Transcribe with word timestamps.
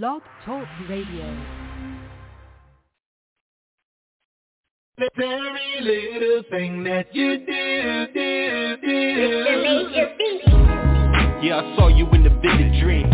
Blog 0.00 0.22
Talk 0.46 0.66
Radio. 0.88 1.36
The 4.96 5.10
very 5.18 5.80
little 5.82 6.42
thing 6.50 6.82
that 6.84 7.14
you 7.14 7.36
do, 7.36 8.06
do, 8.14 8.76
do. 8.80 9.52
Yeah, 11.44 11.60
I 11.60 11.76
saw 11.76 11.88
you 11.88 12.08
in 12.12 12.24
the 12.24 12.30
vivid 12.30 12.80
dream. 12.80 13.10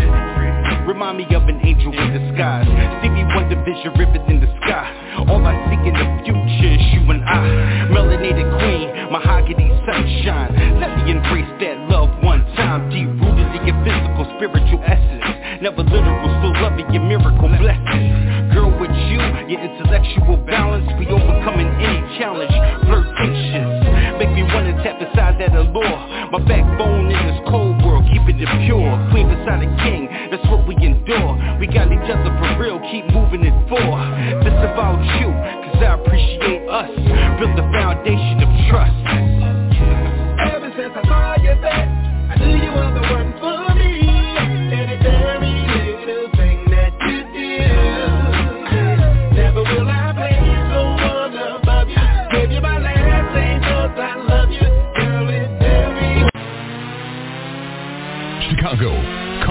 Remind 0.86 1.18
me 1.18 1.24
of 1.34 1.42
an 1.48 1.60
angel 1.64 1.90
in 1.90 2.12
disguise. 2.14 2.68
Stevie 3.00 3.26
Wonder 3.34 3.58
vision 3.64 3.92
ribbon 3.98 4.22
in 4.30 4.40
the 4.40 4.46
sky. 4.62 5.26
All 5.28 5.44
I 5.44 5.58
see 5.66 5.88
in 5.88 5.94
the 5.94 6.06
future 6.22 6.74
is 6.74 6.80
you 6.94 7.10
and 7.10 7.24
I. 7.24 7.90
Melanated 7.90 8.46
queen, 8.60 9.10
mahogany 9.10 9.68
sunshine. 9.84 10.78
Let 10.78 10.96
me 10.98 11.10
embrace 11.10 11.50
that 11.58 11.90
love 11.90 12.22
one 12.22 12.44
time. 12.54 12.88
Deep 12.90 13.08
rooted 13.08 13.27
in 13.27 13.27
your 13.68 13.76
physical, 13.84 14.24
spiritual 14.40 14.80
essence. 14.80 15.60
Never 15.60 15.84
literal, 15.84 16.28
still 16.40 16.56
loving 16.64 16.88
your 16.88 17.04
miracle 17.04 17.52
blessings. 17.60 18.56
Girl, 18.56 18.72
with 18.80 18.96
you, 19.12 19.20
your 19.44 19.60
intellectual 19.60 20.40
balance, 20.48 20.88
we 20.96 21.04
overcoming 21.12 21.68
any 21.76 22.00
challenge. 22.16 22.54
Flirtations 22.88 24.16
make 24.16 24.32
me 24.32 24.42
wanna 24.48 24.72
tap 24.80 24.96
inside 25.04 25.36
that 25.36 25.52
allure. 25.52 26.00
My 26.32 26.40
backbone 26.48 27.12
in 27.12 27.20
this 27.28 27.40
cold 27.52 27.76
world, 27.84 28.08
keeping 28.08 28.40
it 28.40 28.48
pure. 28.64 28.88
Queen 29.12 29.28
beside 29.28 29.60
a 29.60 29.70
king, 29.84 30.08
that's 30.32 30.44
what 30.48 30.64
we 30.66 30.72
endure. 30.80 31.36
We 31.60 31.68
got 31.68 31.92
each 31.92 32.08
other 32.08 32.32
for 32.40 32.56
real, 32.56 32.80
keep 32.88 33.04
moving 33.12 33.44
it 33.44 33.56
forward. 33.68 34.08
This 34.48 34.56
about 34.64 34.96
you, 35.20 35.28
cause 35.28 35.80
I 35.84 36.00
appreciate 36.00 36.64
us. 36.72 36.88
Build 37.36 37.52
the 37.52 37.68
foundation 37.68 38.40
of 38.40 38.50
trust. 38.72 38.96
Ever 40.56 40.72
since 40.72 40.94
I 40.96 41.02
saw 41.04 41.36
you 41.36 41.52
there, 41.60 41.84
I 42.32 42.34
knew 42.40 42.56
you 42.56 42.72
were 42.72 42.92
the 42.96 43.07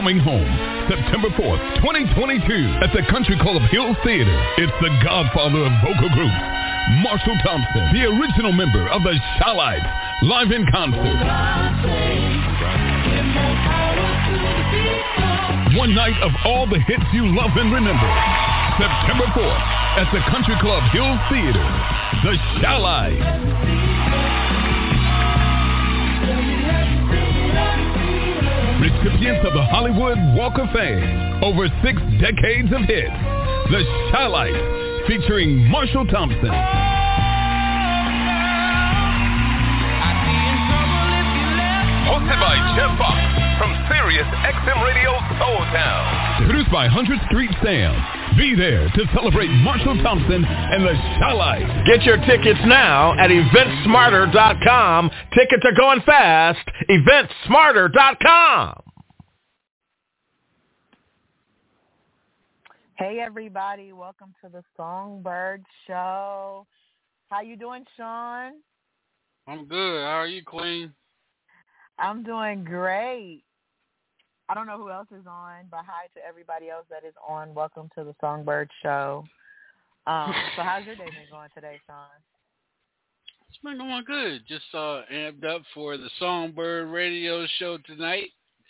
coming 0.07 0.23
home, 0.23 0.47
September 0.87 1.27
4th, 1.35 1.83
2022, 1.83 2.79
at 2.79 2.95
the 2.95 3.03
Country 3.11 3.35
Club 3.43 3.59
Hills 3.67 3.97
Theater. 4.05 4.31
It's 4.55 4.71
the 4.79 4.87
godfather 5.03 5.67
of 5.67 5.71
vocal 5.83 6.07
groups, 6.15 6.39
Marshall 7.03 7.35
Thompson, 7.43 7.91
the 7.91 8.07
original 8.07 8.53
member 8.53 8.87
of 8.87 9.03
the 9.03 9.19
Chi-Lites, 9.43 9.83
live 10.23 10.51
in 10.55 10.63
concert. 10.71 11.11
One 15.75 15.93
night 15.93 16.15
of 16.23 16.31
all 16.45 16.67
the 16.71 16.79
hits 16.87 17.03
you 17.11 17.27
love 17.27 17.51
and 17.59 17.67
remember. 17.67 18.07
September 18.79 19.27
4th, 19.35 19.59
at 19.99 20.07
the 20.15 20.23
Country 20.31 20.55
Club 20.61 20.83
Hills 20.95 21.19
Theater, 21.27 21.67
the 22.23 22.37
Chi-Lites. 22.63 23.96
Recipients 28.87 29.43
of 29.45 29.51
the 29.51 29.63
Hollywood 29.67 30.15
Walk 30.31 30.57
of 30.57 30.71
Fame. 30.71 31.43
Over 31.43 31.67
six 31.83 31.99
decades 32.23 32.71
of 32.71 32.87
hits. 32.87 33.19
The 33.67 33.83
Chi-Lites, 34.15 34.63
featuring 35.11 35.67
Marshall 35.67 36.07
Thompson. 36.07 36.55
Hosted 42.07 42.39
by 42.39 42.55
Jeff 42.79 42.95
Fox 42.95 43.19
from 43.59 43.75
Sirius 43.91 44.27
XM 44.55 44.79
Radio 44.79 45.11
Soul 45.35 45.67
Town. 45.75 46.47
Produced 46.47 46.71
by 46.71 46.87
100th 46.87 47.27
Street 47.27 47.51
Sam. 47.61 48.16
Be 48.37 48.53
there 48.55 48.87
to 48.87 49.03
celebrate 49.15 49.47
Marshall 49.47 49.97
Thompson 50.03 50.45
and 50.45 50.83
the 50.83 50.93
Chi-Lites. 50.93 51.87
Get 51.87 52.03
your 52.03 52.17
tickets 52.17 52.59
now 52.65 53.17
at 53.17 53.31
eventsmarter.com. 53.31 55.09
Tickets 55.33 55.63
are 55.65 55.75
going 55.75 56.01
fast. 56.05 56.59
eventsmarter.com. 56.87 58.83
Hey 62.93 63.19
everybody, 63.19 63.91
welcome 63.91 64.33
to 64.43 64.49
the 64.49 64.63
Songbyrd 64.77 65.63
Show. 65.87 66.67
How 67.29 67.41
you 67.41 67.55
doing, 67.55 67.85
Sean? 67.95 68.53
I'm 69.47 69.65
good. 69.65 70.03
How 70.03 70.19
are 70.19 70.27
you, 70.27 70.43
Queen? 70.43 70.93
I'm 71.97 72.21
doing 72.23 72.63
great. 72.63 73.43
I 74.49 74.53
don't 74.53 74.65
know 74.65 74.77
who 74.77 74.89
else 74.89 75.07
is 75.11 75.27
on, 75.27 75.65
but 75.69 75.81
hi 75.85 76.07
to 76.15 76.25
everybody 76.25 76.69
else 76.69 76.85
that 76.89 77.05
is 77.05 77.13
on. 77.27 77.53
Welcome 77.53 77.89
to 77.97 78.05
the 78.05 78.15
Songbyrd 78.23 78.69
Show. 78.81 79.25
Um, 80.05 80.33
so 80.55 80.63
how's 80.63 80.85
your 80.85 80.95
day 80.95 81.03
been 81.03 81.29
going 81.29 81.49
today, 81.53 81.81
Sean? 81.85 82.05
It's 83.49 83.57
been 83.61 83.77
going 83.77 84.03
good. 84.05 84.43
Just 84.47 84.63
uh, 84.73 85.01
amped 85.13 85.43
up 85.43 85.63
for 85.73 85.97
the 85.97 86.09
Songbyrd 86.21 86.93
Radio 86.93 87.45
Show 87.59 87.77
tonight, 87.85 88.29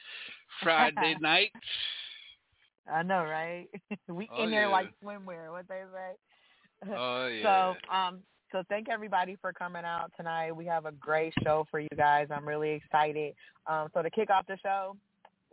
Friday 0.63 1.15
night. 1.21 1.51
I 2.91 3.03
know, 3.03 3.23
right? 3.23 3.67
we 4.07 4.27
Oh, 4.35 4.43
in 4.43 4.49
there 4.49 4.61
yeah. 4.61 4.67
like 4.69 4.87
swimwear, 5.03 5.51
what 5.51 5.67
they 5.67 5.83
say. 5.93 6.89
Oh 6.95 7.27
yeah. 7.27 7.73
So, 7.89 7.93
um, 7.95 8.19
so 8.51 8.63
thank 8.69 8.87
everybody 8.87 9.35
for 9.41 9.51
coming 9.51 9.83
out 9.83 10.11
tonight. 10.15 10.51
We 10.51 10.65
have 10.65 10.85
a 10.85 10.91
great 10.91 11.33
show 11.43 11.65
for 11.69 11.79
you 11.79 11.89
guys. 11.97 12.27
I'm 12.31 12.47
really 12.47 12.69
excited. 12.71 13.33
Um, 13.67 13.89
so 13.93 14.01
to 14.03 14.09
kick 14.11 14.29
off 14.29 14.45
the 14.47 14.57
show, 14.61 14.95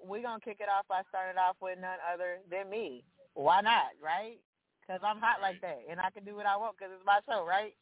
we're 0.07 0.23
gonna 0.23 0.41
kick 0.41 0.59
it 0.61 0.69
off 0.69 0.87
by 0.89 1.03
starting 1.09 1.39
off 1.39 1.57
with 1.61 1.79
none 1.81 1.99
other 2.13 2.39
than 2.51 2.71
me. 2.71 3.05
Why 3.35 3.61
not, 3.61 3.93
right? 4.03 4.39
Because 4.81 5.01
I'm 5.05 5.19
hot 5.19 5.41
like 5.41 5.61
that, 5.63 5.81
and 5.91 5.99
I 5.99 6.11
can 6.11 6.25
do 6.25 6.37
what 6.37 6.47
I 6.47 6.57
want 6.57 6.77
because 6.77 6.93
it's 6.95 7.07
my 7.07 7.21
show, 7.29 7.47
right? 7.47 7.75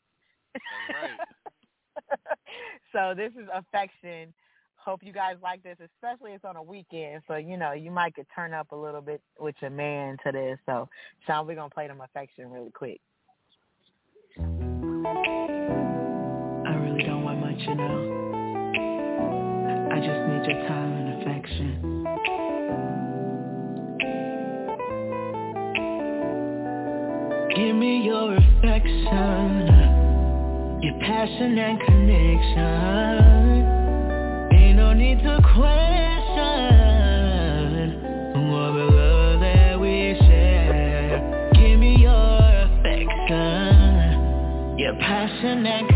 Right. 0.89 1.19
so 2.93 3.15
this 3.17 3.33
is 3.33 3.49
affection. 3.53 4.33
Hope 4.77 5.01
you 5.05 5.13
guys 5.13 5.37
like 5.43 5.63
this, 5.63 5.77
especially 5.81 6.33
it's 6.33 6.45
on 6.45 6.57
a 6.57 6.63
weekend, 6.63 7.23
so 7.29 7.37
you 7.37 7.57
know 7.57 7.73
you 7.73 7.91
might 7.91 8.15
could 8.15 8.27
turn 8.35 8.53
up 8.53 8.73
a 8.73 8.77
little 8.77 9.01
bit 9.01 9.21
with 9.39 9.55
your 9.61 9.71
man 9.71 10.17
to 10.25 10.33
this. 10.33 10.59
So, 10.67 10.89
Sean, 11.27 11.47
we're 11.47 11.55
gonna 11.55 11.71
play 11.71 11.87
them 11.87 12.01
affection 12.01 12.51
really 12.51 12.71
quick. 12.71 13.01
I 14.39 14.41
really 16.75 17.05
don't 17.05 17.23
want 17.23 17.41
much, 17.41 17.61
you 17.61 17.75
know. 17.75 18.23
I 19.93 19.97
just 19.97 20.09
need 20.27 20.47
your 20.51 20.69
time 20.69 20.93
and 20.93 21.23
affection. 21.23 22.02
Give 27.55 27.77
me 27.77 28.03
your 28.03 28.35
affection, 28.35 29.67
your 30.83 30.95
passion 31.01 31.59
and 31.59 31.81
connection. 31.81 32.59
Ain't 34.59 34.77
no 34.79 34.95
need 34.95 35.19
to 35.19 35.39
question 35.55 36.33
what 38.51 38.73
the 38.73 38.85
love 38.85 39.41
that 39.41 39.79
we 39.79 40.17
share. 40.21 41.51
Give 41.53 41.79
me 41.79 41.97
your 41.99 42.41
affection, 42.65 43.29
your 44.79 44.95
passion 44.95 45.67
and 45.67 45.92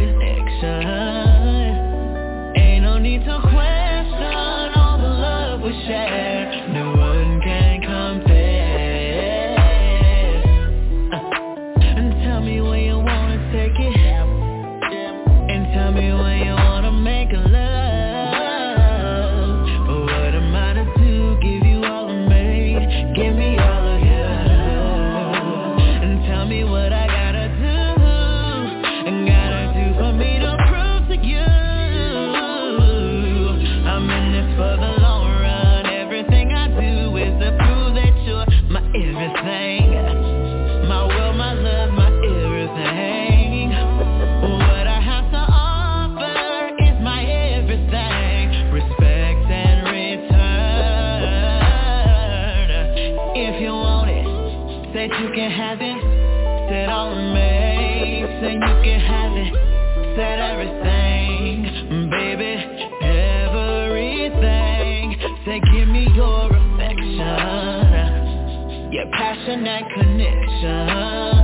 Your 69.47 69.55
passionate 69.55 69.89
connection. 69.95 71.36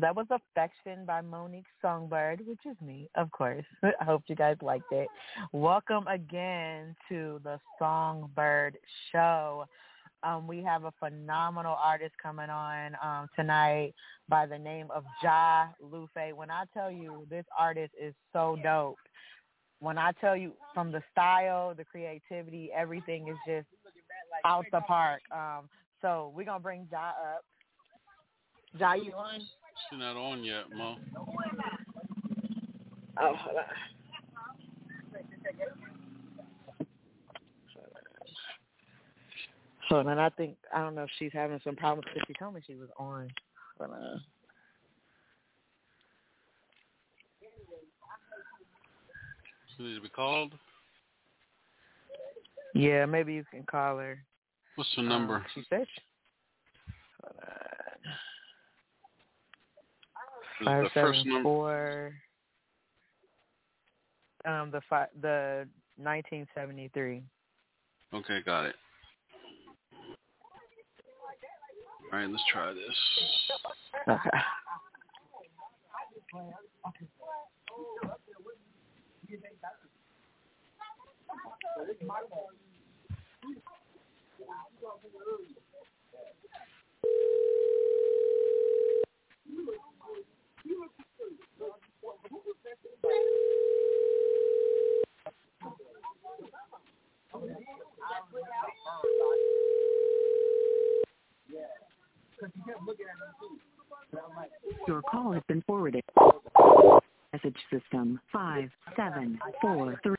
That 0.00 0.14
was 0.14 0.26
Affection 0.30 1.06
by 1.06 1.22
Monique 1.22 1.64
Songbyrd, 1.82 2.46
which 2.46 2.60
is 2.66 2.76
me, 2.84 3.08
of 3.14 3.30
course. 3.30 3.64
I 3.82 4.04
hope 4.04 4.24
you 4.26 4.36
guys 4.36 4.56
liked 4.60 4.92
it. 4.92 5.08
Welcome 5.52 6.06
again 6.06 6.94
to 7.08 7.40
the 7.42 7.58
Songbyrd 7.80 8.72
Show. 9.10 9.64
Um, 10.22 10.46
we 10.46 10.62
have 10.62 10.84
a 10.84 10.92
phenomenal 10.98 11.76
artist 11.82 12.14
coming 12.22 12.50
on 12.50 12.96
um, 13.02 13.28
tonight 13.36 13.94
by 14.28 14.44
the 14.44 14.58
name 14.58 14.88
of 14.94 15.04
Ja 15.22 15.68
Lufe. 15.82 16.34
When 16.34 16.50
I 16.50 16.64
tell 16.74 16.90
you 16.90 17.26
this 17.30 17.44
artist 17.58 17.92
is 18.00 18.14
so 18.32 18.58
dope, 18.62 18.96
when 19.78 19.96
I 19.96 20.12
tell 20.20 20.36
you 20.36 20.52
from 20.74 20.92
the 20.92 21.02
style, 21.12 21.74
the 21.74 21.84
creativity, 21.84 22.70
everything 22.76 23.28
is 23.28 23.36
just 23.46 23.66
out 24.44 24.66
the 24.72 24.80
park. 24.80 25.22
Um, 25.32 25.68
so 26.02 26.32
we're 26.34 26.44
gonna 26.44 26.60
bring 26.60 26.86
Ja 26.90 27.10
up. 27.10 27.44
Ja, 28.78 28.92
you 28.94 29.12
on? 29.12 29.40
She's 29.90 29.98
not 29.98 30.16
on 30.16 30.42
yet, 30.42 30.64
Mo. 30.74 30.96
Oh, 33.18 33.34
hold 33.34 33.56
on. 33.56 33.64
Hold 39.88 40.06
on, 40.08 40.18
I 40.18 40.28
think 40.30 40.56
I 40.74 40.80
don't 40.80 40.96
know 40.96 41.04
if 41.04 41.10
she's 41.18 41.30
having 41.32 41.60
some 41.62 41.76
problems 41.76 42.06
because 42.12 42.26
she 42.26 42.34
told 42.34 42.54
me 42.54 42.60
she 42.66 42.74
was 42.74 42.88
on. 42.98 43.28
Hold 43.78 43.92
on. 43.92 44.20
She 49.76 49.82
needs 49.84 49.98
to 49.98 50.02
be 50.02 50.08
called. 50.08 50.52
Yeah, 52.74 53.06
maybe 53.06 53.34
you 53.34 53.44
can 53.50 53.62
call 53.62 53.98
her. 53.98 54.18
What's 54.74 54.92
her 54.96 55.02
Um, 55.02 55.08
number? 55.08 55.46
she 55.54 55.62
said. 55.70 55.86
she- 55.94 56.02
Hold 57.22 57.36
on. 57.42 58.12
Five 60.64 60.86
seven 60.94 61.22
number. 61.26 62.14
Um, 64.44 64.70
the 64.70 64.80
fi- 64.88 65.08
the 65.20 65.68
nineteen 65.98 66.46
seventy 66.54 66.88
three. 66.94 67.22
Okay, 68.14 68.40
got 68.44 68.64
it. 68.64 68.74
All 72.12 72.18
right, 72.18 72.30
let's 72.30 72.44
try 72.52 72.72
this. 72.72 72.96
Okay. 74.08 74.30
Your 104.88 105.02
call 105.02 105.32
has 105.32 105.42
been 105.48 105.62
forwarded. 105.66 106.02
Message 107.32 107.56
system 107.72 108.20
five 108.32 108.70
seven 108.96 109.38
four 109.60 109.98
three. 110.02 110.14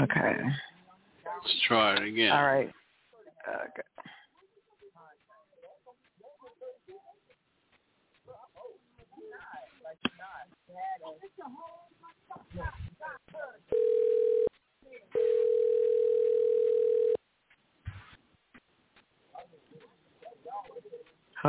Okay. 0.00 0.36
Let's 1.42 1.54
try 1.66 1.96
it 1.96 2.02
again. 2.04 2.32
All 2.32 2.44
right. 2.44 2.70
Okay. 3.48 3.82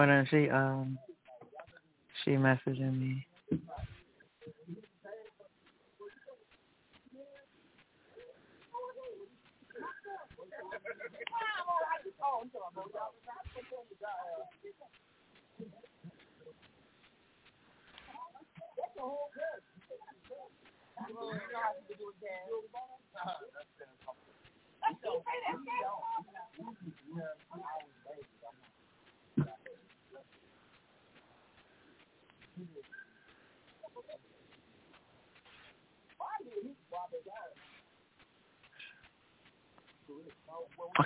On, 0.10 0.28
she 0.30 0.50
um 0.50 1.00
she 2.24 2.32
messaging 2.32 3.00
me. 3.00 3.26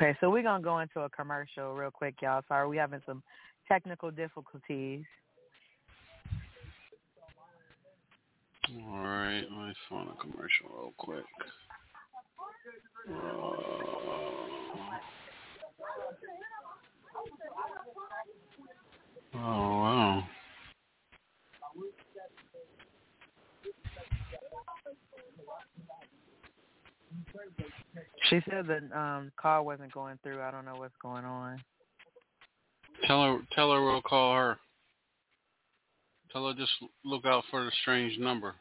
Okay, 0.09 0.17
so 0.21 0.31
we're 0.31 0.41
gonna 0.41 0.63
go 0.63 0.79
into 0.79 1.01
a 1.01 1.09
commercial 1.09 1.73
real 1.75 1.91
quick, 1.91 2.15
y'all. 2.19 2.41
Sorry, 2.47 2.67
we 2.67 2.77
having 2.77 3.01
some 3.05 3.21
technical 3.67 4.09
difficulties. 4.09 5.03
All 8.87 8.97
right, 8.97 9.43
let 9.51 9.67
me 9.67 9.73
find 9.87 10.09
a 10.09 10.15
commercial 10.19 10.67
real 10.73 10.93
quick. 10.97 11.25
Uh, 13.07 13.13
oh 19.35 19.37
wow. 19.37 20.23
She 28.29 28.39
said 28.49 28.67
the 28.67 28.97
um 28.97 29.31
call 29.39 29.65
wasn't 29.65 29.93
going 29.93 30.19
through. 30.23 30.41
I 30.41 30.51
don't 30.51 30.65
know 30.65 30.75
what's 30.75 30.95
going 31.01 31.25
on. 31.25 31.61
Tell 33.05 33.23
her, 33.23 33.39
tell 33.53 33.71
her 33.71 33.83
we'll 33.83 34.01
call 34.01 34.35
her. 34.35 34.57
Tell 36.31 36.47
her 36.47 36.53
just 36.53 36.71
look 37.03 37.25
out 37.25 37.43
for 37.49 37.63
the 37.63 37.71
strange 37.81 38.17
number. 38.19 38.55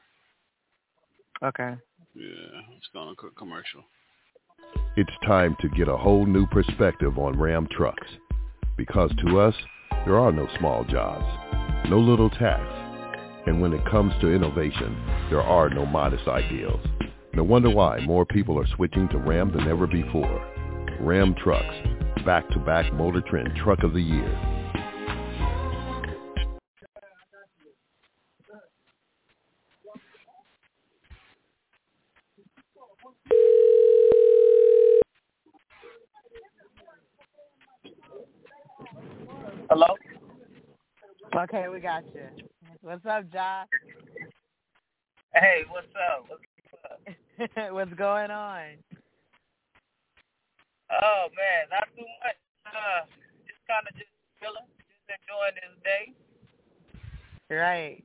Okay. 1.42 1.74
Yeah, 2.14 2.60
it's 2.76 2.88
going 2.92 3.08
to 3.08 3.14
quick 3.14 3.36
commercial. 3.36 3.82
It's 4.96 5.10
time 5.26 5.56
to 5.60 5.68
get 5.68 5.88
a 5.88 5.96
whole 5.96 6.26
new 6.26 6.46
perspective 6.46 7.18
on 7.18 7.38
Ram 7.38 7.68
trucks. 7.70 8.08
Because 8.76 9.12
to 9.24 9.38
us, 9.38 9.54
there 10.04 10.18
are 10.18 10.32
no 10.32 10.48
small 10.58 10.84
jobs, 10.84 11.24
no 11.88 11.98
little 11.98 12.30
tasks. 12.30 12.74
And 13.46 13.60
when 13.60 13.72
it 13.72 13.84
comes 13.86 14.12
to 14.20 14.32
innovation, 14.32 14.96
there 15.30 15.42
are 15.42 15.70
no 15.70 15.86
modest 15.86 16.26
ideals. 16.26 16.80
No 17.38 17.44
wonder 17.44 17.70
why 17.70 18.00
more 18.00 18.26
people 18.26 18.58
are 18.58 18.66
switching 18.74 19.08
to 19.10 19.18
Ram 19.18 19.52
than 19.52 19.68
ever 19.68 19.86
before. 19.86 20.44
Ram 20.98 21.36
Trucks, 21.36 21.72
back-to-back 22.26 22.92
Motor 22.94 23.20
Trend 23.20 23.50
Truck 23.62 23.84
of 23.84 23.92
the 23.92 24.00
Year. 24.00 24.28
Hello. 39.70 39.86
Okay, 41.36 41.68
we 41.68 41.78
got 41.78 42.02
you. 42.12 42.22
What's 42.80 43.06
up, 43.06 43.32
Josh? 43.32 43.68
Hey, 45.34 45.62
what's 45.70 45.86
up? 45.94 46.24
What's 46.26 46.42
What's 47.70 47.92
going 47.94 48.30
on? 48.30 48.66
Oh 50.90 51.26
man, 51.36 51.68
not 51.70 51.86
too 51.94 52.02
much. 52.24 52.34
Uh, 52.66 53.06
just 53.46 53.60
kind 53.68 53.86
of 53.86 53.94
just 53.94 54.10
chilling, 54.40 54.66
just 54.82 55.06
enjoying 55.06 55.54
this 55.62 55.78
day. 55.86 56.04
Right. 57.54 58.02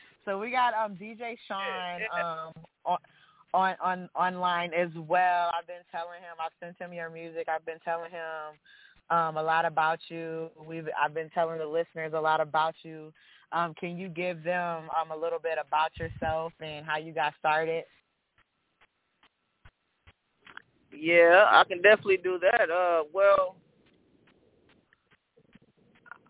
so 0.24 0.38
we 0.38 0.50
got 0.50 0.72
um 0.74 0.96
DJ 0.96 1.36
Sean 1.46 2.00
um 2.18 2.52
on 2.86 2.98
on 3.52 3.76
on 3.82 4.08
online 4.14 4.72
as 4.72 4.90
well. 4.96 5.50
I've 5.58 5.66
been 5.66 5.84
telling 5.90 6.20
him 6.20 6.36
I've 6.40 6.52
sent 6.60 6.78
him 6.78 6.94
your 6.94 7.10
music. 7.10 7.48
I've 7.48 7.66
been 7.66 7.80
telling 7.84 8.10
him 8.10 9.16
um 9.16 9.36
a 9.36 9.42
lot 9.42 9.66
about 9.66 9.98
you. 10.08 10.48
We've 10.66 10.88
I've 11.00 11.12
been 11.12 11.30
telling 11.30 11.58
the 11.58 11.66
listeners 11.66 12.12
a 12.14 12.20
lot 12.20 12.40
about 12.40 12.74
you. 12.82 13.12
Um 13.52 13.74
can 13.74 13.98
you 13.98 14.08
give 14.08 14.42
them 14.42 14.84
um 14.98 15.10
a 15.10 15.16
little 15.16 15.40
bit 15.40 15.58
about 15.60 15.90
yourself 15.98 16.54
and 16.60 16.86
how 16.86 16.96
you 16.96 17.12
got 17.12 17.34
started? 17.38 17.84
Yeah, 20.92 21.46
I 21.48 21.64
can 21.64 21.82
definitely 21.82 22.18
do 22.18 22.38
that. 22.40 22.70
Uh, 22.70 23.04
well, 23.12 23.56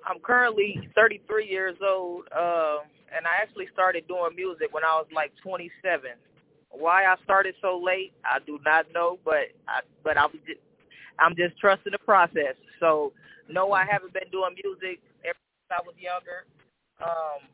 I'm 0.06 0.18
currently 0.20 0.88
33 0.94 1.46
years 1.46 1.76
old, 1.82 2.24
uh, 2.34 2.78
and 3.14 3.26
I 3.26 3.42
actually 3.42 3.68
started 3.72 4.06
doing 4.08 4.34
music 4.36 4.72
when 4.72 4.84
I 4.84 4.94
was 4.94 5.06
like 5.14 5.32
27. 5.42 6.10
Why 6.70 7.04
I 7.04 7.16
started 7.24 7.54
so 7.60 7.78
late, 7.78 8.12
I 8.24 8.38
do 8.46 8.58
not 8.64 8.86
know, 8.94 9.18
but 9.24 9.52
I 9.68 9.80
but 10.02 10.16
I'm 10.16 10.32
just, 10.46 10.60
I'm 11.18 11.36
just 11.36 11.58
trusting 11.60 11.92
the 11.92 11.98
process. 11.98 12.56
So 12.80 13.12
no, 13.48 13.72
I 13.72 13.84
haven't 13.84 14.14
been 14.14 14.30
doing 14.32 14.56
music 14.64 15.00
ever 15.24 15.36
since 15.36 15.70
I 15.70 15.82
was 15.84 15.94
younger. 16.00 16.48
Um, 17.02 17.44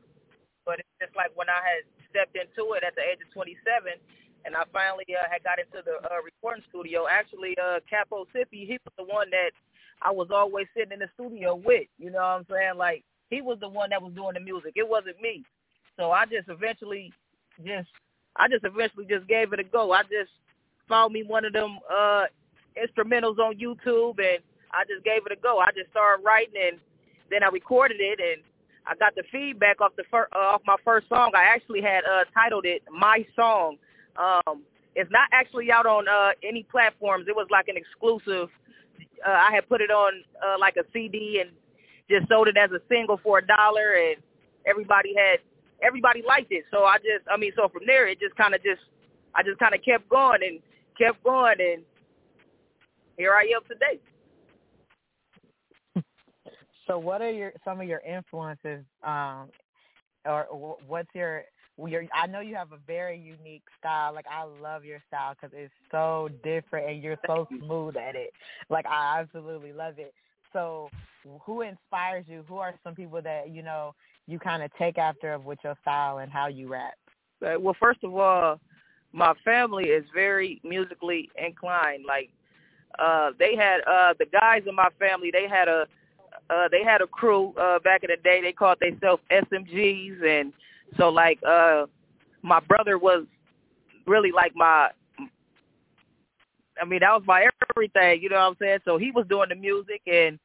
but 0.65 0.79
it's 0.79 0.95
just 1.01 1.17
like 1.17 1.33
when 1.35 1.49
I 1.49 1.59
had 1.65 1.83
stepped 2.13 2.37
into 2.37 2.77
it 2.77 2.85
at 2.85 2.95
the 2.95 3.03
age 3.03 3.19
of 3.25 3.33
27, 3.35 3.97
and 4.45 4.57
I 4.57 4.65
finally 4.73 5.07
uh, 5.11 5.29
had 5.31 5.45
got 5.45 5.59
into 5.59 5.83
the 5.85 5.99
uh, 6.09 6.23
recording 6.25 6.65
studio. 6.71 7.07
Actually, 7.11 7.57
uh, 7.59 7.81
Capo 7.91 8.27
Sippy, 8.35 8.67
he 8.67 8.79
was 8.85 8.95
the 8.99 9.05
one 9.05 9.31
that 9.31 9.53
I 10.03 10.11
was 10.13 10.29
always 10.33 10.67
sitting 10.77 10.93
in 10.93 11.01
the 11.01 11.11
studio 11.15 11.55
with. 11.57 11.89
You 11.99 12.11
know 12.11 12.19
what 12.21 12.43
I'm 12.43 12.47
saying? 12.51 12.77
Like 12.79 13.05
he 13.31 13.41
was 13.43 13.59
the 13.61 13.69
one 13.69 13.91
that 13.91 14.03
was 14.03 14.13
doing 14.15 14.35
the 14.35 14.41
music. 14.41 14.73
It 14.77 14.89
wasn't 14.89 15.21
me. 15.21 15.45
So 15.97 16.11
I 16.13 16.27
just 16.27 16.49
eventually 16.49 17.13
just 17.65 17.89
I 18.37 18.49
just 18.49 18.65
eventually 18.65 19.07
just 19.07 19.29
gave 19.29 19.53
it 19.53 19.61
a 19.61 19.65
go. 19.65 19.93
I 19.93 20.03
just 20.05 20.31
found 20.89 21.13
me 21.13 21.23
one 21.25 21.45
of 21.45 21.53
them 21.53 21.79
uh 21.91 22.25
instrumentals 22.79 23.39
on 23.39 23.59
YouTube 23.59 24.19
and 24.21 24.43
I 24.73 24.85
just 24.89 25.05
gave 25.05 25.27
it 25.27 25.33
a 25.33 25.41
go. 25.43 25.59
I 25.61 25.71
just 25.77 25.91
started 25.91 26.25
writing 26.25 26.55
and 26.73 26.79
then 27.31 27.43
I 27.43 27.49
recorded 27.49 27.99
it 28.01 28.21
and 28.21 28.43
I 28.87 28.95
got 28.97 29.15
the 29.15 29.25
feedback 29.33 29.81
off 29.81 29.93
the 29.97 30.05
fir- 30.11 30.29
uh, 30.35 30.55
off 30.57 30.63
my 30.67 30.77
first 30.85 31.09
song. 31.09 31.33
I 31.35 31.45
actually 31.45 31.83
had 31.83 32.05
uh 32.05 32.25
titled 32.35 32.67
it 32.67 32.83
My 32.91 33.27
Song. 33.37 33.77
Um 34.19 34.63
it's 34.95 35.11
not 35.11 35.29
actually 35.33 35.71
out 35.71 35.87
on 35.87 36.09
uh 36.09 36.33
any 36.43 36.65
platforms. 36.65 37.27
It 37.29 37.37
was 37.37 37.47
like 37.51 37.69
an 37.69 37.77
exclusive 37.77 38.51
uh, 39.27 39.31
I 39.31 39.55
had 39.55 39.69
put 39.69 39.81
it 39.81 39.91
on 39.91 40.23
uh, 40.45 40.59
like 40.59 40.77
a 40.77 40.85
CD 40.93 41.41
and 41.41 41.51
just 42.11 42.29
sold 42.29 42.49
it 42.49 42.57
as 42.57 42.71
a 42.71 42.81
single 42.89 43.19
for 43.23 43.39
a 43.39 43.47
dollar, 43.47 43.95
and 43.95 44.17
everybody 44.67 45.15
had 45.17 45.41
everybody 45.83 46.23
liked 46.27 46.51
it. 46.51 46.65
So 46.71 46.85
I 46.85 46.97
just, 46.99 47.29
I 47.33 47.37
mean, 47.37 47.53
so 47.55 47.69
from 47.69 47.83
there 47.87 48.09
it 48.09 48.21
just 48.21 48.35
kind 48.37 48.55
of 48.55 48.63
just, 48.63 48.81
I 49.35 49.43
just 49.43 49.59
kind 49.59 49.75
of 49.75 49.81
kept 49.85 50.09
going 50.09 50.41
and 50.43 50.61
kept 50.99 51.23
going, 51.23 51.57
and 51.61 51.83
here 53.17 53.33
I 53.33 53.51
am 53.55 53.63
today. 53.69 54.01
So 56.87 56.99
what 56.99 57.21
are 57.21 57.31
your 57.31 57.53
some 57.67 57.83
of 57.83 57.87
your 57.87 58.01
influences 58.01 58.83
um 59.03 59.51
or 60.25 60.45
what's 60.87 61.11
your 61.15 61.43
your 61.87 62.05
I 62.13 62.27
know 62.27 62.41
you 62.41 62.57
have 62.57 62.73
a 62.73 62.79
very 62.87 63.19
unique 63.19 63.63
style. 63.79 64.13
Like 64.13 64.27
I 64.31 64.45
love 64.45 64.85
your 64.85 65.01
style 65.07 65.35
cuz 65.41 65.51
it's 65.53 65.73
so 65.91 66.29
different 66.43 66.89
and 66.91 67.03
you're 67.03 67.19
so 67.27 67.47
smooth 67.59 67.97
at 67.97 68.17
it. 68.17 68.33
Like 68.69 68.87
I 68.87 69.21
absolutely 69.21 69.73
love 69.73 69.99
it. 69.99 70.13
So 70.53 70.91
who 71.45 71.63
inspires 71.63 72.25
you? 72.27 72.45
Who 72.49 72.59
are 72.59 72.75
some 72.83 72.95
people 72.95 73.21
that, 73.23 73.51
you 73.51 73.63
know, 73.63 73.95
you 74.27 74.39
kind 74.39 74.63
of 74.63 74.71
take 74.75 74.99
after 74.99 75.33
of 75.35 75.45
with 75.45 75.59
your 75.63 75.77
style 75.83 76.19
and 76.19 76.33
how 76.33 76.47
you 76.49 76.69
rap? 76.69 76.95
Uh, 77.45 77.59
Well, 77.61 77.77
first 77.79 78.03
of 78.03 78.15
all, 78.17 78.61
my 79.13 79.35
family 79.45 79.85
is 79.91 80.05
very 80.15 80.61
musically 80.65 81.31
inclined. 81.37 82.05
Like 82.07 82.31
uh 82.99 83.31
they 83.39 83.55
had 83.55 83.81
uh 83.87 84.15
the 84.19 84.27
guys 84.27 84.63
in 84.67 84.75
my 84.75 84.89
family, 84.99 85.31
they 85.31 85.47
had 85.49 85.69
a 85.69 85.87
uh 86.51 86.69
they 86.71 86.83
had 86.83 87.01
a 87.01 87.07
crew 87.07 87.55
uh 87.57 87.79
back 87.79 88.03
in 88.05 88.11
the 88.11 88.17
day. 88.23 88.41
They 88.43 88.53
called 88.53 88.79
themselves 88.81 89.23
SMGs 89.31 90.23
and 90.25 90.53
so 90.97 91.09
like 91.09 91.39
uh 91.47 91.87
my 92.43 92.61
brother 92.61 92.99
was 92.99 93.27
really 94.07 94.33
like 94.33 94.53
my 94.55 94.91
I 96.81 96.85
mean, 96.85 97.01
that 97.01 97.13
was 97.13 97.25
my 97.27 97.47
everything, 97.75 98.23
you 98.23 98.29
know 98.29 98.37
what 98.37 98.43
I'm 98.43 98.57
saying? 98.61 98.79
So 98.85 98.99
he 98.99 99.11
was 99.11 99.27
doing 99.29 99.49
the 99.49 99.57
music 99.57 100.03
and 100.07 100.39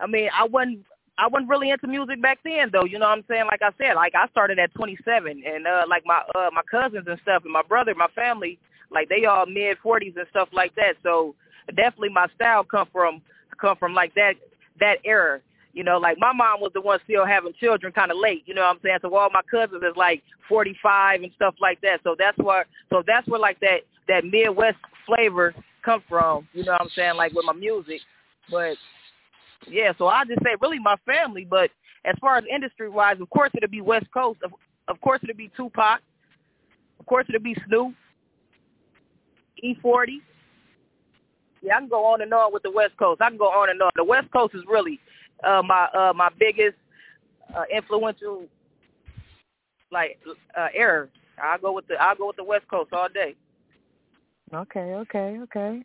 I 0.00 0.06
mean, 0.06 0.28
I 0.34 0.44
wasn't 0.44 0.84
I 1.18 1.28
wasn't 1.28 1.48
really 1.48 1.70
into 1.70 1.86
music 1.86 2.20
back 2.20 2.38
then 2.44 2.70
though, 2.72 2.84
you 2.84 2.98
know 2.98 3.06
what 3.06 3.18
I'm 3.18 3.24
saying? 3.28 3.46
Like 3.46 3.62
I 3.62 3.70
said, 3.78 3.94
like 3.94 4.14
I 4.14 4.28
started 4.28 4.58
at 4.58 4.74
27 4.74 5.42
and 5.46 5.66
uh 5.66 5.84
like 5.88 6.02
my 6.04 6.22
uh 6.34 6.50
my 6.52 6.62
cousins 6.70 7.06
and 7.08 7.20
stuff 7.22 7.44
and 7.44 7.52
my 7.52 7.62
brother, 7.62 7.94
my 7.94 8.08
family, 8.14 8.58
like 8.90 9.08
they 9.08 9.24
all 9.24 9.46
mid 9.46 9.78
40s 9.84 10.16
and 10.16 10.26
stuff 10.30 10.48
like 10.52 10.74
that. 10.76 10.96
So 11.02 11.34
definitely 11.68 12.10
my 12.10 12.26
style 12.34 12.64
come 12.64 12.88
from 12.92 13.22
come 13.60 13.76
from 13.76 13.94
like 13.94 14.14
that 14.14 14.34
that 14.80 14.98
era. 15.04 15.40
You 15.76 15.84
know, 15.84 15.98
like 15.98 16.16
my 16.18 16.32
mom 16.32 16.62
was 16.62 16.70
the 16.72 16.80
one 16.80 16.98
still 17.04 17.26
having 17.26 17.52
children 17.60 17.92
kind 17.92 18.10
of 18.10 18.16
late. 18.16 18.44
You 18.46 18.54
know 18.54 18.62
what 18.62 18.76
I'm 18.76 18.80
saying? 18.82 18.98
So 19.02 19.14
all 19.14 19.28
my 19.30 19.42
cousins 19.50 19.82
is 19.82 19.94
like 19.94 20.22
45 20.48 21.22
and 21.22 21.30
stuff 21.36 21.54
like 21.60 21.78
that. 21.82 22.00
So 22.02 22.16
that's 22.18 22.38
where 22.38 22.64
so 22.88 23.02
that's 23.06 23.28
where 23.28 23.38
like 23.38 23.60
that 23.60 23.80
that 24.08 24.24
Midwest 24.24 24.78
flavor 25.04 25.54
come 25.84 26.02
from. 26.08 26.48
You 26.54 26.64
know 26.64 26.72
what 26.72 26.80
I'm 26.80 26.88
saying? 26.96 27.16
Like 27.16 27.34
with 27.34 27.44
my 27.44 27.52
music, 27.52 28.00
but 28.50 28.78
yeah. 29.68 29.92
So 29.98 30.06
I 30.06 30.24
just 30.24 30.42
say 30.42 30.56
really 30.62 30.78
my 30.78 30.96
family. 31.04 31.46
But 31.48 31.70
as 32.06 32.14
far 32.22 32.38
as 32.38 32.44
industry 32.50 32.88
wise, 32.88 33.20
of 33.20 33.28
course 33.28 33.50
it'll 33.54 33.68
be 33.68 33.82
West 33.82 34.06
Coast. 34.14 34.40
Of, 34.42 34.52
of 34.88 34.98
course 35.02 35.20
it'll 35.24 35.36
be 35.36 35.50
Tupac. 35.54 36.00
Of 36.98 37.04
course 37.04 37.26
it'll 37.28 37.42
be 37.42 37.56
Snoop. 37.68 37.94
E-40. 39.62 40.20
Yeah, 41.60 41.76
I 41.76 41.80
can 41.80 41.88
go 41.88 42.04
on 42.06 42.22
and 42.22 42.32
on 42.32 42.50
with 42.52 42.62
the 42.62 42.70
West 42.70 42.96
Coast. 42.96 43.20
I 43.20 43.28
can 43.28 43.38
go 43.38 43.48
on 43.48 43.68
and 43.68 43.82
on. 43.82 43.90
The 43.96 44.04
West 44.04 44.30
Coast 44.30 44.54
is 44.54 44.62
really 44.66 45.00
uh, 45.44 45.62
my 45.62 45.88
uh, 45.94 46.12
my 46.14 46.28
biggest 46.38 46.76
uh, 47.54 47.64
influential 47.74 48.46
like 49.90 50.18
uh, 50.56 50.68
error. 50.74 51.08
I'll 51.42 51.58
go 51.58 51.72
with 51.72 51.86
the 51.86 51.94
I'll 52.00 52.16
go 52.16 52.28
with 52.28 52.36
the 52.36 52.44
West 52.44 52.68
Coast 52.68 52.92
all 52.92 53.08
day. 53.08 53.34
Okay, 54.54 54.94
okay, 54.94 55.38
okay. 55.42 55.82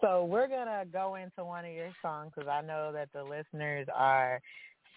So 0.00 0.24
we're 0.24 0.48
gonna 0.48 0.84
go 0.92 1.14
into 1.14 1.44
one 1.44 1.64
of 1.64 1.72
your 1.72 1.92
songs 2.02 2.32
because 2.34 2.48
I 2.48 2.60
know 2.60 2.92
that 2.92 3.08
the 3.12 3.22
listeners 3.22 3.86
are 3.94 4.40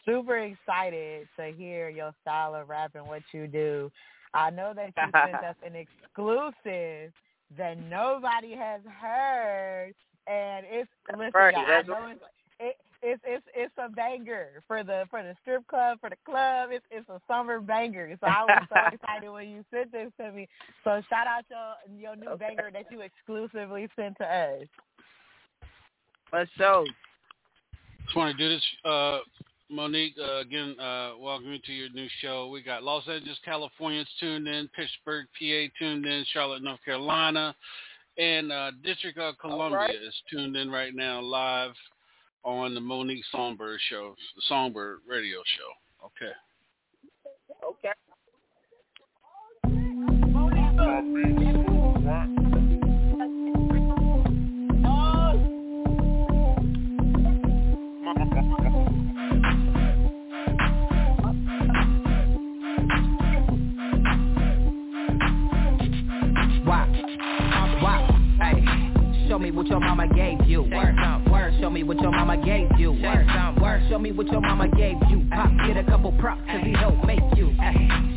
super 0.06 0.38
excited 0.38 1.28
to 1.38 1.52
hear 1.52 1.90
your 1.90 2.12
style 2.22 2.56
of 2.56 2.70
rap 2.70 2.92
and 2.96 3.06
what 3.06 3.22
you 3.34 3.48
do. 3.48 3.92
I 4.34 4.50
know 4.50 4.74
that 4.76 4.94
you 4.98 5.12
sent 5.24 5.36
us 5.44 5.56
an 5.66 5.76
exclusive 5.76 7.12
that 7.58 7.78
nobody 7.90 8.56
has 8.56 8.82
heard, 9.00 9.94
and 10.28 10.66
it's 10.70 10.90
listen. 11.12 11.32
right, 11.34 11.56
I 11.56 11.82
know 11.84 12.08
it's 12.12 12.22
it, 12.60 12.76
it's 13.06 13.22
it's 13.24 13.46
it's 13.56 13.74
a 13.78 13.88
banger 13.88 14.64
for 14.68 14.84
the 14.84 15.04
for 15.12 15.22
the 15.22 15.36
strip 15.42 15.66
club 15.68 16.00
for 16.02 16.10
the 16.10 16.16
club. 16.26 16.70
It's 16.72 16.86
it's 16.90 17.08
a 17.10 17.22
summer 17.28 17.60
banger. 17.62 18.18
So 18.20 18.28
I 18.28 18.44
was 18.44 18.68
so 18.68 18.76
excited 18.94 19.30
when 19.30 19.50
you 19.50 19.64
sent 19.72 19.92
this 19.92 20.12
to 20.20 20.32
me. 20.32 20.48
So 20.84 21.02
shout 21.10 21.28
out 21.28 21.44
your 21.50 22.00
your 22.00 22.16
new 22.16 22.30
Okay. 22.30 22.48
banger 22.48 22.72
that 22.72 22.86
you 22.92 23.02
exclusively 23.02 23.88
sent 23.96 24.18
to 24.18 24.26
us. 24.26 24.68
Let's 26.34 26.50
show. 26.58 26.86
Just 28.06 28.16
want 28.16 28.36
to 28.36 28.44
do 28.44 28.50
this, 28.50 28.64
uh, 28.84 29.20
Monique. 29.70 30.16
Uh, 30.20 30.40
again, 30.40 30.80
uh, 30.80 31.14
welcome 31.20 31.52
you 31.52 31.60
to 31.60 31.74
your 31.74 31.90
new 31.90 32.08
show. 32.22 32.50
We 32.50 32.64
got 32.64 32.84
Los 32.84 33.08
Angeles, 33.08 33.38
Californians 33.46 34.10
tuned 34.20 34.48
in, 34.48 34.68
Pittsburgh, 34.76 35.28
PA 35.40 35.72
tuned 35.80 36.06
in, 36.06 36.26
Charlotte, 36.34 36.64
North 36.64 36.84
Carolina, 36.84 37.56
and 38.18 38.52
uh, 38.52 38.72
District 38.84 39.18
of 39.18 39.38
Columbia 39.40 39.78
right. 39.78 39.96
is 39.96 40.14
tuned 40.32 40.56
in 40.56 40.70
right 40.70 40.94
now 40.94 41.22
live 41.22 41.74
on 42.46 42.76
the 42.76 42.82
Monique 42.82 43.24
Songbyrd 43.34 43.78
show, 43.90 44.16
the 44.36 44.42
Songbyrd 44.50 44.98
radio 45.08 45.40
show. 45.58 46.06
Okay. 46.06 46.32
Okay. 47.64 47.92
What 74.16 74.28
your 74.32 74.42
mama 74.42 74.68
gave 74.70 74.96
you. 75.10 75.28
Pop, 75.32 75.52
get 75.68 75.78
a 75.78 75.84
couple 75.84 76.12
props, 76.14 76.42
cause 76.50 76.62
he 76.64 76.74
helped 76.74 77.06
make 77.06 77.20
you. 77.36 77.56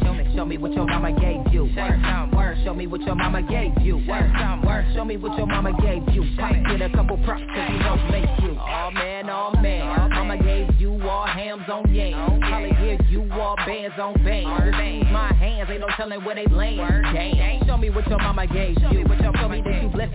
Show 0.02 0.14
me, 0.14 0.24
show 0.34 0.44
me 0.44 0.58
what 0.58 0.72
your 0.72 0.86
mama 0.86 1.12
gave 1.12 1.52
you. 1.52 1.64
Word. 1.76 2.32
Word. 2.34 2.58
Show 2.64 2.74
me 2.74 2.86
what 2.86 3.00
your 3.02 3.16
mama 3.16 3.42
gave 3.42 3.72
you. 3.82 3.96
Word. 4.06 4.30
Word. 4.64 4.86
Show 4.94 5.04
me 5.04 5.16
what 5.16 5.36
your 5.36 5.46
mama 5.46 5.72
gave 5.82 6.02
you. 6.14 6.24
Pop, 6.38 6.52
get 6.68 6.82
a 6.82 6.90
couple 6.90 7.16
props, 7.18 7.42
cause 7.54 7.68
he 7.68 7.78
helped 7.78 8.04
make 8.10 8.30
you. 8.42 8.56
Oh 8.58 8.90
man, 8.92 9.28
oh 9.28 9.52
man. 9.60 10.10
Mama 10.10 10.38
gave 10.42 10.80
you 10.80 11.00
all 11.08 11.26
hams 11.26 11.68
on 11.68 11.92
yams. 11.92 12.42
Holly 12.44 12.70
give 12.80 13.10
you 13.10 13.28
all 13.32 13.56
bands 13.56 13.94
on 13.98 14.14
bands. 14.24 15.06
My 15.10 15.32
hands, 15.34 15.68
ain't 15.70 15.80
no 15.80 15.88
telling 15.96 16.24
where 16.24 16.34
they 16.34 16.46
land. 16.46 17.04
Damn. 17.14 17.66
Show 17.66 17.76
me 17.76 17.90
what 17.90 18.06
your 18.08 18.18
mama 18.18 18.46
gave 18.46 18.76
you. 18.92 18.97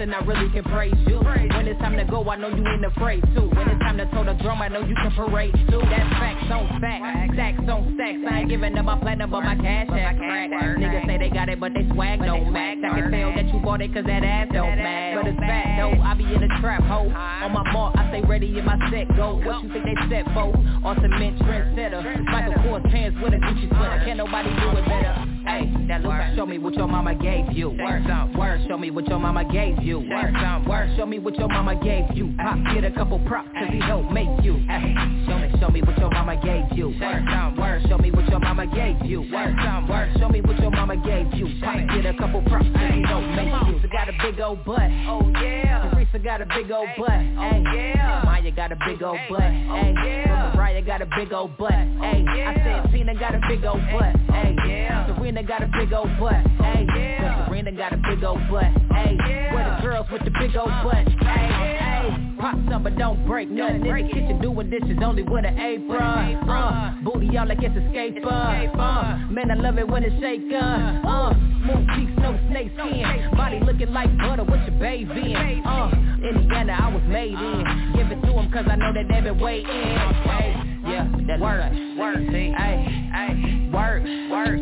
Show 0.04 0.10
me 0.10 0.16
that 0.16 0.26
you 0.26 0.34
blessed 0.34 0.34
and 0.34 0.36
I 0.36 0.40
really 0.40 0.50
can 0.52 0.64
praise 0.64 0.94
you. 1.08 1.20
When 1.20 1.68
it's 1.68 1.80
time 1.80 1.96
to 1.98 2.06
go, 2.06 2.30
I 2.30 2.36
know 2.36 2.50
you 2.50 2.64
ain't 2.68 2.86
afraid 2.86 3.22
to. 3.36 3.42
When 3.42 3.70
it's 3.70 3.80
time 3.82 3.98
to 3.98 4.06
toe 4.12 4.24
the 4.24 4.34
drum, 4.44 4.62
I 4.62 4.68
know 4.68 4.82
you 4.82 4.96
can 4.96 5.12
parade 5.12 5.54
too. 5.70 5.82
That's 5.90 6.10
facts 6.20 6.52
on 6.52 6.82
facts, 6.82 7.34
stacks 7.34 7.70
on 7.70 7.96
stacks. 7.96 8.20
I 8.30 8.40
ain't 8.40 8.50
giving 8.50 8.78
up 8.78 8.86
my 8.86 9.00
platinum, 9.00 9.32
but 9.32 9.44
my 9.44 9.56
cash 9.56 9.88
ass 9.90 10.16
crack. 10.18 10.50
Niggas 10.52 11.06
say 11.08 11.18
they 11.18 11.30
got 11.30 11.50
it, 11.50 11.60
but 11.60 11.74
they 11.74 11.88
swag 11.94 12.20
don't 12.20 12.52
match. 12.52 12.78
I 12.84 13.00
can 13.00 13.12
tell 13.12 13.32
that 13.36 13.48
you 13.54 13.60
bought 13.60 13.82
it 13.82 13.94
cause 13.94 14.06
that 14.06 14.24
ass 14.24 14.48
don't 14.52 14.76
match. 14.76 15.16
But 15.16 15.28
it's 15.28 15.40
fact 15.40 15.68
though, 15.80 16.02
I 16.02 16.14
be 16.16 16.26
in 16.26 16.42
the 16.42 16.52
trap 16.60 16.84
hoe. 16.84 17.10
On 17.10 17.52
my 17.52 17.64
mark, 17.72 17.96
I 17.98 18.10
stay 18.10 18.22
ready 18.22 18.58
in 18.58 18.66
my 18.66 18.78
set 18.92 19.08
go. 19.16 19.40
What 19.40 19.64
you 19.64 19.72
think 19.72 19.86
they 19.86 19.98
set 20.10 20.26
for? 20.34 20.52
On 20.84 20.96
cement 21.02 21.40
trendsetter. 21.40 22.24
Michael 22.26 22.54
Kors 22.64 22.84
pants 22.92 23.18
with 23.22 23.34
a 23.34 23.38
Gucci 23.38 23.68
sweater. 23.70 24.02
Can't 24.06 24.18
nobody 24.18 24.50
do 24.50 24.78
it 24.78 24.86
better. 24.86 25.33
Hey, 25.46 25.72
that 25.88 26.02
look, 26.02 26.14
show 26.36 26.46
me 26.46 26.58
what 26.58 26.74
your 26.74 26.88
mama 26.88 27.16
gave 27.16 27.52
you. 27.52 27.70
Word, 27.70 28.04
word, 28.36 28.62
show 28.68 28.78
me 28.78 28.92
what 28.92 29.08
your 29.08 29.20
mama 29.20 29.44
gave 29.44 29.82
you. 29.84 30.00
Word, 30.00 30.34
word, 30.68 30.96
show 30.98 31.06
me 31.06 31.20
what 31.20 31.36
your 31.36 31.50
mama 31.50 31.76
gave 31.76 32.06
you. 32.16 32.34
Pop, 32.38 32.58
get 32.74 32.84
a 32.86 32.92
couple 32.92 33.20
props, 33.28 33.50
cause 33.54 33.68
he 33.72 33.80
helped 33.80 34.12
make 34.12 34.30
you. 34.44 34.64
Hey, 34.68 34.96
show 35.28 35.38
me, 35.38 35.60
show 35.60 35.70
me 35.70 35.82
what 35.82 35.98
your 35.98 36.12
mama 36.12 36.36
gave 36.38 36.78
you. 36.78 36.96
Word, 37.00 37.58
word, 37.58 37.84
show 37.90 37.98
me 37.98 38.12
what 38.12 38.28
your 38.30 38.40
mama 38.40 38.68
gave 38.68 39.06
you. 39.06 39.22
Word, 39.32 39.56
word, 39.90 40.10
show 40.18 40.30
me 40.30 40.42
what 40.42 40.58
your 40.60 40.72
mama 40.72 40.96
gave 40.98 41.34
you. 41.34 41.48
Pop, 41.62 41.76
get 41.94 42.06
a 42.06 42.14
couple 42.18 42.42
props, 42.44 42.68
cause 42.74 42.92
he 42.94 43.04
helped 43.04 43.28
make 43.36 43.54
you. 43.68 43.80
Teresa 43.80 43.88
got 43.92 44.10
a 44.10 44.14
big 44.24 44.40
old 44.40 44.64
butt. 44.64 44.80
Oh 45.08 45.30
yeah. 45.42 45.92
Teresa 45.92 46.20
got 46.20 46.42
a 46.42 46.46
big 46.46 46.72
old 46.72 46.88
butt. 46.98 47.10
Hey, 47.10 47.64
yeah. 47.76 48.22
Maya 48.24 48.52
got 48.52 48.72
a 48.72 48.78
big 48.88 49.04
old 49.04 49.20
butt. 49.30 49.42
Hey, 49.42 49.94
yeah. 50.06 50.54
Mariah 50.56 50.82
got 50.82 51.02
a 51.02 51.08
big 51.18 51.34
old 51.34 51.58
butt. 51.58 51.72
Hey, 51.72 52.24
I 52.28 52.84
said 52.84 52.92
Tina 52.94 53.14
got 53.16 53.36
a 53.36 53.42
big 53.48 53.64
old 53.66 53.82
butt. 53.92 54.16
Hey, 54.32 54.56
yeah. 54.68 55.08
Serena 55.34 55.48
got 55.48 55.64
a 55.64 55.68
big 55.80 55.92
old 55.92 56.10
butt. 56.20 56.46
Hey, 56.62 56.86
yeah. 56.96 57.48
Serena 57.48 57.72
got 57.72 57.92
a 57.92 57.98
big 57.98 58.24
old 58.24 58.38
butt. 58.52 58.66
Hey, 58.94 59.18
where 59.52 59.76
the 59.76 59.82
girls 59.82 60.06
with 60.12 60.24
the 60.26 60.30
big 60.30 60.56
old 60.56 60.70
butt. 60.84 61.08
Hey. 61.26 62.36
Pop 62.40 62.56
some 62.70 62.84
but 62.84 62.96
don't 63.00 63.26
break 63.26 63.50
nothing. 63.50 63.78
In 63.78 63.82
the 63.82 64.14
kitchen 64.14 64.40
doing 64.44 64.70
dishes 64.70 65.00
only 65.04 65.24
with 65.24 65.44
an 65.46 65.58
apron. 65.58 66.38
Uh, 66.48 66.98
booty 67.04 67.36
out 67.36 67.48
like 67.48 67.64
it's 67.64 67.76
a 67.76 67.90
skater. 67.90 68.30
Uh, 68.30 69.18
man, 69.32 69.50
I 69.50 69.56
love 69.56 69.80
it 69.80 69.88
when 69.88 70.04
it's 70.04 70.14
shaking. 70.22 70.54
Uh, 70.54 71.34
smooth 71.66 71.88
cheeks, 71.96 72.12
no 72.20 72.38
snake 72.52 72.72
skin. 72.78 73.32
Body 73.36 73.60
looking 73.66 73.92
like 73.92 74.16
butter 74.20 74.44
with 74.44 74.62
your 74.70 74.80
baby 74.80 75.34
in. 75.34 75.64
Uh, 75.66 75.90
Indiana, 76.22 76.78
I 76.80 76.94
was 76.94 77.04
made 77.08 77.34
in. 77.34 77.94
Give 77.96 78.12
it 78.12 78.22
to 78.22 78.38
'em 78.38 78.52
cause 78.52 78.66
I 78.70 78.76
know 78.76 78.94
that 78.94 79.08
they 79.08 79.22
been 79.22 79.40
waiting. 79.40 79.66
Hey, 79.66 80.54
yeah, 80.86 81.08
that 81.26 81.40
work, 81.40 81.72
work, 81.98 82.18
hey, 82.30 82.54
hey, 82.54 83.70
work, 83.74 84.04
work, 84.30 84.60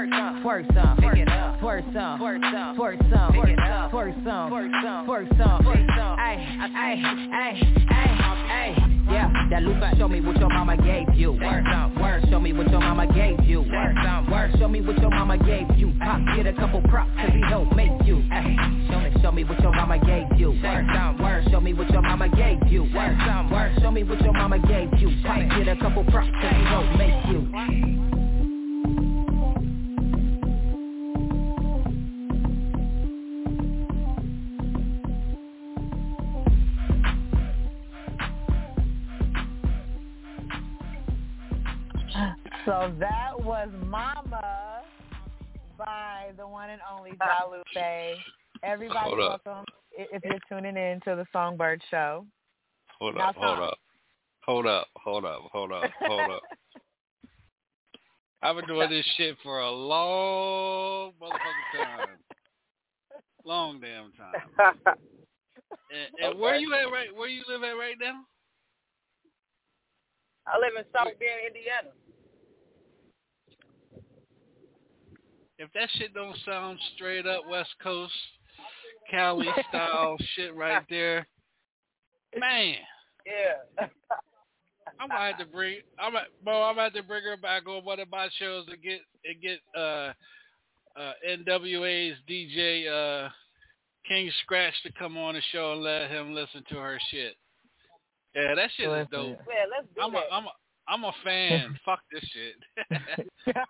Twerk 0.00 0.08
some, 0.16 0.42
twerk 0.42 0.74
some, 0.74 0.96
pick 0.96 1.18
it 1.18 1.28
up. 1.28 1.60
Twerk 1.60 1.84
some, 1.92 2.18
twerk 2.18 2.40
some, 2.40 2.74
twerk 2.74 3.12
some, 3.12 3.32
pick 3.34 3.52
it 3.52 3.58
up. 3.58 3.90
Twerk 3.90 4.14
some, 4.24 4.50
twerk 4.50 4.82
some, 4.82 5.06
twerk 5.06 5.28
some, 5.36 5.60
twerk 5.60 5.86
some. 5.94 6.16
Ay, 6.18 6.40
ay, 6.58 7.02
ay, 7.34 7.60
ay, 7.90 8.40
ay. 8.48 8.76
Yeah, 9.10 9.30
that 9.50 9.62
lupa, 9.62 9.92
show 9.98 10.08
me 10.08 10.22
what 10.22 10.38
your 10.38 10.48
mama 10.48 10.78
gave 10.78 11.14
you. 11.14 11.32
Work, 11.32 11.66
work, 12.00 12.24
show 12.30 12.40
me 12.40 12.54
what 12.54 12.70
your 12.70 12.80
mama 12.80 13.12
gave 13.12 13.44
you. 13.44 13.60
Work, 13.60 14.30
work, 14.30 14.50
show 14.58 14.68
me 14.68 14.80
what 14.80 14.96
your 15.02 15.10
mama 15.10 15.36
gave 15.36 15.68
you. 15.76 15.92
Pop, 16.00 16.22
get 16.34 16.46
a 16.46 16.54
couple 16.54 16.80
props, 16.88 17.10
cause 17.20 17.30
he 17.34 17.40
don't 17.50 17.76
make 17.76 17.92
you. 18.06 18.24
Show 18.88 19.00
me, 19.00 19.10
show 19.20 19.32
me 19.32 19.44
what 19.44 19.60
your 19.60 19.74
mama 19.74 19.98
gave 19.98 20.40
you. 20.40 20.58
Work, 20.62 21.20
work, 21.20 21.44
show 21.50 21.60
me 21.60 21.74
what 21.74 21.90
your 21.90 22.00
mama 22.00 22.26
gave 22.30 22.56
you. 22.72 22.84
Work, 22.94 23.50
work, 23.52 23.72
show 23.82 23.90
me 23.90 24.04
what 24.04 24.18
your 24.22 24.32
mama 24.32 24.58
gave 24.60 24.88
you. 24.98 25.12
Pop, 25.26 25.36
get 25.58 25.68
a 25.68 25.76
couple 25.76 26.04
props, 26.04 26.30
cause 26.40 26.54
he 26.56 26.64
don't 26.64 26.96
make 26.96 27.26
you. 27.28 28.19
So 42.66 42.94
that 42.98 43.32
was 43.38 43.68
Mama 43.86 44.82
by 45.78 46.32
the 46.36 46.46
one 46.46 46.70
and 46.70 46.80
only 46.90 47.12
Jalupe. 47.12 48.16
Everybody 48.62 49.00
Hold 49.00 49.18
welcome 49.18 49.64
i- 49.98 50.08
if 50.12 50.22
you're 50.24 50.38
tuning 50.48 50.76
in 50.76 51.00
to 51.00 51.16
the 51.16 51.26
Songbyrd 51.34 51.80
Show. 51.90 52.26
Hold 52.98 53.16
Now 53.16 53.30
up, 53.30 53.36
hold 53.36 53.58
up. 53.60 53.78
Hold 54.44 54.66
up, 54.66 54.88
hold 54.96 55.24
up, 55.24 55.42
hold 55.52 55.72
up, 55.72 55.90
hold 56.02 56.30
up. 56.30 56.42
I've 58.42 58.56
been 58.56 58.66
doing 58.66 58.90
this 58.90 59.06
shit 59.16 59.36
for 59.42 59.60
a 59.60 59.70
long 59.70 61.12
motherfucking 61.20 61.78
time. 61.78 62.18
Long 63.44 63.80
damn 63.80 64.12
time. 64.12 64.74
And, 65.92 66.30
and 66.30 66.38
where 66.38 66.54
you 66.54 66.72
at 66.72 66.84
right 66.92 67.12
where 67.16 67.28
you 67.28 67.42
live 67.48 67.64
at 67.64 67.72
right 67.72 67.96
now? 68.00 68.22
I 70.46 70.56
live 70.56 70.70
in 70.78 70.84
South 70.94 71.18
Bend, 71.18 71.48
Indiana. 71.48 71.90
If 75.60 75.70
that 75.74 75.90
shit 75.98 76.14
don't 76.14 76.36
sound 76.44 76.78
straight 76.94 77.26
up 77.26 77.42
West 77.48 77.68
Coast 77.82 78.12
Cali 79.10 79.46
style 79.68 80.16
shit 80.34 80.56
right 80.56 80.82
there, 80.88 81.26
man. 82.38 82.76
Yeah. 83.26 83.86
I'm 84.98 85.08
gonna 85.08 85.20
have 85.20 85.38
to 85.38 85.44
bring. 85.44 85.80
I'm 85.98 86.14
bro. 86.42 86.62
I'm 86.62 86.76
gonna 86.76 86.84
have 86.84 86.94
to 86.94 87.02
bring 87.02 87.24
her 87.24 87.36
back 87.36 87.68
on 87.68 87.84
one 87.84 88.00
of 88.00 88.10
my 88.10 88.28
shows 88.38 88.66
and 88.68 88.82
get 88.82 89.00
and 89.24 89.40
get 89.40 89.60
uh 89.76 90.12
uh 90.98 91.12
NWA's 91.28 92.16
DJ 92.28 92.88
uh 92.88 93.28
King 94.08 94.30
Scratch 94.42 94.74
to 94.84 94.92
come 94.92 95.18
on 95.18 95.34
the 95.34 95.42
show 95.52 95.72
and 95.72 95.82
let 95.82 96.10
him 96.10 96.34
listen 96.34 96.64
to 96.70 96.76
her 96.76 96.98
shit. 97.10 97.34
Yeah, 98.34 98.54
that 98.54 98.70
shit 98.76 98.88
is 98.88 99.06
dope. 99.12 99.38
Yeah, 99.46 99.66
let's 99.70 99.88
do 99.94 100.02
I'm 100.02 100.12
that. 100.12 100.24
a 100.30 100.34
I'm 100.34 100.44
a 100.44 100.50
I'm 100.88 101.04
a 101.04 101.12
fan. 101.24 101.78
Fuck 101.84 102.00
this 102.12 102.24
shit. 102.32 102.56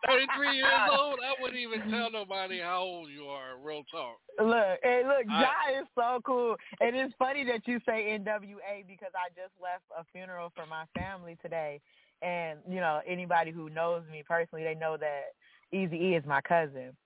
33 0.06 0.56
years 0.56 0.70
old. 0.98 1.18
I 1.24 1.40
wouldn't 1.40 1.60
even 1.60 1.90
tell 1.90 2.10
nobody 2.10 2.60
how 2.60 2.80
old 2.80 3.10
you 3.10 3.24
are. 3.26 3.58
Real 3.62 3.82
talk. 3.90 4.18
Look, 4.38 4.78
hey, 4.82 5.02
look, 5.04 5.30
I- 5.30 5.42
Jai 5.42 5.80
is 5.80 5.86
so 5.94 6.20
cool. 6.24 6.56
And 6.80 6.96
it's 6.96 7.14
funny 7.18 7.44
that 7.44 7.66
you 7.66 7.78
say 7.86 8.18
NWA 8.18 8.86
because 8.86 9.12
I 9.14 9.28
just 9.30 9.52
left 9.60 9.84
a 9.98 10.04
funeral 10.12 10.52
for 10.54 10.66
my 10.66 10.84
family 10.98 11.36
today. 11.42 11.80
And, 12.22 12.58
you 12.68 12.80
know, 12.80 13.00
anybody 13.06 13.50
who 13.50 13.70
knows 13.70 14.02
me 14.10 14.22
personally, 14.26 14.64
they 14.64 14.74
know 14.74 14.96
that 14.98 15.32
Easy 15.72 15.96
E 15.96 16.14
is 16.14 16.24
my 16.26 16.40
cousin. 16.40 16.96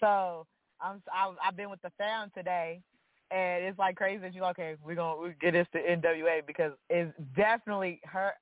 So 0.00 0.46
I'm 0.80 1.02
I've, 1.14 1.36
I've 1.44 1.56
been 1.56 1.70
with 1.70 1.82
the 1.82 1.90
fam 1.96 2.30
today, 2.34 2.80
and 3.30 3.64
it's 3.64 3.78
like 3.78 3.96
crazy 3.96 4.20
that 4.22 4.34
you 4.34 4.44
okay. 4.44 4.76
We're 4.84 4.96
gonna 4.96 5.20
we 5.20 5.34
get 5.40 5.52
this 5.52 5.66
to 5.72 5.78
NWA 5.78 6.46
because 6.46 6.72
it's 6.90 7.12
definitely 7.36 8.00
her 8.04 8.32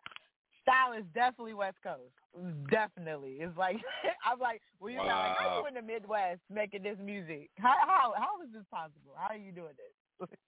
style 0.70 0.92
is 0.98 1.04
definitely 1.14 1.54
West 1.54 1.78
Coast. 1.82 2.14
Definitely, 2.70 3.38
it's 3.40 3.56
like 3.58 3.76
I'm 4.24 4.38
like, 4.38 4.62
well, 4.78 4.90
you're 4.90 5.04
not 5.04 5.20
like 5.20 5.36
how 5.36 5.48
Wow. 5.48 5.62
you 5.62 5.68
in 5.68 5.74
the 5.74 5.82
Midwest 5.82 6.40
making 6.48 6.82
this 6.84 6.96
music? 7.02 7.50
How 7.58 7.74
how 7.84 8.14
how 8.16 8.40
is 8.46 8.52
this 8.52 8.64
possible? 8.70 9.14
How 9.16 9.34
are 9.34 9.36
you 9.38 9.52
doing 9.52 9.74
this? 9.76 10.28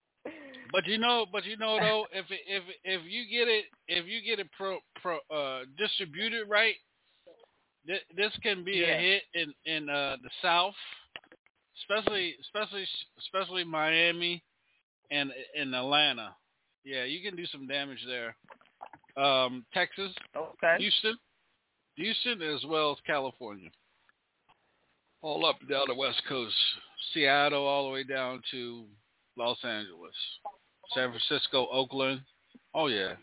But 0.71 0.87
you 0.87 0.97
know, 0.97 1.27
but 1.31 1.45
you 1.45 1.57
know 1.59 1.79
though, 1.81 2.07
if 2.13 2.31
it, 2.31 2.41
if 2.47 2.63
if 2.85 3.03
you 3.11 3.25
get 3.29 3.49
it 3.49 3.65
if 3.89 4.07
you 4.07 4.23
get 4.23 4.39
it 4.39 4.49
pro 4.57 4.79
pro 5.03 5.19
uh 5.31 5.65
distributed 5.77 6.49
right, 6.49 6.77
th- 7.87 8.07
this 8.17 8.33
can 8.43 8.65
be 8.65 8.81
Yeah. 8.81 8.95
a 8.97 8.99
hit 9.01 9.23
in 9.35 9.53
in 9.67 9.89
uh 9.91 10.17
the 10.23 10.31
South, 10.41 10.75
especially 11.83 12.37
especially 12.41 12.87
especially 13.19 13.65
Miami 13.65 14.43
and 15.11 15.31
in 15.55 15.75
Atlanta. 15.75 16.35
Yeah, 16.85 17.05
you 17.05 17.21
can 17.21 17.37
do 17.37 17.45
some 17.47 17.67
damage 17.67 18.03
there. 18.07 18.35
Um, 19.17 19.65
Texas, 19.75 20.13
Okay. 20.35 20.77
Houston, 20.79 21.17
Houston 21.97 22.43
as 22.43 22.65
well 22.67 22.93
as 22.93 22.99
California. 23.07 23.71
All 25.21 25.45
up 25.47 25.61
and 25.61 25.69
down 25.69 25.85
the 25.89 25.95
West 25.95 26.23
Coast, 26.29 26.55
Seattle 27.13 27.65
all 27.67 27.87
the 27.87 27.93
way 27.93 28.05
down 28.05 28.43
to 28.51 28.85
Los 29.37 29.59
Angeles, 29.65 30.15
San 30.95 31.11
Francisco, 31.11 31.69
Oakland. 31.71 32.23
Oh 32.75 32.87
yeah, 32.89 33.15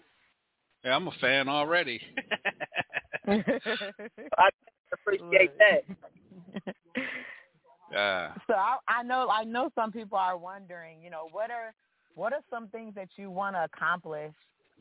yeah, 0.85 0.95
I'm 0.95 1.07
a 1.07 1.11
fan 1.19 1.49
already. 1.49 1.99
I 3.27 4.49
appreciate 4.93 5.51
that. 5.57 6.75
yeah. 7.91 8.33
So 8.47 8.53
I, 8.53 8.77
I 8.87 9.03
know 9.03 9.27
I 9.29 9.43
know 9.43 9.69
some 9.75 9.91
people 9.91 10.17
are 10.17 10.37
wondering, 10.37 11.01
you 11.01 11.09
know, 11.09 11.27
what 11.31 11.51
are 11.51 11.73
what 12.15 12.31
are 12.31 12.41
some 12.49 12.67
things 12.69 12.93
that 12.95 13.09
you 13.17 13.29
want 13.29 13.55
to 13.55 13.63
accomplish 13.65 14.33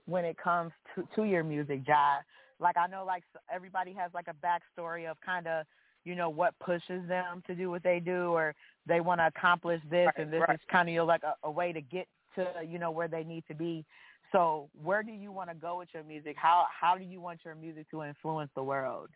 when 0.09 0.25
it 0.25 0.37
comes 0.39 0.73
to 0.95 1.07
to 1.15 1.25
your 1.25 1.45
music, 1.45 1.87
Jai? 1.87 2.19
Like 2.59 2.77
I 2.77 2.87
know 2.87 3.05
like 3.05 3.23
everybody 3.53 3.93
has 3.93 4.11
like 4.15 4.27
a 4.29 4.35
backstory 4.47 5.09
of 5.09 5.17
kind 5.21 5.47
of 5.47 5.67
you 6.05 6.15
know 6.15 6.31
what 6.31 6.59
pushes 6.59 7.07
them 7.07 7.43
to 7.47 7.55
do 7.55 7.71
what 7.71 7.83
they 7.83 8.01
do, 8.01 8.33
or 8.33 8.55
they 8.87 9.01
want 9.01 9.21
to 9.21 9.27
accomplish 9.27 9.81
this, 9.91 10.07
Right, 10.07 10.19
and 10.19 10.33
this 10.33 10.41
right. 10.49 10.55
is 10.55 10.61
kind 10.71 10.89
of 10.89 10.93
you 10.93 11.01
know, 11.01 11.07
like 11.07 11.23
a, 11.23 11.35
a 11.45 11.51
way 11.51 11.73
to 11.73 11.81
get 11.81 12.09
to 12.35 12.47
you 12.67 12.79
know 12.79 12.91
where 12.91 13.09
they 13.09 13.25
need 13.25 13.45
to 13.49 13.55
be. 13.55 13.85
So 14.33 14.69
where 14.83 15.03
do 15.03 15.13
you 15.13 15.33
want 15.33 15.51
to 15.51 15.55
go 15.55 15.79
with 15.79 15.89
your 15.93 16.05
music? 16.05 16.37
How 16.37 16.65
how 16.69 16.97
do 16.97 17.05
you 17.05 17.21
want 17.21 17.41
your 17.45 17.55
music 17.55 17.91
to 17.91 18.03
influence 18.03 18.51
the 18.55 18.63
world? 18.63 19.11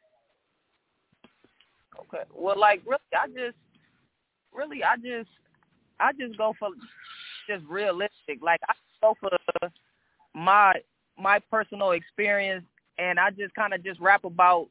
Okay. 1.98 2.24
Well, 2.34 2.58
like 2.58 2.82
really, 2.86 3.00
I 3.14 3.26
just 3.28 3.56
really, 4.52 4.84
I 4.84 4.96
just, 4.96 5.30
I 6.00 6.12
just 6.12 6.36
go 6.38 6.54
for 6.58 6.68
just 7.48 7.64
realistic. 7.68 8.40
Like 8.42 8.60
I 8.68 8.74
go 9.00 9.14
for 9.20 9.30
my 10.34 10.74
my 11.18 11.38
personal 11.50 11.92
experience, 11.92 12.64
and 12.98 13.18
I 13.18 13.30
just 13.30 13.54
kind 13.54 13.74
of 13.74 13.84
just 13.84 14.00
rap 14.00 14.24
about, 14.24 14.68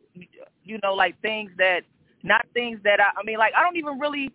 you 0.63 0.79
know, 0.83 0.93
like 0.93 1.19
things 1.21 1.51
that, 1.57 1.81
not 2.23 2.45
things 2.53 2.79
that 2.83 2.99
I. 2.99 3.19
I 3.19 3.23
mean, 3.23 3.37
like 3.37 3.53
I 3.57 3.63
don't 3.63 3.77
even 3.77 3.99
really. 3.99 4.31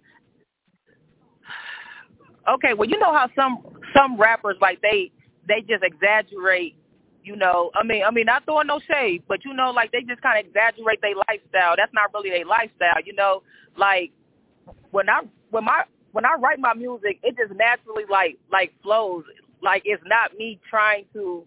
Okay, 2.49 2.75
well, 2.75 2.89
you 2.89 2.99
know 2.99 3.13
how 3.13 3.29
some 3.35 3.59
some 3.95 4.21
rappers 4.21 4.57
like 4.61 4.81
they 4.81 5.11
they 5.49 5.61
just 5.61 5.83
exaggerate 5.83 6.77
you 7.27 7.35
know, 7.35 7.73
I 7.75 7.83
mean, 7.83 8.05
I 8.05 8.13
mean, 8.13 8.27
not 8.27 8.45
throwing 8.45 8.69
no 8.69 8.79
shade, 8.89 9.25
but 9.27 9.45
you 9.45 9.53
know, 9.53 9.73
like 9.73 9.91
they 9.91 10.03
just 10.03 10.23
kind 10.23 10.39
of 10.39 10.47
exaggerate 10.47 11.01
their 11.03 11.17
lifestyle. 11.29 11.75
That's 11.77 11.93
not 11.93 12.15
really 12.15 12.31
their 12.31 12.47
lifestyle, 12.47 13.03
you 13.05 13.15
know. 13.15 13.43
Like 13.77 14.13
when 14.93 15.09
I 15.11 15.23
when 15.51 15.65
my 15.65 15.83
when 16.13 16.25
I 16.25 16.35
write 16.35 16.61
my 16.61 16.73
music, 16.73 17.19
it 17.25 17.37
just 17.37 17.53
naturally 17.59 18.05
like 18.09 18.39
like 18.53 18.73
flows. 18.81 19.25
Like 19.63 19.83
it's 19.85 20.03
not 20.07 20.37
me 20.37 20.61
trying 20.69 21.05
to 21.13 21.45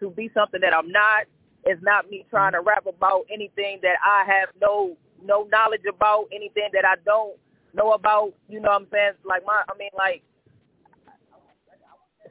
to 0.00 0.10
be 0.10 0.30
something 0.34 0.60
that 0.60 0.74
I'm 0.74 0.90
not. 0.90 1.24
It's 1.64 1.82
not 1.82 2.08
me 2.10 2.24
trying 2.30 2.52
to 2.52 2.60
rap 2.60 2.86
about 2.86 3.26
anything 3.32 3.80
that 3.82 3.96
I 4.04 4.24
have 4.26 4.48
no 4.60 4.96
no 5.22 5.46
knowledge 5.52 5.84
about, 5.88 6.26
anything 6.32 6.68
that 6.72 6.84
I 6.84 6.94
don't 7.04 7.36
know 7.74 7.92
about. 7.92 8.32
You 8.48 8.60
know 8.60 8.70
what 8.70 8.82
I'm 8.82 8.86
saying? 8.92 9.12
Like 9.24 9.42
my, 9.46 9.62
I 9.68 9.76
mean, 9.78 9.90
like 9.96 10.22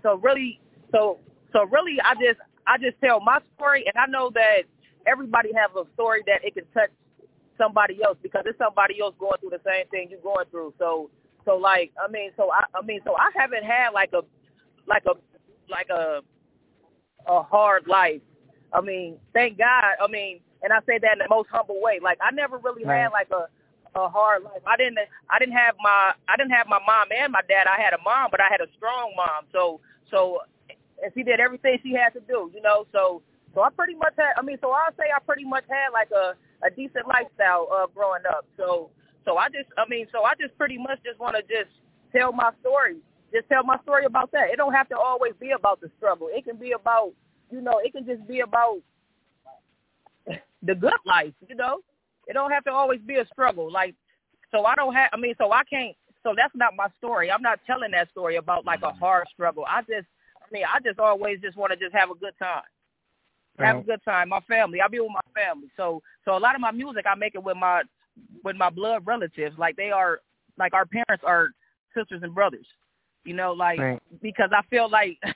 so 0.01 0.15
really, 0.17 0.59
so 0.91 1.19
so 1.53 1.65
really, 1.65 1.97
I 2.03 2.15
just 2.15 2.39
I 2.67 2.77
just 2.77 2.99
tell 3.03 3.19
my 3.21 3.39
story, 3.55 3.85
and 3.85 3.95
I 3.97 4.07
know 4.09 4.31
that 4.33 4.63
everybody 5.07 5.49
has 5.55 5.71
a 5.75 5.85
story 5.93 6.23
that 6.27 6.43
it 6.43 6.55
can 6.55 6.65
touch 6.73 6.89
somebody 7.57 7.99
else 8.03 8.17
because 8.23 8.43
it's 8.45 8.57
somebody 8.57 9.01
else 9.01 9.15
going 9.19 9.37
through 9.41 9.51
the 9.51 9.61
same 9.65 9.87
thing 9.89 10.07
you're 10.09 10.21
going 10.21 10.45
through. 10.51 10.73
So 10.79 11.09
so 11.45 11.55
like 11.57 11.91
I 12.03 12.09
mean, 12.11 12.31
so 12.37 12.51
I 12.51 12.65
I 12.73 12.81
mean, 12.85 13.01
so 13.05 13.15
I 13.15 13.29
haven't 13.35 13.63
had 13.63 13.89
like 13.93 14.11
a 14.13 14.21
like 14.89 15.03
a 15.05 15.13
like 15.69 15.89
a 15.89 16.21
a 17.27 17.43
hard 17.43 17.87
life. 17.87 18.21
I 18.73 18.81
mean, 18.81 19.17
thank 19.33 19.57
God. 19.57 19.95
I 20.01 20.07
mean, 20.09 20.39
and 20.61 20.73
I 20.73 20.79
say 20.85 20.99
that 20.99 21.13
in 21.13 21.19
the 21.19 21.27
most 21.29 21.49
humble 21.51 21.81
way. 21.81 21.99
Like 22.01 22.17
I 22.21 22.31
never 22.31 22.57
really 22.57 22.83
had 22.83 23.09
like 23.09 23.29
a 23.31 23.47
a 23.95 24.07
hard 24.09 24.43
life. 24.43 24.61
I 24.67 24.77
didn't 24.77 24.99
I 25.29 25.39
didn't 25.39 25.55
have 25.55 25.75
my 25.81 26.13
I 26.27 26.37
didn't 26.37 26.51
have 26.51 26.67
my 26.67 26.79
mom 26.85 27.07
and 27.15 27.31
my 27.31 27.41
dad. 27.47 27.67
I 27.67 27.81
had 27.81 27.93
a 27.93 28.01
mom, 28.03 28.29
but 28.31 28.41
I 28.41 28.47
had 28.49 28.61
a 28.61 28.67
strong 28.77 29.13
mom. 29.15 29.45
So 29.51 29.79
so 30.11 30.39
and 31.01 31.11
she 31.15 31.23
did 31.23 31.39
everything 31.39 31.79
she 31.81 31.93
had 31.93 32.13
to 32.13 32.21
do, 32.27 32.51
you 32.53 32.61
know. 32.61 32.85
So 32.91 33.21
so 33.55 33.61
I 33.61 33.69
pretty 33.69 33.95
much 33.95 34.13
had 34.17 34.33
I 34.37 34.41
mean, 34.41 34.57
so 34.61 34.71
I'll 34.71 34.93
say 34.97 35.09
I 35.15 35.19
pretty 35.19 35.45
much 35.45 35.63
had 35.69 35.89
like 35.93 36.11
a 36.11 36.35
a 36.65 36.69
decent 36.69 37.07
lifestyle 37.07 37.67
uh 37.73 37.87
growing 37.93 38.23
up. 38.29 38.45
So 38.57 38.91
so 39.25 39.37
I 39.37 39.49
just 39.49 39.69
I 39.77 39.85
mean, 39.89 40.07
so 40.11 40.23
I 40.23 40.33
just 40.39 40.57
pretty 40.57 40.77
much 40.77 40.99
just 41.03 41.19
want 41.19 41.35
to 41.35 41.41
just 41.43 41.73
tell 42.13 42.31
my 42.31 42.51
story. 42.61 42.97
Just 43.31 43.47
tell 43.49 43.63
my 43.63 43.77
story 43.83 44.05
about 44.05 44.31
that. 44.31 44.49
It 44.49 44.57
don't 44.57 44.73
have 44.73 44.89
to 44.89 44.97
always 44.97 45.33
be 45.39 45.51
about 45.51 45.81
the 45.81 45.91
struggle. 45.97 46.29
It 46.31 46.45
can 46.45 46.57
be 46.57 46.71
about, 46.71 47.11
you 47.51 47.61
know, 47.61 47.79
it 47.83 47.93
can 47.93 48.05
just 48.05 48.27
be 48.27 48.39
about 48.39 48.79
the 50.63 50.75
good 50.75 50.93
life, 51.05 51.33
you 51.47 51.55
know. 51.55 51.79
It 52.27 52.33
don't 52.33 52.51
have 52.51 52.63
to 52.65 52.71
always 52.71 53.01
be 53.01 53.15
a 53.15 53.25
struggle. 53.27 53.71
Like, 53.71 53.95
so 54.51 54.65
I 54.65 54.75
don't 54.75 54.93
have. 54.93 55.09
I 55.13 55.17
mean, 55.17 55.35
so 55.37 55.51
I 55.51 55.63
can't. 55.63 55.95
So 56.23 56.33
that's 56.35 56.55
not 56.55 56.75
my 56.75 56.87
story. 56.97 57.31
I'm 57.31 57.41
not 57.41 57.59
telling 57.65 57.91
that 57.91 58.09
story 58.11 58.35
about 58.35 58.65
like 58.65 58.81
a 58.81 58.87
mm-hmm. 58.87 58.99
hard 58.99 59.27
struggle. 59.33 59.65
I 59.67 59.81
just, 59.81 60.07
I 60.41 60.45
mean, 60.51 60.63
I 60.65 60.79
just 60.79 60.99
always 60.99 61.39
just 61.41 61.57
want 61.57 61.71
to 61.71 61.77
just 61.77 61.95
have 61.95 62.09
a 62.09 62.15
good 62.15 62.33
time. 62.39 62.63
Have 63.57 63.77
a 63.79 63.81
good 63.81 64.03
time. 64.05 64.29
My 64.29 64.39
family. 64.41 64.79
I 64.81 64.87
be 64.87 64.99
with 64.99 65.11
my 65.11 65.41
family. 65.41 65.67
So, 65.75 66.01
so 66.23 66.37
a 66.37 66.39
lot 66.39 66.55
of 66.55 66.61
my 66.61 66.71
music 66.71 67.05
I 67.09 67.15
make 67.15 67.35
it 67.35 67.43
with 67.43 67.57
my, 67.57 67.81
with 68.43 68.55
my 68.55 68.69
blood 68.69 69.05
relatives. 69.05 69.57
Like 69.57 69.75
they 69.75 69.91
are, 69.91 70.19
like 70.57 70.73
our 70.73 70.85
parents 70.85 71.23
are 71.25 71.49
sisters 71.95 72.21
and 72.23 72.33
brothers. 72.33 72.67
You 73.25 73.33
know, 73.33 73.53
like 73.53 73.79
Right. 73.79 74.01
because 74.21 74.49
I 74.53 74.61
feel 74.69 74.89
like. 74.89 75.17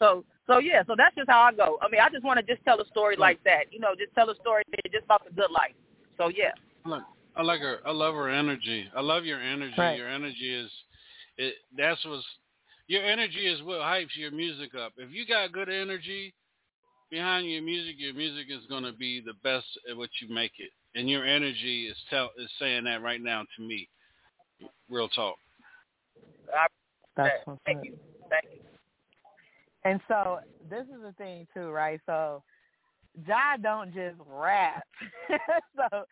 So, 0.00 0.24
so 0.48 0.58
yeah. 0.58 0.82
So 0.86 0.94
that's 0.98 1.14
just 1.14 1.30
how 1.30 1.40
I 1.40 1.52
go. 1.52 1.78
I 1.80 1.88
mean, 1.88 2.00
I 2.00 2.10
just 2.10 2.24
want 2.24 2.38
to 2.38 2.42
just 2.44 2.64
tell 2.64 2.80
a 2.80 2.86
story 2.86 3.16
like 3.16 3.42
that. 3.44 3.72
You 3.72 3.78
know, 3.78 3.94
just 3.96 4.12
tell 4.14 4.28
a 4.28 4.34
story 4.34 4.64
just 4.92 5.04
about 5.04 5.24
the 5.24 5.32
good 5.32 5.52
life. 5.52 5.72
So 6.18 6.28
yeah. 6.28 6.50
Look, 6.84 7.04
I 7.36 7.42
like 7.42 7.60
her. 7.60 7.78
I 7.86 7.92
love 7.92 8.14
her 8.14 8.28
energy. 8.28 8.86
I 8.94 9.00
love 9.00 9.24
your 9.24 9.40
energy. 9.40 9.74
Right. 9.78 9.96
Your 9.96 10.08
energy 10.08 10.52
is, 10.52 10.70
it. 11.38 11.54
That's 11.76 12.04
what's. 12.04 12.24
Your 12.86 13.02
energy 13.02 13.46
is 13.46 13.62
what 13.62 13.78
hypes 13.78 14.16
your 14.16 14.30
music 14.30 14.74
up. 14.74 14.92
If 14.98 15.10
you 15.10 15.26
got 15.26 15.52
good 15.52 15.70
energy 15.70 16.34
behind 17.10 17.48
your 17.48 17.62
music, 17.62 17.94
your 17.96 18.12
music 18.12 18.46
is 18.50 18.66
gonna 18.68 18.92
be 18.92 19.22
the 19.24 19.32
best 19.42 19.66
at 19.88 19.96
what 19.96 20.10
you 20.20 20.32
make 20.32 20.52
it. 20.58 20.70
And 20.94 21.08
your 21.08 21.24
energy 21.24 21.86
is 21.86 21.96
tell 22.10 22.30
is 22.38 22.50
saying 22.58 22.84
that 22.84 23.02
right 23.02 23.22
now 23.22 23.44
to 23.56 23.62
me. 23.62 23.88
Real 24.90 25.08
talk. 25.08 25.36
I, 26.52 26.66
That's 27.16 27.34
what's 27.44 27.60
thank 27.66 27.78
up. 27.78 27.84
you. 27.84 27.96
Thank 28.30 28.44
you. 28.54 28.60
And 29.84 30.00
so 30.08 30.38
this 30.70 30.84
is 30.84 31.02
the 31.02 31.12
thing 31.12 31.46
too, 31.54 31.70
right? 31.70 32.00
So 32.06 32.42
Jai 33.26 33.56
don't 33.62 33.92
just 33.94 34.16
rap. 34.26 34.84
so 35.76 36.04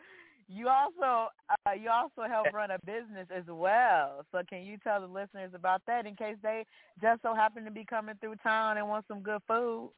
you 0.48 0.68
also 0.68 1.28
uh, 1.66 1.72
you 1.72 1.88
also 1.90 2.28
help 2.28 2.52
run 2.52 2.70
a 2.70 2.78
business 2.84 3.26
as 3.34 3.44
well. 3.48 4.26
So 4.30 4.42
can 4.48 4.62
you 4.62 4.76
tell 4.84 5.00
the 5.00 5.06
listeners 5.06 5.52
about 5.54 5.82
that 5.86 6.06
in 6.06 6.14
case 6.14 6.36
they 6.42 6.64
just 7.00 7.22
so 7.22 7.34
happen 7.34 7.64
to 7.64 7.70
be 7.70 7.84
coming 7.84 8.14
through 8.20 8.36
town 8.42 8.76
and 8.76 8.88
want 8.88 9.06
some 9.08 9.20
good 9.20 9.40
food? 9.48 9.90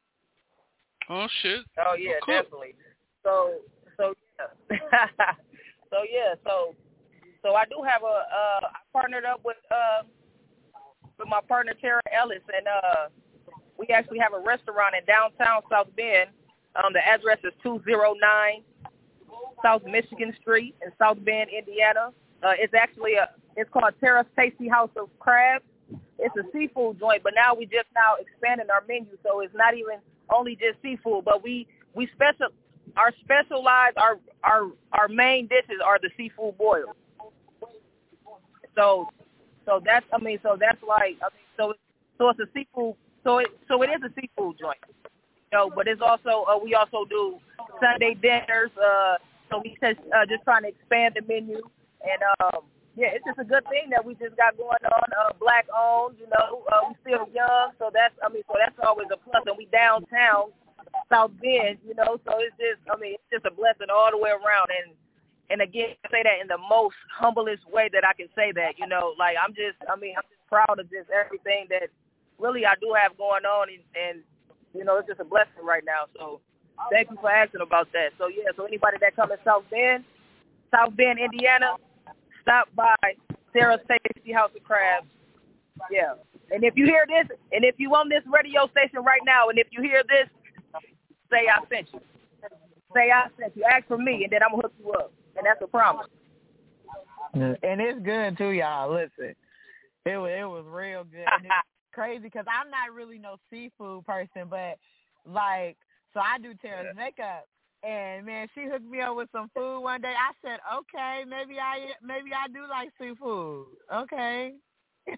Oh 1.09 1.27
shit. 1.41 1.65
Oh 1.85 1.95
yeah, 1.95 2.13
Cool. 2.23 2.35
definitely. 2.35 2.75
So 3.23 3.55
so 3.97 4.13
yeah. 4.39 4.77
so 5.91 5.97
yeah, 6.09 6.35
so 6.45 6.73
so 7.43 7.55
I 7.55 7.65
do 7.65 7.83
have 7.85 8.03
a 8.03 8.05
uh 8.05 8.67
I 8.67 8.79
partnered 8.93 9.25
up 9.25 9.41
with 9.43 9.57
uh 9.69 10.03
with 11.17 11.27
my 11.27 11.41
partner 11.47 11.73
Tara 11.79 12.01
Ellis 12.11 12.41
and 12.55 12.67
uh 12.67 13.07
we 13.77 13.87
actually 13.87 14.19
have 14.19 14.33
a 14.33 14.39
restaurant 14.39 14.95
in 14.97 15.03
downtown 15.05 15.61
South 15.69 15.87
Bend. 15.95 16.29
Um 16.75 16.93
the 16.93 17.05
address 17.05 17.39
is 17.43 17.53
two 17.61 17.81
zero 17.85 18.13
nine 18.19 18.63
South 19.63 19.83
Michigan 19.85 20.33
Street 20.41 20.75
in 20.85 20.91
South 20.99 21.23
Bend, 21.23 21.49
Indiana. 21.49 22.11
Uh 22.43 22.53
it's 22.57 22.73
actually 22.73 23.15
a 23.15 23.29
it's 23.55 23.69
called 23.69 23.93
Tara's 23.99 24.27
Tasty 24.37 24.67
House 24.67 24.91
of 24.97 25.09
Crabs. 25.19 25.63
It's 26.17 26.35
a 26.37 26.43
seafood 26.51 26.99
joint, 26.99 27.23
but 27.23 27.33
now 27.35 27.53
we 27.53 27.65
just 27.65 27.87
now 27.95 28.15
expanding 28.19 28.67
our 28.69 28.83
menu 28.87 29.17
so 29.23 29.41
it's 29.41 29.53
not 29.55 29.73
even 29.75 29.99
only 30.29 30.55
just 30.55 30.81
seafood, 30.81 31.25
but 31.25 31.43
we 31.43 31.67
we 31.93 32.07
special 32.13 32.47
our 32.97 33.13
specialized 33.23 33.97
our 33.97 34.19
our 34.43 34.71
our 34.93 35.07
main 35.07 35.47
dishes 35.47 35.79
are 35.83 35.99
the 36.01 36.09
seafood 36.17 36.57
boils. 36.57 36.95
So 38.75 39.09
so 39.65 39.81
that's 39.83 40.05
I 40.13 40.17
mean 40.19 40.39
so 40.43 40.57
that's 40.59 40.81
like 40.83 41.17
I 41.21 41.29
mean 41.33 41.47
so 41.57 41.73
so 42.17 42.29
it's 42.29 42.39
a 42.39 42.47
seafood 42.53 42.95
so 43.25 43.39
it 43.39 43.47
so 43.67 43.81
it 43.81 43.89
is 43.89 44.01
a 44.05 44.13
seafood 44.13 44.57
joint. 44.59 44.77
You 45.51 45.57
know, 45.57 45.71
but 45.73 45.87
it's 45.87 46.01
also 46.01 46.45
uh, 46.47 46.57
we 46.61 46.75
also 46.75 47.05
do 47.05 47.39
Sunday 47.81 48.13
dinners. 48.13 48.71
Uh, 48.77 49.17
so 49.49 49.61
we 49.63 49.75
just 49.81 49.99
uh, 50.13 50.25
just 50.29 50.43
trying 50.43 50.63
to 50.63 50.69
expand 50.69 51.17
the 51.17 51.21
menu 51.27 51.61
and 52.05 52.21
um 52.39 52.63
yeah, 52.95 53.11
it's 53.11 53.25
just 53.27 53.39
a 53.39 53.43
good 53.43 53.67
thing 53.67 53.91
that 53.91 54.05
we 54.05 54.15
just 54.15 54.39
got 54.39 54.55
going 54.55 54.79
on. 54.87 55.07
Uh, 55.11 55.35
black 55.35 55.67
owned, 55.67 56.15
you 56.15 56.31
know, 56.31 56.63
uh, 56.71 56.87
we 56.87 56.95
still 57.03 57.27
young, 57.35 57.75
so 57.75 57.91
that's 57.91 58.15
I 58.23 58.31
mean, 58.31 58.47
so 58.47 58.55
that's 58.55 58.79
always 58.79 59.11
a 59.11 59.19
plus. 59.19 59.43
And 59.43 59.57
we 59.59 59.67
downtown, 59.67 60.55
South 61.11 61.35
Bend, 61.43 61.83
you 61.83 61.91
know, 61.91 62.15
so 62.23 62.39
it's 62.39 62.55
just 62.55 62.79
I 62.87 62.95
mean, 62.95 63.19
it's 63.19 63.27
just 63.27 63.45
a 63.45 63.51
blessing 63.51 63.91
all 63.91 64.11
the 64.11 64.21
way 64.21 64.31
around. 64.31 64.71
And 64.71 64.95
and 65.49 65.61
again, 65.61 65.95
I 66.03 66.09
say 66.09 66.23
that 66.23 66.41
in 66.41 66.47
the 66.47 66.57
most 66.57 66.95
humblest 67.13 67.67
way 67.69 67.89
that 67.93 68.03
I 68.05 68.13
can 68.13 68.27
say 68.35 68.51
that, 68.55 68.77
you 68.77 68.87
know, 68.87 69.13
like 69.17 69.37
I'm 69.37 69.53
just 69.53 69.77
I 69.89 69.95
mean, 69.95 70.15
I'm 70.17 70.27
just 70.29 70.45
proud 70.49 70.79
of 70.79 70.89
just 70.89 71.09
everything 71.09 71.67
that 71.69 71.89
really 72.39 72.65
I 72.65 72.73
do 72.81 72.93
have 72.97 73.17
going 73.17 73.45
on, 73.45 73.69
and, 73.69 73.83
and 73.95 74.15
you 74.73 74.83
know, 74.83 74.97
it's 74.97 75.07
just 75.07 75.21
a 75.21 75.25
blessing 75.25 75.63
right 75.63 75.83
now. 75.85 76.09
So 76.17 76.41
thank 76.91 77.09
you 77.09 77.17
for 77.21 77.31
asking 77.31 77.61
about 77.61 77.91
that. 77.93 78.13
So 78.17 78.27
yeah, 78.27 78.51
so 78.55 78.65
anybody 78.65 78.97
that 79.01 79.15
come 79.15 79.31
in 79.31 79.37
South 79.45 79.63
Bend, 79.69 80.03
South 80.73 80.95
Bend, 80.95 81.19
Indiana 81.19 81.77
stop 82.45 82.69
by 82.75 82.95
Tara's 83.53 83.81
Tasty 83.89 84.31
House 84.31 84.51
of 84.55 84.63
Crabs. 84.63 85.07
Yeah. 85.91 86.13
And 86.51 86.63
if 86.63 86.77
you 86.77 86.85
hear 86.85 87.05
this, 87.07 87.35
and 87.51 87.65
if 87.65 87.75
you 87.79 87.89
on 87.95 88.07
this 88.07 88.21
radio 88.31 88.69
station 88.69 89.01
right 89.03 89.21
now, 89.25 89.49
and 89.49 89.57
if 89.57 89.67
you 89.71 89.81
hear 89.81 90.03
this, 90.07 90.29
say 91.31 91.49
I 91.49 91.59
sent 91.73 91.89
you. 91.91 91.99
Say 92.93 93.09
I 93.09 93.27
sent 93.39 93.57
you. 93.57 93.63
Ask 93.63 93.87
for 93.87 93.97
me, 93.97 94.23
and 94.23 94.31
then 94.31 94.41
I'm 94.43 94.51
gonna 94.51 94.63
hook 94.63 94.73
you 94.79 94.91
up, 94.93 95.11
and 95.37 95.45
that's 95.45 95.61
a 95.61 95.67
promise. 95.67 96.07
And 97.33 97.81
it's 97.81 97.99
good 98.03 98.37
too, 98.37 98.51
y'all. 98.51 98.91
Listen, 98.93 99.35
it 100.05 100.17
was 100.17 100.31
it 100.37 100.45
was 100.45 100.65
real 100.67 101.03
good. 101.03 101.25
And 101.25 101.45
it's 101.45 101.53
crazy 101.93 102.23
because 102.23 102.45
I'm 102.47 102.69
not 102.71 102.93
really 102.93 103.17
no 103.19 103.35
seafood 103.49 104.05
person, 104.05 104.47
but 104.49 104.77
like, 105.25 105.77
so 106.13 106.19
I 106.21 106.37
do 106.41 106.53
Tara's 106.61 106.95
makeup, 106.95 107.45
and 107.83 108.25
man, 108.25 108.47
she 108.55 108.65
hooked 108.65 108.85
me 108.85 109.01
up 109.01 109.15
with 109.17 109.29
some 109.31 109.49
food 109.53 109.81
one 109.81 110.01
day. 110.01 110.13
I 110.17 110.31
said, 110.47 110.59
okay, 110.73 111.23
maybe 111.27 111.59
I 111.59 111.91
maybe 112.01 112.29
I 112.33 112.47
do 112.47 112.61
like 112.69 112.89
seafood. 112.99 113.65
Okay. 113.93 114.53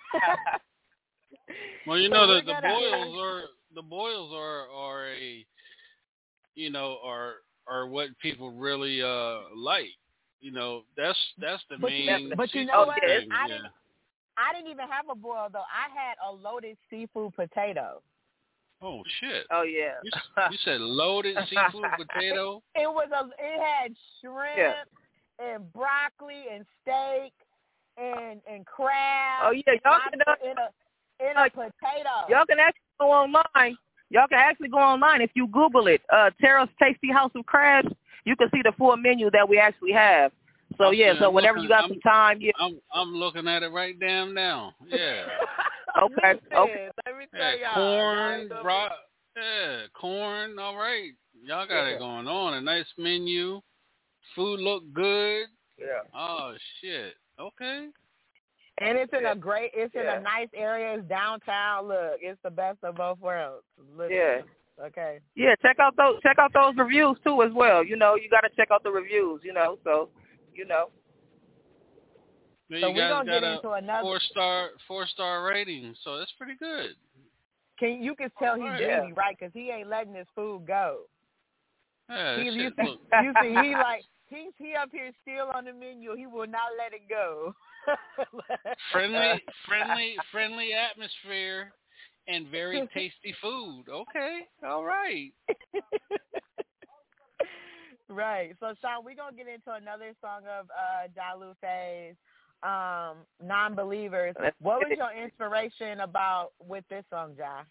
Well, 1.85 1.97
you 1.97 2.09
know 2.09 2.27
we're 2.27 2.41
the 2.41 2.47
the 2.47 2.53
gonna- 2.53 2.67
boils 2.73 3.17
are 3.21 3.41
the 3.75 3.81
boils 3.81 4.33
are 4.33 4.67
are 4.69 5.07
a 5.09 5.45
you 6.55 6.69
know 6.69 6.97
are 7.03 7.35
are 7.67 7.87
what 7.87 8.09
people 8.21 8.51
really 8.51 9.01
uh 9.01 9.41
like. 9.55 9.91
You 10.41 10.51
know 10.51 10.83
that's 10.95 11.17
that's 11.39 11.63
the 11.69 11.77
But 11.77 11.91
you- 11.91 12.05
main. 12.05 12.33
but 12.37 12.53
you 12.53 12.65
know 12.65 12.85
what? 12.85 12.99
thing, 13.01 13.29
I 13.31 13.47
yeah. 13.47 13.47
didn't 13.47 13.71
I 14.37 14.53
didn't 14.53 14.69
even 14.71 14.87
have 14.87 15.05
a 15.09 15.15
boil 15.15 15.47
though. 15.51 15.59
I 15.65 15.89
had 15.93 16.15
a 16.27 16.31
loaded 16.31 16.77
seafood 16.89 17.33
potato. 17.35 18.01
Oh 18.81 19.01
shit! 19.19 19.45
Oh 19.51 19.63
yeah. 19.63 19.93
You, 20.03 20.11
you 20.51 20.57
said 20.63 20.79
loaded 20.81 21.35
seafood 21.49 21.85
potato. 21.97 22.61
It 22.75 22.87
was 22.87 23.09
a 23.11 23.25
it 23.43 23.59
had 23.59 23.95
shrimp 24.21 24.57
Yeah. 24.57 24.73
and 25.39 25.73
broccoli 25.73 26.45
and 26.53 26.63
steak 26.83 27.33
and 27.97 28.39
and 28.47 28.63
crab. 28.67 29.41
Oh 29.45 29.51
yeah, 29.51 29.73
y'all 29.83 29.97
can 30.11 30.19
lobster 30.27 30.45
in 30.51 30.57
a 30.59 31.31
in 31.31 31.35
a 31.37 31.49
potato. 31.49 32.29
Y'all 32.29 32.45
can 32.45 32.59
actually 32.59 32.93
go 32.99 33.11
online. 33.11 33.75
Y'all 34.11 34.27
can 34.29 34.37
actually 34.37 34.69
go 34.69 34.77
online 34.77 35.21
if 35.21 35.31
you 35.33 35.47
Google 35.47 35.87
it. 35.87 36.01
Uh, 36.13 36.29
Tara's 36.39 36.69
Tasty 36.79 37.11
House 37.11 37.31
of 37.35 37.43
Crabs. 37.47 37.89
You 38.27 38.35
can 38.35 38.49
see 38.53 38.61
the 38.61 38.73
full 38.77 38.95
menu 38.97 39.31
that 39.31 39.47
we 39.47 39.57
actually 39.57 39.93
have. 39.93 40.33
So 40.77 40.91
yeah, 40.91 41.11
Okay, 41.11 41.19
so 41.19 41.27
I'm 41.29 41.33
whenever 41.33 41.59
you 41.59 41.69
got 41.69 41.81
I'm- 41.83 41.89
some 41.91 41.99
time, 42.01 42.39
yeah. 42.41 42.51
I'm 42.59 42.79
I'm 42.93 43.13
looking 43.15 43.47
at 43.47 43.63
it 43.63 43.69
right 43.71 43.97
damn 43.99 44.33
now. 44.33 44.73
Yeah. 44.87 45.25
Okay. 45.99 46.39
Okay. 46.55 46.89
Let 47.07 47.17
me 47.17 47.25
Yeah, 47.33 47.53
y'all. 47.55 47.73
corn, 47.73 48.47
y'all 48.51 48.61
bro. 48.61 48.87
Yeah, 49.35 49.77
corn. 49.99 50.59
All 50.59 50.75
right, 50.77 51.09
y'all 51.41 51.65
got 51.67 51.85
Yeah. 51.87 51.95
it 51.95 51.99
going 51.99 52.27
on. 52.27 52.53
A 52.53 52.61
nice 52.61 52.85
menu. 52.99 53.61
Food 54.35 54.59
look 54.59 54.83
good. 54.93 55.47
Yeah. 55.79 56.01
Oh 56.13 56.53
shit. 56.81 57.15
Okay. 57.39 57.87
And 58.79 58.95
it's 58.99 59.11
in 59.11 59.25
a 59.25 59.35
great, 59.35 59.71
it's 59.73 59.95
in 59.95 60.01
a 60.05 60.19
nice 60.19 60.49
area. 60.53 60.99
It's 60.99 61.07
downtown. 61.09 61.87
Look, 61.87 62.19
it's 62.21 62.39
the 62.43 62.51
best 62.51 62.77
of 62.83 62.93
both 62.95 63.17
worlds. 63.19 63.63
Listen. 63.97 64.15
Yeah. 64.15 64.41
Okay. 64.83 65.19
Yeah, 65.35 65.55
check 65.61 65.77
out 65.79 65.95
those 65.97 66.21
check 66.21 66.37
out 66.39 66.51
those 66.53 66.75
reviews 66.77 67.17
too 67.23 67.41
as 67.41 67.51
well. 67.53 67.83
You 67.83 67.95
know, 67.97 68.15
you 68.15 68.29
got 68.29 68.41
to 68.41 68.49
check 68.55 68.69
out 68.71 68.83
the 68.83 68.91
reviews. 68.91 69.41
You 69.43 69.53
know, 69.53 69.77
so 69.83 70.09
you 70.53 70.65
know. 70.65 70.89
Then 72.69 72.81
So 72.81 72.87
you 72.89 72.93
we 72.93 72.99
guys 72.99 73.11
gonna 73.11 73.25
got 73.25 73.39
get 73.39 73.43
a 73.43 73.55
into 73.55 73.71
another- 73.71 74.03
four 74.03 74.19
star 74.31 74.69
four 74.87 75.07
star 75.07 75.43
rating, 75.43 75.95
so 76.03 76.17
that's 76.17 76.31
pretty 76.37 76.55
good. 76.59 76.91
Can 77.79 78.01
you 78.03 78.15
can 78.15 78.29
tell 78.39 78.55
he's 78.55 78.63
Alright. 78.63 78.79
greedy, 79.01 79.13
right? 79.13 79.35
Because 79.39 79.53
he 79.53 79.69
ain't 79.71 79.87
letting 79.89 80.13
his 80.13 80.27
food 80.35 80.65
go. 80.67 81.01
Yeah, 82.09 82.37
he, 82.37 82.43
you 82.45 82.51
see, 82.51 82.83
look. 82.83 82.99
you 83.23 83.33
see, 83.41 83.49
he 83.49 83.73
like 83.75 84.03
he's 84.27 84.51
he 84.57 84.73
up 84.75 84.89
here 84.91 85.11
still 85.21 85.49
on 85.53 85.65
the 85.65 85.73
menu. 85.73 86.15
He 86.15 86.25
will 86.27 86.47
not 86.47 86.69
let 86.77 86.93
it 86.93 87.07
go. 87.09 87.53
friendly, 88.91 89.41
friendly, 89.67 90.15
friendly 90.31 90.73
atmosphere, 90.73 91.71
and 92.27 92.47
very 92.47 92.87
tasty 92.93 93.35
food. 93.41 93.85
Okay, 93.89 94.41
all 94.65 94.83
right. 94.83 95.33
right. 98.09 98.55
So 98.59 98.73
Sean, 98.81 99.03
we're 99.03 99.15
gonna 99.15 99.35
get 99.35 99.47
into 99.47 99.71
another 99.71 100.13
song 100.21 100.41
of 100.59 100.69
uh 100.69 101.07
Jalute's 101.15 102.15
um 102.63 103.17
non 103.45 103.75
believers. 103.75 104.35
What 104.61 104.79
was 104.79 104.97
your 104.97 105.11
inspiration 105.23 106.01
about 106.01 106.51
with 106.59 106.83
this 106.89 107.03
song, 107.11 107.35
Ja? 107.37 107.63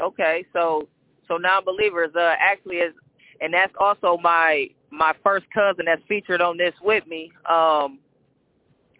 Okay, 0.00 0.44
so 0.52 0.88
so 1.28 1.36
non-believers 1.36 2.10
uh, 2.16 2.34
actually 2.38 2.76
is, 2.76 2.94
and 3.40 3.52
that's 3.52 3.72
also 3.78 4.18
my 4.22 4.68
my 4.90 5.14
first 5.24 5.46
cousin 5.52 5.84
that's 5.86 6.02
featured 6.08 6.40
on 6.40 6.56
this 6.56 6.74
with 6.82 7.06
me, 7.06 7.30
um, 7.48 7.98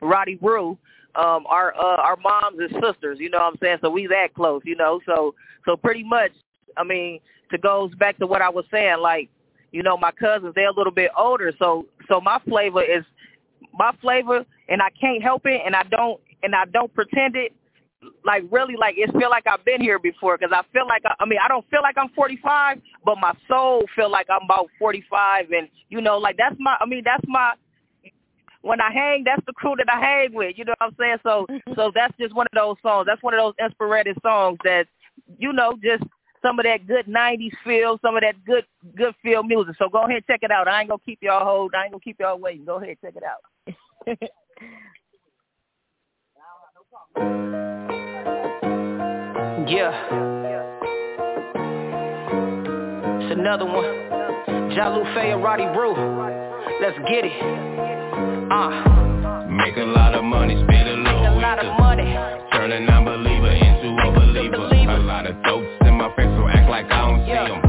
Roddy 0.00 0.36
Brew. 0.36 0.78
Um, 1.14 1.44
our 1.46 1.74
uh, 1.74 2.00
our 2.00 2.16
moms 2.16 2.58
and 2.58 2.70
sisters, 2.82 3.18
you 3.20 3.28
know 3.28 3.38
what 3.38 3.52
I'm 3.52 3.58
saying? 3.60 3.78
So 3.82 3.90
we 3.90 4.06
that 4.06 4.34
close, 4.34 4.62
you 4.64 4.76
know. 4.76 5.00
So 5.06 5.34
so 5.66 5.76
pretty 5.76 6.02
much, 6.02 6.32
I 6.76 6.84
mean, 6.84 7.20
to 7.50 7.58
goes 7.58 7.94
back 7.96 8.16
to 8.18 8.26
what 8.26 8.40
I 8.40 8.48
was 8.48 8.64
saying, 8.70 8.98
like, 9.00 9.28
you 9.72 9.82
know, 9.82 9.96
my 9.96 10.10
cousins 10.10 10.54
they're 10.54 10.70
a 10.70 10.74
little 10.74 10.92
bit 10.92 11.10
older, 11.16 11.52
so 11.58 11.86
so 12.08 12.20
my 12.20 12.38
flavor 12.48 12.82
is 12.82 13.04
my 13.74 13.92
flavor, 14.00 14.44
and 14.68 14.80
I 14.80 14.88
can't 14.98 15.22
help 15.22 15.42
it, 15.44 15.60
and 15.64 15.76
I 15.76 15.82
don't 15.84 16.20
and 16.42 16.54
I 16.54 16.64
don't 16.66 16.92
pretend 16.94 17.36
it 17.36 17.52
like 18.24 18.42
really 18.50 18.74
like 18.76 18.94
it 18.96 19.10
feel 19.12 19.30
like 19.30 19.46
I've 19.46 19.64
been 19.64 19.80
here 19.80 19.98
before 19.98 20.36
because 20.36 20.52
I 20.52 20.62
feel 20.72 20.86
like 20.86 21.02
I, 21.04 21.14
I 21.20 21.26
mean 21.26 21.38
I 21.42 21.48
don't 21.48 21.68
feel 21.70 21.82
like 21.82 21.96
I'm 21.98 22.08
45, 22.10 22.78
but 23.04 23.16
my 23.20 23.32
soul 23.48 23.84
feel 23.94 24.10
like 24.10 24.26
I'm 24.30 24.44
about 24.44 24.68
45, 24.78 25.50
and 25.50 25.68
you 25.88 26.00
know 26.00 26.18
like 26.18 26.36
that's 26.36 26.56
my 26.58 26.76
I 26.80 26.86
mean 26.86 27.02
that's 27.04 27.24
my 27.26 27.52
when 28.62 28.80
I 28.80 28.90
hang 28.92 29.24
that's 29.24 29.44
the 29.46 29.52
crew 29.52 29.74
that 29.76 29.92
I 29.92 30.00
hang 30.00 30.34
with. 30.34 30.56
You 30.56 30.64
know 30.64 30.74
what 30.78 30.88
I'm 30.88 30.96
saying? 30.98 31.18
So 31.22 31.46
mm-hmm. 31.50 31.72
so 31.74 31.92
that's 31.94 32.14
just 32.18 32.34
one 32.34 32.46
of 32.52 32.56
those 32.56 32.76
songs. 32.82 33.06
That's 33.06 33.22
one 33.22 33.34
of 33.34 33.38
those 33.38 33.54
inspirated 33.64 34.16
songs 34.22 34.58
that 34.64 34.86
you 35.38 35.52
know 35.52 35.76
just 35.82 36.02
some 36.42 36.58
of 36.58 36.64
that 36.64 36.86
good 36.86 37.06
90s 37.06 37.52
feel, 37.64 37.98
some 38.02 38.16
of 38.16 38.22
that 38.22 38.42
good 38.44 38.64
good 38.96 39.14
feel 39.22 39.42
music. 39.42 39.76
So 39.78 39.88
go 39.88 40.00
ahead 40.00 40.16
and 40.16 40.26
check 40.26 40.40
it 40.42 40.50
out. 40.50 40.68
I 40.68 40.80
ain't 40.80 40.88
gonna 40.88 41.02
keep 41.04 41.18
y'all 41.22 41.44
hold. 41.44 41.74
I 41.74 41.84
ain't 41.84 41.92
gonna 41.92 42.00
keep 42.00 42.16
y'all 42.18 42.38
waiting. 42.38 42.64
Go 42.64 42.76
ahead 42.82 42.96
check 43.02 43.14
it 43.16 43.22
out. 43.24 44.18
Yeah. 49.68 49.92
It's 53.20 53.32
another 53.38 53.64
one. 53.64 53.84
Jalu 54.72 55.14
Faye 55.14 55.32
and 55.32 55.42
Roddy 55.42 55.64
Brew. 55.72 55.94
Let's 56.80 56.98
get 57.08 57.24
it. 57.24 58.01
Uh. 58.52 59.48
Make 59.48 59.76
a 59.78 59.84
lot 59.96 60.14
of 60.14 60.24
money, 60.24 60.52
spend 60.68 60.88
a 60.88 60.92
little 60.92 61.22
Make 61.24 61.40
a 61.40 61.40
lot 61.40 61.58
of 61.64 61.72
money. 61.80 62.04
Turn 62.52 62.70
a 62.72 62.80
non-believer 62.80 63.48
into 63.48 63.88
a 63.96 64.12
believer. 64.12 64.56
A 64.92 64.98
lot 65.00 65.24
of 65.24 65.36
throats 65.42 65.72
in 65.88 65.94
my 65.96 66.12
face, 66.16 66.28
so 66.36 66.46
act 66.48 66.68
like 66.68 66.84
I 66.92 67.00
don't 67.00 67.24
see 67.24 67.32
'em. 67.32 67.60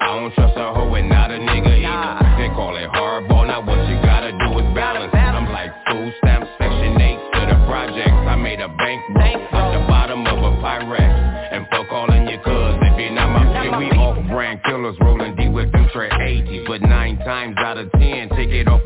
I 0.00 0.06
don't 0.16 0.32
trust 0.32 0.56
a 0.56 0.72
hoe 0.72 0.94
and 0.94 1.10
not 1.10 1.30
a 1.30 1.34
nigga 1.36 1.68
either. 1.84 2.40
They 2.40 2.48
call 2.56 2.76
it 2.76 2.88
hardball, 2.96 3.46
now 3.46 3.60
what 3.60 3.76
you 3.88 3.96
gotta 4.00 4.32
do 4.32 4.58
is 4.58 4.66
balance. 4.74 5.12
I'm 5.14 5.52
like 5.52 5.70
food 5.86 6.14
stamp 6.24 6.48
section 6.56 6.96
8 6.98 7.18
to 7.34 7.40
the 7.52 7.58
projects. 7.68 8.16
I 8.32 8.36
made 8.36 8.60
a 8.60 8.68
bank 8.68 9.02
at 9.20 9.72
the 9.74 9.80
bottom 9.86 10.26
of 10.26 10.38
a 10.38 10.52
Pyrex. 10.64 11.12
And 11.52 11.66
fuck 11.68 11.92
all 11.92 12.10
in 12.12 12.26
your 12.28 12.38
cuz 12.40 12.76
if 12.88 12.98
you're 12.98 13.10
not 13.12 13.28
my 13.36 13.44
shit. 13.62 13.72
We 13.78 13.90
off-brand 13.92 14.62
killers 14.64 14.96
rolling 15.00 15.34
deep 15.36 15.52
with 15.52 15.70
them 15.72 15.88
Trey 15.92 16.08
80s. 16.08 16.64
But 16.66 16.80
nine 16.82 17.18
times 17.18 17.56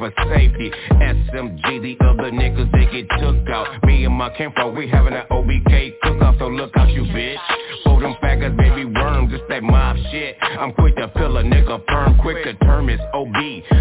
for 0.01 0.13
safety. 0.35 0.73
SMG, 0.91 1.83
the 1.83 2.05
other 2.05 2.33
niggas, 2.33 2.73
they 2.73 2.87
get 2.91 3.09
took 3.21 3.49
out. 3.51 3.85
Me 3.85 4.05
and 4.07 4.15
my 4.15 4.31
camper, 4.31 4.71
we 4.73 4.89
having 4.89 5.13
an 5.13 5.25
OBK 5.31 5.93
cook-off, 6.03 6.37
so 6.39 6.49
look 6.49 6.75
out 6.77 6.89
you 6.89 7.03
bitch. 7.03 7.37
For 7.85 8.01
them 8.01 8.17
faggots, 8.23 8.57
baby 8.57 8.87
worms, 8.87 9.31
just 9.31 9.45
that 9.51 9.63
mob 9.63 9.97
shit. 10.11 10.37
I'm 10.41 10.73
quick 10.73 10.97
to 10.97 11.13
fill 11.15 11.37
a 11.37 11.43
nigga 11.43 11.85
perm, 11.87 12.19
quick 12.19 12.43
to 12.45 12.55
term 12.65 12.89
is 12.89 13.01
OB. 13.13 13.35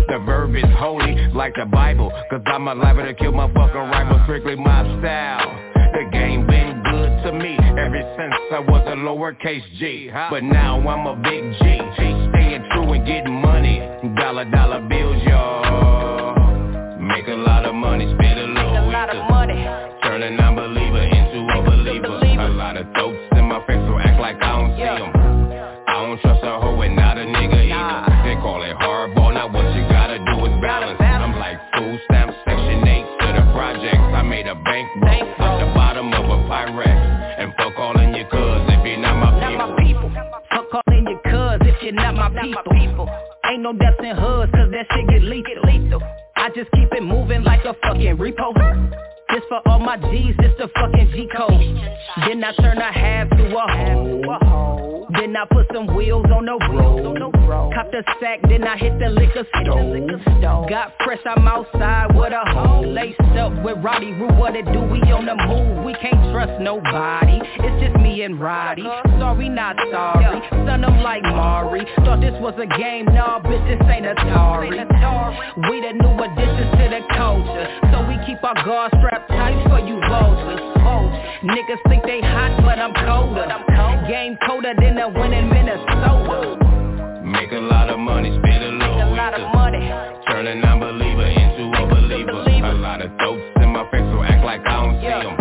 The 0.10 0.22
verb 0.26 0.56
is 0.56 0.64
holy, 0.78 1.16
like 1.34 1.56
the 1.56 1.66
Bible. 1.66 2.12
Cause 2.30 2.42
I'm 2.46 2.68
alive 2.68 2.98
to 2.98 3.14
kill 3.14 3.32
my 3.32 3.48
fucking 3.54 3.76
rival, 3.76 4.20
strictly 4.26 4.58
mob 4.58 5.02
style. 5.02 5.70
The 5.94 6.10
game 6.12 6.46
been 6.46 6.84
good 6.84 7.24
to 7.24 7.32
me 7.32 7.58
ever 7.58 8.16
since 8.18 8.34
I 8.52 8.60
was 8.60 8.86
a 8.88 8.96
lowercase 8.96 9.64
G. 9.80 10.12
But 10.30 10.44
now 10.44 10.80
I'm 10.88 11.08
a 11.08 11.16
big 11.16 11.54
G. 11.54 11.80
Staying 11.96 12.66
true 12.72 12.92
and 12.92 13.06
getting 13.08 13.42
money. 13.42 13.80
Dollar 14.16 14.46
dollar 14.52 14.88
bills, 14.88 15.24
y'all. 15.24 15.99
Make 17.10 17.28
a 17.28 17.34
lot 17.34 17.66
of 17.66 17.74
money, 17.76 18.06
spend 18.14 18.40
a 18.40 18.46
little 18.46 18.78
A 18.78 18.92
lot 18.92 19.10
of 19.10 19.30
money. 19.30 19.66
Turn 20.04 20.22
a 20.24 20.30
non-believer 20.30 21.02
into 21.02 21.40
a 21.58 21.62
believer. 21.64 22.08
A 22.40 22.50
lot 22.50 22.78
of 22.78 22.86
throats 22.94 23.18
in 23.34 23.46
my 23.46 23.60
face, 23.66 23.82
so 23.88 23.98
act 24.00 24.20
like 24.22 24.38
I 24.42 24.52
don't 24.58 24.76
see 24.78 24.84
'em. 24.84 25.12
I 25.88 25.94
don't 26.06 26.22
trust 26.22 26.44
a 26.44 26.59
the 58.00 58.14
sack, 58.20 58.40
then 58.48 58.64
I 58.64 58.78
hit 58.78 58.98
the 59.00 59.10
liquor 59.10 59.44
store. 59.60 60.00
Got 60.70 60.94
fresh, 61.04 61.20
I'm 61.26 61.48
outside 61.48 62.16
with 62.16 62.32
a 62.32 62.44
hoe. 62.52 62.82
Laced 62.82 63.20
up 63.36 63.52
with 63.64 63.78
Roddy 63.84 64.14
Roo, 64.14 64.32
what 64.40 64.56
it 64.56 64.66
do? 64.72 64.80
We 64.80 65.02
on 65.12 65.26
the 65.26 65.36
move, 65.36 65.84
we 65.84 65.94
can't 66.00 66.32
trust 66.32 66.62
nobody. 66.62 67.40
It's 67.60 67.78
just 67.84 67.96
me 68.00 68.24
and 68.24 68.40
Roddy. 68.40 68.84
Sorry, 69.20 69.50
not 69.50 69.76
sorry. 69.92 70.40
Son, 70.50 70.86
I'm 70.86 71.04
like 71.04 71.24
Mari. 71.24 71.86
Thought 72.06 72.22
this 72.22 72.36
was 72.40 72.56
a 72.56 72.68
game, 72.80 73.06
nah, 73.06 73.42
bitch, 73.42 73.68
this 73.68 73.82
ain't 73.92 74.06
Atari. 74.06 74.80
We 75.68 75.82
the 75.84 75.92
new 76.00 76.16
additions 76.24 76.72
to 76.80 76.86
the 76.88 77.02
culture. 77.18 77.68
So 77.92 78.08
we 78.08 78.16
keep 78.26 78.42
our 78.44 78.56
guards 78.64 78.96
strapped 79.00 79.28
tight 79.28 79.60
for 79.68 79.80
you 79.80 80.00
vultures. 80.08 80.64
Niggas 81.44 81.84
think 81.90 82.04
they 82.04 82.22
hot, 82.22 82.64
but 82.64 82.80
I'm 82.80 82.94
colder. 82.94 83.48
Game 84.08 84.38
colder 84.48 84.74
than 84.80 84.96
the 84.96 85.08
winning 85.08 85.50
Minnesota. 85.50 86.69
Make 87.50 87.58
a 87.58 87.66
lot 87.66 87.90
of 87.90 87.98
money, 87.98 88.30
spend 88.30 88.64
a 88.64 88.70
little 88.78 89.10
A 89.10 89.18
lot 89.18 89.34
of 89.34 89.42
money. 89.56 89.82
Turn 90.30 90.46
a 90.46 90.54
non-believer 90.54 91.26
into 91.26 91.66
a 91.82 91.88
believer. 91.90 92.30
A 92.30 92.74
lot 92.76 93.02
of 93.02 93.10
throats 93.18 93.42
in 93.58 93.70
my 93.74 93.90
face, 93.90 94.06
so 94.14 94.22
act 94.22 94.46
like 94.46 94.62
I 94.68 94.86
don't 94.86 95.02
see 95.02 95.08
'em. 95.08 95.34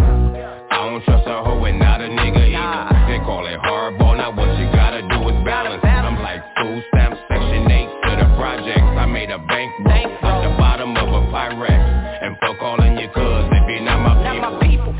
I 0.70 0.88
don't 0.88 1.04
trust 1.04 1.26
a 1.26 1.44
hoe 1.44 1.62
and 1.64 1.78
not 1.78 2.00
a 2.00 2.08
nigga 2.08 2.48
either. 2.48 3.12
They 3.12 3.18
call 3.26 3.44
it 3.44 3.60
hardball, 3.60 4.16
now 4.16 4.30
what 4.30 4.48
you 4.58 4.72
gotta 4.72 5.02
do 5.02 5.28
is 5.28 5.36
balance. 5.44 5.84
I'm 5.84 6.22
like 6.22 6.40
food 6.56 6.82
stamp 6.88 7.18
section 7.28 7.70
8 7.70 7.90
to 8.04 8.10
the 8.24 8.28
projects. 8.40 8.80
I 8.80 9.04
made 9.04 9.28
a 9.30 9.38
bank 9.40 9.70
at 9.86 10.42
the 10.44 10.56
bottom 10.56 10.96
of 10.96 11.08
a 11.12 11.26
Pyrex. 11.28 12.24
And 12.24 12.38
fuck 12.40 12.62
all 12.62 12.80
in 12.84 12.96
your 12.96 13.10
cuz 13.10 13.48
if 13.52 13.68
you're 13.68 13.82
not 13.82 14.00
my 14.00 14.58
people. 14.64 14.94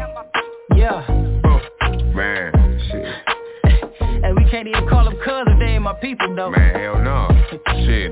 Yeah. 0.77 1.07
Man, 2.13 2.53
shit. 2.91 3.09
And 4.25 4.37
we 4.37 4.45
can't 4.51 4.67
even 4.67 4.87
call 4.89 5.05
them 5.05 5.17
cuz 5.25 5.47
if 5.47 5.59
they 5.61 5.75
ain't 5.79 5.83
my 5.83 5.93
people 5.95 6.35
though. 6.35 6.51
Man, 6.51 6.59
hell 6.59 6.65
no. 6.65 6.75
Shit, 6.75 6.78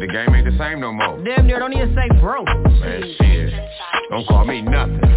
the 0.06 0.12
game 0.12 0.34
ain't 0.34 0.44
the 0.44 0.56
same 0.58 0.80
no 0.80 0.92
more. 0.92 1.22
Damn 1.24 1.46
near 1.46 1.58
don't 1.58 1.72
even 1.72 1.94
say 1.94 2.08
bro. 2.20 2.44
Man, 2.44 3.14
shit. 3.18 3.52
Don't 4.10 4.26
call 4.26 4.44
me 4.44 4.62
nothing. 4.62 5.00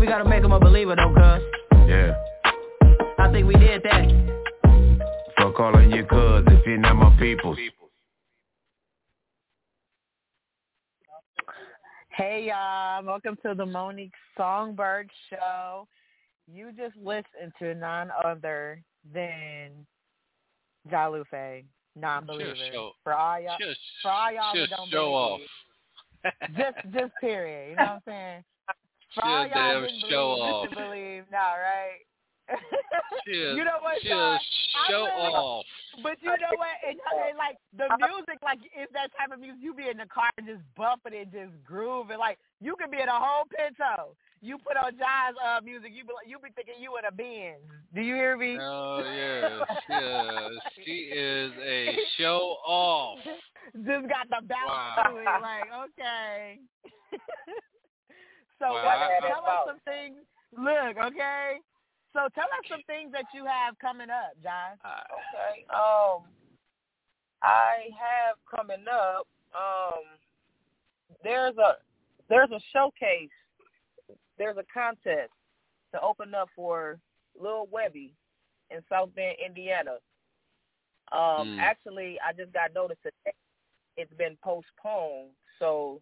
We 0.00 0.08
gotta 0.08 0.28
make 0.28 0.42
them 0.42 0.50
a 0.50 0.58
believer 0.58 0.96
though, 0.96 1.14
cuz. 1.14 1.88
Yeah. 1.88 2.12
I 3.18 3.30
think 3.30 3.46
we 3.46 3.54
did 3.54 3.84
that. 3.84 4.08
Fuck 5.38 5.60
all 5.60 5.78
in 5.78 5.90
your 5.90 6.04
cuz 6.06 6.44
if 6.48 6.66
you're 6.66 6.76
not 6.78 6.96
my 6.96 7.16
people. 7.20 7.56
Hey 12.16 12.48
y'all, 12.48 13.04
welcome 13.04 13.38
to 13.46 13.54
the 13.54 13.64
Monique 13.64 14.12
Songbyrd 14.36 15.08
Show. 15.30 15.86
You 16.52 16.72
just 16.76 16.96
listened 16.96 17.52
to 17.60 17.76
none 17.76 18.10
other 18.24 18.82
than 19.14 19.70
Jalufe, 20.90 21.64
non-believer. 21.96 22.54
She'll 22.56 22.72
show- 22.72 22.92
for 23.04 23.14
all 23.14 23.40
y'all, 23.40 23.56
she'll- 23.60 23.74
for 24.02 24.10
all 24.10 24.32
y'all 24.32 24.52
she'll 24.54 24.66
that 24.66 24.76
don't 24.76 24.88
show 24.90 25.14
off. 25.14 25.40
believe, 25.40 26.56
just 26.56 26.76
just 26.94 27.12
period. 27.20 27.70
You 27.70 27.76
know 27.76 27.82
what 27.82 27.90
I'm 27.92 28.00
saying? 28.06 28.44
For 29.14 29.24
all 29.26 29.44
She'll 29.44 29.52
y'all 29.52 29.72
damn 29.74 29.82
didn't 29.84 30.00
show 30.08 30.26
believe, 30.36 30.54
off. 30.54 30.64
just 30.64 30.76
believe 30.80 31.24
now, 31.30 31.52
right? 31.60 32.00
She'll, 33.28 33.56
you 33.56 33.64
know 33.64 33.78
what, 33.82 34.00
she'll 34.02 34.10
Sean? 34.16 34.38
Show 34.88 35.04
really- 35.04 35.34
off. 35.36 35.66
But 36.02 36.16
you 36.22 36.30
know 36.30 36.56
what? 36.56 36.72
And, 36.88 36.96
and 37.28 37.36
like 37.36 37.56
the 37.76 37.84
music, 38.08 38.40
like 38.42 38.58
it's 38.74 38.90
that 38.96 39.10
type 39.18 39.28
of 39.32 39.40
music. 39.40 39.60
You 39.60 39.74
be 39.74 39.88
in 39.90 39.98
the 39.98 40.06
car 40.08 40.30
and 40.38 40.46
just 40.46 40.62
bumping 40.76 41.12
it, 41.12 41.28
just 41.30 41.52
grooving. 41.64 42.16
Like 42.18 42.38
you 42.60 42.74
could 42.80 42.90
be 42.90 43.00
in 43.00 43.08
a 43.08 43.20
whole 43.20 43.44
pinto. 43.52 44.16
You 44.44 44.58
put 44.58 44.76
on 44.76 44.90
jazz 44.98 45.34
uh, 45.38 45.60
music, 45.62 45.92
you 45.94 46.02
be 46.02 46.10
you 46.26 46.36
be 46.38 46.50
thinking 46.56 46.74
you 46.82 46.98
in 46.98 47.04
a 47.04 47.12
Benz. 47.12 47.62
Do 47.94 48.00
you 48.00 48.16
hear 48.16 48.36
me? 48.36 48.58
Oh 48.60 48.98
yes, 49.14 49.62
yes. 49.88 50.50
She 50.84 51.14
is 51.14 51.52
a 51.64 51.96
show 52.18 52.56
off. 52.66 53.18
just 53.86 54.08
got 54.08 54.26
the 54.30 54.44
balance 54.44 54.50
Wow. 54.66 55.04
to 55.06 55.16
it. 55.18 55.24
Like 55.24 55.70
okay. 55.86 56.58
so 58.58 58.72
Wow. 58.72 58.82
what, 58.82 59.28
tell 59.28 59.46
us 59.46 59.60
some 59.68 59.78
things. 59.84 60.16
Look, 60.58 60.98
okay. 61.06 61.58
So 62.12 62.26
tell 62.34 62.50
us 62.50 62.66
some 62.68 62.82
things 62.88 63.12
that 63.12 63.24
you 63.32 63.46
have 63.46 63.78
coming 63.78 64.10
up, 64.10 64.34
Josh. 64.42 64.76
Okay. 64.84 65.64
Um, 65.70 66.26
I 67.42 67.88
have 67.94 68.36
coming 68.50 68.84
up. 68.90 69.28
Um, 69.54 70.02
there's 71.22 71.56
a 71.58 71.76
there's 72.28 72.50
a 72.50 72.60
showcase. 72.72 73.30
There's 74.38 74.56
a 74.56 74.64
contest 74.72 75.32
to 75.92 76.00
open 76.00 76.34
up 76.34 76.48
for 76.54 76.98
Lil 77.38 77.66
Webbie 77.72 78.12
in 78.70 78.80
South 78.88 79.14
Bend, 79.14 79.36
Indiana. 79.44 79.98
Um, 81.10 81.48
Mm. 81.48 81.58
actually, 81.58 82.18
I 82.20 82.32
just 82.32 82.52
got 82.52 82.72
notice 82.72 82.98
that 83.04 83.34
it's 83.96 84.12
been 84.14 84.36
postponed, 84.42 85.32
so 85.58 86.00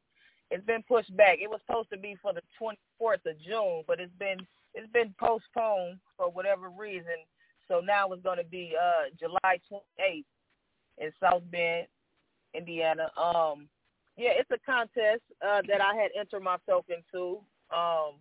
it's 0.51 0.64
been 0.64 0.83
pushed 0.85 1.14
back. 1.16 1.39
It 1.41 1.51
was 1.51 1.61
supposed 1.66 1.91
to 1.91 1.97
be 1.97 2.14
for 2.16 2.33
the 2.33 2.43
24th 2.59 3.26
of 3.26 3.39
June, 3.41 3.85
but 3.87 4.01
it's 4.01 4.14
been 4.14 4.47
it's 4.74 4.91
been 4.93 5.12
postponed 5.18 5.99
for 6.16 6.31
whatever 6.31 6.70
reason. 6.70 7.26
So 7.66 7.81
now 7.81 8.12
it's 8.12 8.22
going 8.22 8.39
to 8.39 8.45
be 8.45 8.76
uh 8.81 9.11
July 9.18 9.61
28th 9.68 10.24
in 10.99 11.12
South 11.18 11.43
Bend, 11.51 11.89
Indiana. 12.55 13.11
Um, 13.16 13.68
yeah, 14.16 14.31
it's 14.31 14.51
a 14.53 14.59
contest 14.59 15.22
uh, 15.43 15.62
that 15.66 15.81
I 15.81 15.95
had 15.95 16.11
entered 16.16 16.43
myself 16.43 16.85
into. 16.89 17.41
Um, 17.75 18.14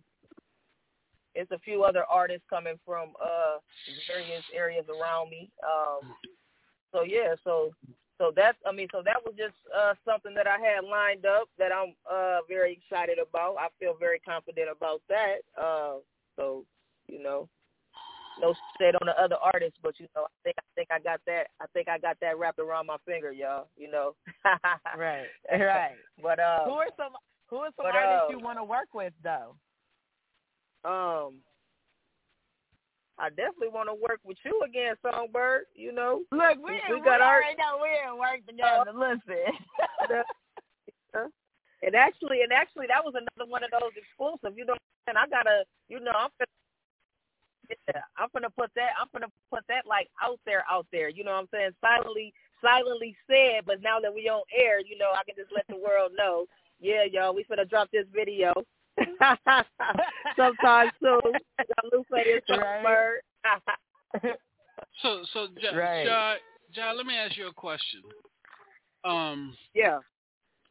it's 1.34 1.50
a 1.50 1.58
few 1.58 1.84
other 1.84 2.04
artists 2.10 2.44
coming 2.50 2.78
from 2.84 3.10
uh, 3.22 3.58
various 4.08 4.44
areas 4.54 4.84
around 4.88 5.30
me. 5.30 5.50
Um, 5.64 6.14
so 6.92 7.02
yeah, 7.02 7.34
so 7.44 7.70
so 8.18 8.32
that's 8.34 8.58
I 8.66 8.72
mean, 8.72 8.88
so 8.92 9.02
that 9.04 9.16
was 9.24 9.34
just 9.38 9.54
uh, 9.76 9.94
something 10.04 10.34
that 10.34 10.46
I 10.46 10.58
had 10.58 10.84
lined 10.84 11.24
up 11.24 11.48
that 11.58 11.70
I'm 11.72 11.94
uh, 12.10 12.38
very 12.48 12.72
excited 12.72 13.18
about. 13.18 13.56
I 13.58 13.68
feel 13.78 13.94
very 13.98 14.18
confident 14.20 14.68
about 14.70 15.02
that. 15.08 15.36
Uh, 15.56 16.04
so 16.36 16.64
you 17.06 17.22
know, 17.22 17.48
no 18.40 18.54
shade 18.78 18.94
on 19.00 19.06
the 19.06 19.18
other 19.20 19.36
artists, 19.36 19.78
but 19.82 19.98
you 19.98 20.06
know, 20.14 20.24
I 20.24 20.36
think 20.44 20.56
I 20.58 20.62
think 20.74 20.88
I 20.90 20.98
got 20.98 21.20
that. 21.26 21.46
I 21.60 21.66
think 21.72 21.88
I 21.88 21.98
got 21.98 22.16
that 22.20 22.38
wrapped 22.38 22.58
around 22.58 22.86
my 22.86 22.96
finger, 23.06 23.32
y'all. 23.32 23.68
You 23.76 23.90
know. 23.90 24.14
right, 24.98 25.26
right. 25.52 25.96
But 26.22 26.38
uh, 26.38 26.64
who 26.64 26.72
are 26.72 26.88
some 26.96 27.12
who 27.50 27.56
are 27.58 27.70
some 27.76 27.86
but, 27.86 27.96
uh, 27.96 28.28
you 28.30 28.38
want 28.38 28.58
to 28.58 28.64
work 28.64 28.94
with 28.94 29.12
though? 29.22 29.56
Um, 30.84 31.42
I 33.18 33.28
definitely 33.28 33.68
want 33.68 33.88
to 33.90 33.94
work 33.94 34.20
with 34.24 34.38
you 34.44 34.62
again, 34.64 34.94
Songbyrd. 35.04 35.68
You 35.74 35.92
know, 35.92 36.22
Look, 36.32 36.56
we 36.64 36.80
we, 36.88 36.94
we 36.94 37.00
got 37.04 37.20
our 37.20 37.40
know 37.58 37.82
we 37.82 37.90
didn't 37.90 38.18
work 38.18 38.40
together. 38.46 38.92
Listen. 38.94 39.52
and 41.82 41.94
actually, 41.94 42.42
and 42.42 42.52
actually, 42.52 42.86
that 42.88 43.04
was 43.04 43.14
another 43.14 43.50
one 43.50 43.62
of 43.62 43.70
those 43.72 43.92
exclusive. 43.92 44.56
You 44.56 44.64
know, 44.64 44.76
and 45.06 45.18
I 45.18 45.26
gotta, 45.26 45.64
you 45.88 46.00
know, 46.00 46.12
I'm 46.16 46.30
gonna, 46.38 46.56
yeah, 47.68 48.00
I'm 48.16 48.28
gonna 48.32 48.48
put 48.50 48.70
that, 48.76 48.96
I'm 48.98 49.08
gonna 49.12 49.32
put 49.52 49.64
that 49.68 49.84
like 49.86 50.08
out 50.22 50.40
there, 50.46 50.64
out 50.70 50.86
there. 50.92 51.10
You 51.10 51.24
know 51.24 51.32
what 51.32 51.44
I'm 51.44 51.52
saying? 51.52 51.72
Silently, 51.82 52.32
silently 52.62 53.16
said, 53.28 53.66
but 53.66 53.82
now 53.82 54.00
that 54.00 54.14
we 54.14 54.28
on 54.28 54.42
air, 54.54 54.80
you 54.80 54.96
know, 54.96 55.12
I 55.12 55.24
can 55.24 55.36
just 55.36 55.52
let 55.54 55.66
the 55.68 55.76
world 55.76 56.12
know. 56.16 56.46
Yeah, 56.80 57.04
y'all, 57.10 57.34
we 57.34 57.44
finna 57.44 57.68
drop 57.68 57.90
this 57.92 58.06
video 58.14 58.52
sometime 60.36 60.90
soon. 61.00 61.20
Y'all 61.22 61.90
Lupe 61.92 62.06
and 62.12 62.42
Songbyrd. 62.48 64.34
So, 65.02 65.22
so, 65.32 65.48
Ja, 65.60 65.76
Right. 65.76 66.06
Ja, 66.06 66.34
Ja, 66.72 66.92
let 66.92 67.06
me 67.06 67.16
ask 67.16 67.36
you 67.36 67.48
a 67.48 67.52
question. 67.52 68.00
Um, 69.04 69.56
yeah. 69.74 69.98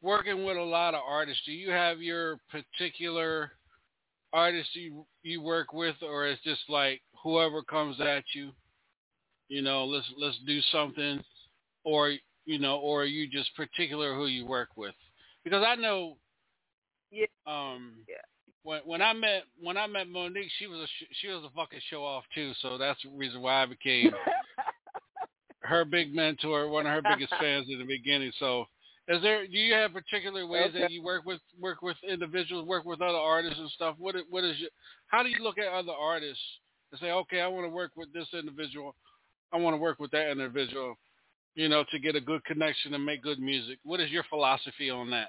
Working 0.02 0.44
with 0.44 0.56
a 0.56 0.62
lot 0.62 0.94
of 0.94 1.00
artists, 1.06 1.42
do 1.44 1.52
you 1.52 1.70
have 1.70 2.00
your 2.00 2.38
particular 2.50 3.52
artists 4.32 4.74
you 4.74 5.04
you 5.22 5.42
work 5.42 5.72
with, 5.72 5.96
or 6.02 6.26
it's 6.26 6.42
just 6.42 6.62
like 6.68 7.02
whoever 7.22 7.62
comes 7.62 8.00
at 8.00 8.24
you? 8.34 8.50
You 9.48 9.62
know, 9.62 9.84
let's 9.84 10.06
let's 10.16 10.38
do 10.46 10.60
something, 10.72 11.22
or 11.84 12.14
you 12.46 12.58
know, 12.58 12.78
or 12.78 13.02
are 13.02 13.06
you 13.06 13.28
just 13.28 13.54
particular 13.56 14.14
who 14.14 14.26
you 14.26 14.46
work 14.46 14.70
with? 14.76 14.94
Because 15.44 15.64
I 15.66 15.74
know, 15.76 16.16
yeah, 17.10 17.26
um, 17.46 18.04
yeah. 18.08 18.16
when 18.62 18.80
when 18.84 19.02
I 19.02 19.12
met 19.12 19.44
when 19.60 19.76
I 19.76 19.86
met 19.86 20.08
Monique, 20.08 20.50
she 20.58 20.66
was 20.66 20.80
a 20.80 20.86
sh- 20.86 21.16
she 21.20 21.28
was 21.28 21.44
a 21.44 21.50
fucking 21.56 21.80
show 21.88 22.04
off 22.04 22.24
too. 22.34 22.52
So 22.60 22.78
that's 22.78 23.00
the 23.02 23.10
reason 23.10 23.40
why 23.40 23.62
I 23.62 23.66
became 23.66 24.12
her 25.62 25.84
big 25.84 26.14
mentor, 26.14 26.68
one 26.68 26.86
of 26.86 26.92
her 26.92 27.02
biggest 27.02 27.34
fans 27.38 27.66
in 27.70 27.78
the 27.78 27.84
beginning. 27.84 28.32
So, 28.38 28.66
is 29.08 29.22
there 29.22 29.46
do 29.46 29.56
you 29.56 29.74
have 29.74 29.92
particular 29.92 30.46
ways 30.46 30.70
Okay. 30.70 30.80
that 30.80 30.90
you 30.90 31.02
work 31.02 31.24
with 31.24 31.40
work 31.58 31.82
with 31.82 31.96
individuals, 32.08 32.66
work 32.66 32.84
with 32.84 33.00
other 33.00 33.18
artists 33.18 33.58
and 33.58 33.70
stuff? 33.70 33.96
What 33.98 34.16
what 34.28 34.44
is 34.44 34.58
your 34.58 34.70
how 35.06 35.22
do 35.22 35.28
you 35.28 35.42
look 35.42 35.58
at 35.58 35.72
other 35.72 35.92
artists 35.92 36.42
and 36.92 37.00
say, 37.00 37.10
okay, 37.10 37.40
I 37.40 37.48
want 37.48 37.66
to 37.66 37.70
work 37.70 37.92
with 37.96 38.12
this 38.12 38.28
individual, 38.32 38.94
I 39.52 39.56
want 39.56 39.74
to 39.74 39.78
work 39.78 40.00
with 40.00 40.10
that 40.12 40.30
individual, 40.30 40.96
you 41.54 41.68
know, 41.68 41.84
to 41.90 41.98
get 41.98 42.16
a 42.16 42.20
good 42.20 42.44
connection 42.44 42.94
and 42.94 43.04
make 43.04 43.22
good 43.22 43.38
music. 43.38 43.78
What 43.84 44.00
is 44.00 44.10
your 44.10 44.24
philosophy 44.24 44.90
on 44.90 45.10
that? 45.10 45.28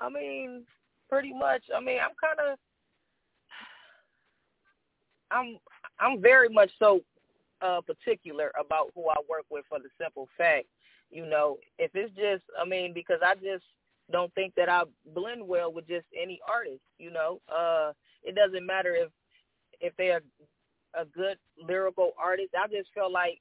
I 0.00 0.08
mean, 0.08 0.64
pretty 1.08 1.32
much. 1.32 1.62
I 1.74 1.80
mean, 1.80 1.98
I'm 2.00 2.14
kind 2.20 2.52
of, 2.52 2.58
I'm, 5.30 5.58
I'm 5.98 6.22
very 6.22 6.48
much 6.48 6.70
so 6.78 7.00
uh, 7.60 7.80
particular 7.82 8.50
about 8.58 8.90
who 8.94 9.08
I 9.08 9.16
work 9.28 9.44
with 9.50 9.64
for 9.68 9.78
the 9.78 9.88
simple 10.00 10.28
fact, 10.38 10.66
you 11.10 11.26
know, 11.26 11.58
if 11.78 11.90
it's 11.94 12.14
just, 12.14 12.44
I 12.60 12.64
mean, 12.64 12.94
because 12.94 13.18
I 13.22 13.34
just 13.34 13.64
don't 14.10 14.32
think 14.34 14.54
that 14.56 14.68
I 14.68 14.82
blend 15.14 15.46
well 15.46 15.72
with 15.72 15.86
just 15.86 16.06
any 16.20 16.40
artist, 16.48 16.82
you 16.98 17.10
know. 17.10 17.40
Uh, 17.48 17.92
it 18.22 18.34
doesn't 18.34 18.66
matter 18.66 18.94
if 18.94 19.08
if 19.80 19.94
they're 19.96 20.20
a 20.94 21.04
good 21.04 21.36
lyrical 21.60 22.12
artist. 22.18 22.50
I 22.58 22.66
just 22.66 22.90
feel 22.94 23.10
like 23.12 23.40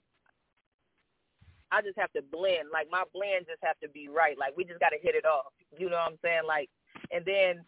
I 1.71 1.81
just 1.81 1.97
have 1.97 2.11
to 2.13 2.21
blend. 2.21 2.69
Like 2.71 2.87
my 2.91 3.03
blend 3.13 3.45
just 3.47 3.63
have 3.63 3.79
to 3.79 3.89
be 3.89 4.09
right. 4.09 4.37
Like 4.37 4.57
we 4.57 4.63
just 4.63 4.79
got 4.79 4.89
to 4.89 4.99
hit 5.01 5.15
it 5.15 5.25
off. 5.25 5.53
You 5.77 5.89
know 5.89 5.97
what 5.97 6.11
I'm 6.13 6.19
saying? 6.23 6.47
Like, 6.47 6.69
and 7.11 7.23
then 7.25 7.65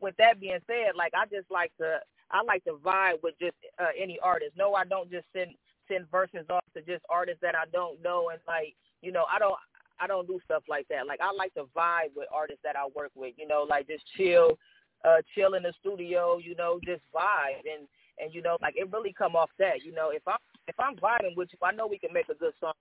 with 0.00 0.16
that 0.18 0.40
being 0.40 0.60
said, 0.66 0.96
like 0.96 1.12
I 1.14 1.26
just 1.26 1.50
like 1.50 1.72
to 1.78 2.00
I 2.30 2.42
like 2.42 2.64
to 2.64 2.80
vibe 2.84 3.22
with 3.22 3.34
just 3.40 3.56
uh, 3.78 3.92
any 3.98 4.18
artist. 4.22 4.52
No, 4.56 4.74
I 4.74 4.84
don't 4.84 5.10
just 5.10 5.26
send 5.36 5.50
send 5.90 6.10
verses 6.10 6.46
off 6.48 6.64
to 6.74 6.82
just 6.82 7.04
artists 7.10 7.42
that 7.42 7.54
I 7.54 7.64
don't 7.72 8.02
know 8.02 8.30
and 8.30 8.40
like 8.46 8.74
you 9.02 9.12
know 9.12 9.24
I 9.32 9.38
don't 9.38 9.56
I 10.00 10.06
don't 10.06 10.26
do 10.26 10.40
stuff 10.44 10.64
like 10.68 10.86
that. 10.88 11.06
Like 11.06 11.20
I 11.20 11.32
like 11.32 11.54
to 11.54 11.64
vibe 11.76 12.16
with 12.16 12.28
artists 12.32 12.62
that 12.64 12.76
I 12.76 12.88
work 12.94 13.12
with. 13.14 13.34
You 13.36 13.46
know, 13.46 13.66
like 13.68 13.86
just 13.86 14.04
chill, 14.16 14.58
uh, 15.04 15.18
chill 15.34 15.54
in 15.54 15.62
the 15.62 15.72
studio. 15.80 16.38
You 16.38 16.56
know, 16.56 16.80
just 16.84 17.02
vibe 17.14 17.62
and 17.70 17.86
and 18.18 18.34
you 18.34 18.42
know 18.42 18.56
like 18.60 18.74
it 18.76 18.90
really 18.92 19.12
come 19.12 19.36
off 19.36 19.50
that. 19.58 19.84
You 19.84 19.92
know, 19.92 20.10
if 20.10 20.22
I'm 20.26 20.38
if 20.68 20.74
I'm 20.78 20.96
vibing 20.96 21.36
with 21.36 21.48
you, 21.52 21.58
I 21.62 21.72
know 21.72 21.86
we 21.86 21.98
can 21.98 22.12
make 22.12 22.28
a 22.28 22.34
good 22.34 22.54
song. 22.60 22.72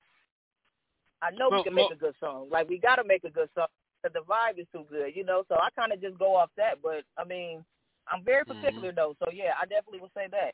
I 1.22 1.32
know 1.32 1.50
Well, 1.50 1.60
we 1.60 1.64
can 1.64 1.76
make 1.76 1.90
well- 1.90 1.98
a 1.98 2.00
good 2.00 2.16
song. 2.20 2.48
Like 2.52 2.68
we 2.70 2.78
got 2.80 2.96
to 2.96 3.04
make 3.04 3.24
a 3.24 3.30
good 3.30 3.50
song. 3.56 3.68
Cause 4.04 4.14
the 4.14 4.22
vibe 4.22 4.58
is 4.60 4.66
too 4.74 4.84
good, 4.90 5.16
you 5.16 5.24
know. 5.24 5.44
So 5.48 5.56
I 5.56 5.70
kind 5.80 5.94
of 5.94 6.02
just 6.02 6.18
go 6.18 6.36
off 6.36 6.50
that. 6.58 6.82
But 6.82 7.04
I 7.18 7.24
mean, 7.24 7.64
I'm 8.12 8.24
very 8.24 8.44
Mm-hmm. 8.44 8.60
particular 8.60 8.92
though. 8.92 9.16
So 9.24 9.32
yeah, 9.32 9.52
I 9.62 9.66
definitely 9.66 10.00
would 10.00 10.10
say 10.16 10.26
that. 10.32 10.54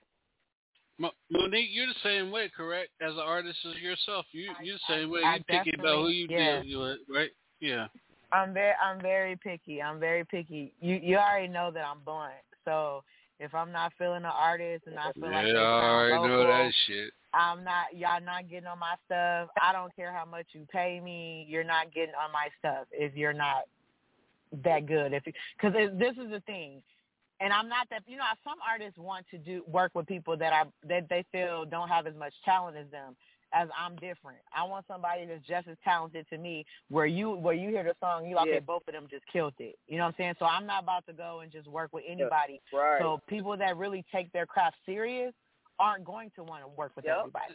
Monique, 1.31 1.69
you're 1.71 1.87
the 1.87 1.93
same 2.03 2.31
way, 2.31 2.49
correct? 2.55 2.89
As 3.01 3.13
an 3.13 3.19
artist 3.19 3.59
as 3.69 3.77
yourself, 3.77 4.25
you 4.31 4.49
you're 4.63 4.77
the 4.77 4.93
same 4.93 5.09
way. 5.09 5.21
I 5.23 5.35
You 5.35 5.43
picky 5.47 5.71
about 5.79 5.97
who 6.01 6.09
you 6.09 6.27
yeah. 6.29 6.61
deal 6.63 6.81
with, 6.81 6.97
right? 7.09 7.29
Yeah. 7.59 7.87
I'm 8.31 8.53
very 8.53 8.73
I'm 8.83 8.99
very 8.99 9.35
picky. 9.37 9.81
I'm 9.81 9.99
very 9.99 10.25
picky. 10.25 10.73
You 10.81 10.95
you 11.01 11.17
already 11.17 11.47
know 11.47 11.71
that 11.71 11.85
I'm 11.85 11.99
blunt. 12.03 12.33
So 12.65 13.03
if 13.39 13.53
I'm 13.53 13.71
not 13.71 13.93
feeling 13.97 14.23
the 14.23 14.29
artist 14.29 14.85
and 14.87 14.97
I 14.97 15.11
feel 15.13 15.31
like 15.31 15.45
yeah, 15.47 15.53
they 15.53 15.59
I 15.59 15.89
already 15.89 16.27
know 16.27 16.47
that 16.47 16.71
shit. 16.87 17.13
I'm 17.33 17.63
not 17.63 17.95
y'all 17.95 18.21
not 18.21 18.49
getting 18.49 18.67
on 18.67 18.79
my 18.79 18.95
stuff. 19.05 19.49
I 19.61 19.73
don't 19.73 19.95
care 19.95 20.11
how 20.11 20.25
much 20.25 20.47
you 20.53 20.65
pay 20.71 20.99
me. 21.03 21.45
You're 21.49 21.63
not 21.63 21.93
getting 21.93 22.15
on 22.15 22.31
my 22.31 22.47
stuff 22.59 22.87
if 22.91 23.15
you're 23.15 23.33
not 23.33 23.65
that 24.63 24.85
good. 24.85 25.13
If 25.13 25.23
because 25.23 25.73
this 25.73 26.13
is 26.13 26.31
the 26.31 26.41
thing, 26.45 26.81
and 27.39 27.53
I'm 27.53 27.69
not 27.69 27.87
that. 27.91 28.03
You 28.07 28.17
know, 28.17 28.23
some 28.43 28.57
artists 28.67 28.97
want 28.97 29.25
to 29.31 29.37
do 29.37 29.63
work 29.67 29.91
with 29.93 30.07
people 30.07 30.35
that 30.37 30.53
I 30.53 30.63
that 30.87 31.07
they 31.09 31.25
feel 31.31 31.65
don't 31.65 31.89
have 31.89 32.07
as 32.07 32.15
much 32.15 32.33
talent 32.43 32.77
as 32.77 32.89
them. 32.91 33.15
As 33.53 33.69
I'm 33.77 33.95
different, 33.95 34.39
I 34.53 34.63
want 34.65 34.85
somebody 34.87 35.25
that's 35.25 35.45
just 35.47 35.67
as 35.69 35.77
talented 35.83 36.25
to 36.29 36.37
me. 36.37 36.65
Where 36.89 37.05
you 37.05 37.31
where 37.31 37.53
you 37.53 37.69
hear 37.69 37.83
the 37.83 37.95
song, 38.01 38.27
you 38.27 38.35
like, 38.35 38.47
Yeah. 38.47 38.55
okay, 38.55 38.65
both 38.65 38.83
of 38.87 38.93
them 38.93 39.07
just 39.09 39.25
killed 39.31 39.53
it. 39.59 39.79
You 39.87 39.97
know 39.97 40.03
what 40.03 40.09
I'm 40.09 40.15
saying? 40.17 40.35
So 40.39 40.45
I'm 40.45 40.65
not 40.65 40.83
about 40.83 41.05
to 41.07 41.13
go 41.13 41.39
and 41.39 41.51
just 41.51 41.67
work 41.67 41.93
with 41.93 42.03
anybody. 42.07 42.59
Right. 42.73 42.99
So 42.99 43.21
people 43.27 43.55
that 43.55 43.77
really 43.77 44.03
take 44.11 44.31
their 44.33 44.45
craft 44.45 44.75
serious 44.85 45.33
aren't 45.79 46.03
going 46.05 46.31
to 46.35 46.43
want 46.43 46.63
to 46.63 46.67
work 46.67 46.91
with 46.95 47.05
Yep. 47.05 47.17
everybody. 47.19 47.53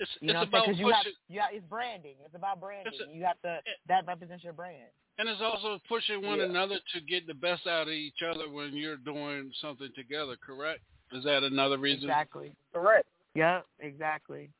It's 0.00 0.10
You 0.20 0.32
know 0.32 0.40
it's 0.40 0.40
what 0.40 0.42
I'm 0.42 0.48
about 0.48 0.64
saying? 0.64 0.70
'Cause 0.74 0.80
you 0.80 0.88
have, 0.88 1.04
pushing, 1.04 1.12
you 1.28 1.40
have, 1.40 1.50
it's 1.52 1.66
branding. 1.66 2.16
It's 2.24 2.34
about 2.34 2.60
branding. 2.60 2.92
It's 2.92 3.00
a- 3.02 3.12
you 3.14 3.24
have 3.24 3.40
to 3.42 3.62
that 3.86 4.06
represents 4.06 4.42
your 4.42 4.54
brand. 4.54 4.90
and 5.18 5.28
it's 5.28 5.40
also 5.40 5.78
pushing 5.88 6.24
one 6.26 6.38
Yeah. 6.38 6.44
another 6.46 6.78
to 6.94 7.00
get 7.00 7.26
the 7.26 7.34
best 7.34 7.66
out 7.66 7.82
of 7.88 7.92
each 7.92 8.22
other 8.22 8.48
when 8.48 8.74
you're 8.74 8.96
doing 8.96 9.52
something 9.54 9.92
together. 9.92 10.36
Correct? 10.36 10.80
Is 11.12 11.22
that 11.24 11.42
another 11.44 11.76
reason? 11.78 12.04
Exactly. 12.08 12.54
Correct. 12.72 13.08
Yep. 13.34 13.66
Exactly. 13.80 14.50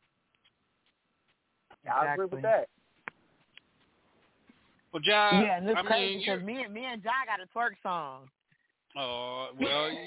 I 1.86 2.12
agree 2.12 2.26
with 2.26 2.42
that. 2.42 2.68
Well, 4.92 5.02
Ja, 5.04 5.42
yeah, 5.42 5.58
and 5.58 5.68
it's 5.68 5.78
I 5.78 5.82
crazy 5.82 6.14
mean, 6.14 6.20
because 6.20 6.42
me 6.42 6.62
and 6.62 6.72
me 6.72 6.84
and 6.84 7.02
John 7.02 7.12
got 7.26 7.40
a 7.40 7.48
twerk 7.56 7.76
song. 7.82 8.28
Oh 8.96 9.48
well, 9.60 9.90
you, 9.90 9.98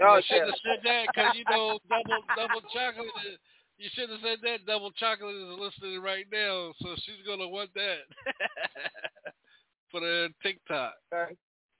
Oh, 0.00 0.16
you 0.16 0.22
shouldn't 0.26 0.46
have 0.46 0.60
said 0.62 0.80
that 0.84 1.06
because 1.12 1.34
you 1.36 1.44
know 1.48 1.78
double 1.88 2.22
double 2.36 2.60
chocolate. 2.72 3.06
Is, 3.26 3.38
you 3.78 3.88
should 3.94 4.10
have 4.10 4.20
said 4.22 4.38
that. 4.42 4.66
Double 4.66 4.90
chocolate 4.92 5.34
is 5.34 5.58
listening 5.58 6.00
right 6.02 6.26
now, 6.32 6.72
so 6.80 6.94
she's 6.96 7.26
gonna 7.26 7.48
want 7.48 7.70
that 7.74 8.06
for 9.90 10.00
the 10.00 10.28
TikTok. 10.42 10.94
Okay. 11.12 11.34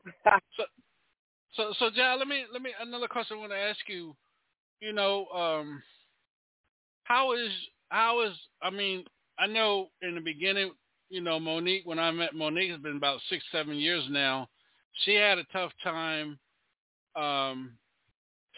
so, 0.57 0.65
so, 1.55 1.73
so, 1.79 1.91
John, 1.95 2.19
let 2.19 2.29
me 2.29 2.45
let 2.53 2.63
me 2.63 2.71
another 2.81 3.09
question 3.09 3.37
I 3.37 3.41
want 3.41 3.53
to 3.53 3.59
ask 3.59 3.81
you. 3.89 4.15
You 4.81 4.93
know, 4.93 5.27
um, 5.27 5.83
how 7.05 7.33
is 7.33 7.51
how 7.89 8.23
is 8.23 8.33
I 8.63 8.71
mean, 8.71 9.05
I 9.39 9.47
know 9.47 9.89
in 10.03 10.15
the 10.15 10.21
beginning, 10.21 10.73
you 11.11 11.21
know, 11.21 11.39
Monique. 11.41 11.83
When 11.87 11.99
I 11.99 12.11
met 12.11 12.35
Monique, 12.35 12.71
it's 12.71 12.83
been 12.83 12.97
about 12.97 13.21
six, 13.29 13.45
seven 13.53 13.77
years 13.77 14.05
now. 14.11 14.49
She 15.05 15.15
had 15.15 15.39
a 15.39 15.45
tough 15.53 15.73
time, 15.83 16.39
um, 17.17 17.73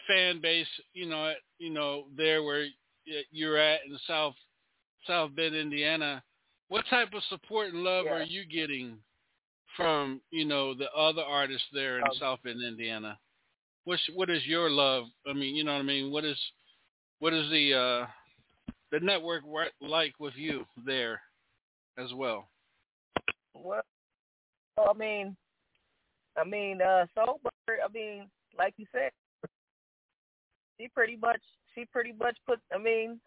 fan 0.07 0.41
base. 0.41 0.67
You 0.93 1.07
know, 1.07 1.29
at, 1.29 1.37
you 1.59 1.69
know, 1.69 2.05
there 2.17 2.43
where 2.43 2.67
you're 3.31 3.57
at 3.57 3.81
in 3.85 3.97
South 4.07 4.35
South 5.07 5.35
Bend, 5.35 5.55
Indiana. 5.55 6.23
What 6.69 6.85
type 6.89 7.13
of 7.13 7.23
support 7.29 7.73
and 7.73 7.83
love 7.83 8.05
Yeah. 8.05 8.13
are 8.13 8.23
you 8.23 8.45
getting 8.45 8.97
from 9.75 10.21
you 10.31 10.45
know 10.45 10.73
the 10.73 10.91
other 10.93 11.21
artists 11.23 11.67
there 11.73 11.97
in 11.99 12.03
Um, 12.03 12.13
South 12.19 12.41
Bend, 12.43 12.61
Indiana? 12.63 13.19
What's 13.83 14.07
what 14.13 14.29
is 14.29 14.45
your 14.45 14.69
love? 14.69 15.05
I 15.27 15.33
mean, 15.33 15.55
you 15.55 15.63
know 15.63 15.73
what 15.73 15.79
I 15.79 15.83
mean. 15.83 16.11
What 16.11 16.23
is 16.25 16.39
what 17.19 17.33
is 17.33 17.49
the 17.49 17.73
uh, 17.73 18.07
the 18.91 18.99
network 18.99 19.43
like 19.81 20.13
with 20.19 20.33
you 20.35 20.65
there 20.85 21.21
as 21.97 22.13
well? 22.13 22.49
Well, 23.53 23.81
I 24.77 24.93
mean, 24.97 25.35
I 26.37 26.43
mean, 26.43 26.81
uh, 26.81 27.05
Soulbird. 27.17 27.77
I 27.83 27.91
mean, 27.93 28.27
like 28.57 28.73
you 28.77 28.85
said, 28.91 29.11
she 30.79 30.87
pretty 30.89 31.17
much 31.17 31.41
she 31.75 31.85
pretty 31.85 32.13
much 32.13 32.37
put. 32.47 32.59
I 32.73 32.77
mean, 32.77 33.19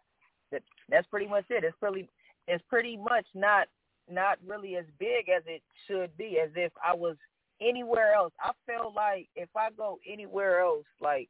that 0.53 0.62
that's 0.89 1.07
pretty 1.09 1.27
much 1.27 1.45
it. 1.51 1.65
It's 1.65 1.77
pretty 1.81 2.09
it's 2.47 2.65
pretty 2.69 2.97
much 2.97 3.27
not 3.35 3.69
not 4.11 4.39
really 4.47 4.77
as 4.77 4.87
big 4.99 5.29
as 5.29 5.43
it 5.47 5.62
should 5.87 6.17
be. 6.17 6.39
As 6.43 6.51
if 6.57 6.73
I 6.85 6.95
was 6.95 7.17
anywhere 7.61 8.15
else. 8.15 8.33
I 8.41 8.53
feel 8.67 8.93
like 8.95 9.29
if 9.37 9.49
I 9.57 9.69
go 9.77 9.99
anywhere 10.11 10.61
else, 10.61 10.85
like 11.01 11.29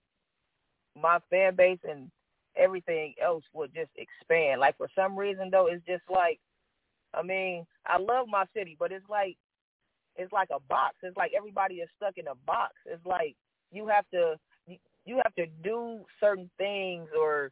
my 1.01 1.19
fan 1.31 1.57
base 1.57 1.79
and 1.89 2.11
everything 2.57 3.15
else 3.23 3.45
would 3.53 3.73
just 3.75 3.91
expand. 3.97 4.61
Like 4.61 4.77
for 4.77 4.89
some 4.95 5.19
reason 5.19 5.51
though, 5.51 5.67
it's 5.67 5.85
just 5.87 6.05
like 6.11 6.41
I 7.15 7.23
mean, 7.23 7.65
I 7.87 7.99
love 7.99 8.27
my 8.29 8.45
city, 8.55 8.77
but 8.79 8.93
it's 8.93 9.09
like 9.09 9.37
it's 10.17 10.33
like 10.33 10.49
a 10.55 10.61
box. 10.69 10.97
It's 11.03 11.17
like 11.17 11.33
everybody 11.37 11.77
is 11.77 11.89
stuck 11.97 12.19
in 12.19 12.27
a 12.29 12.35
box. 12.47 12.75
It's 12.87 13.05
like 13.05 13.37
you 13.73 13.87
have 13.89 14.05
to 14.13 14.37
you 15.07 15.21
have 15.23 15.35
to 15.35 15.47
do 15.63 16.01
certain 16.21 16.51
things 16.59 17.09
or 17.19 17.51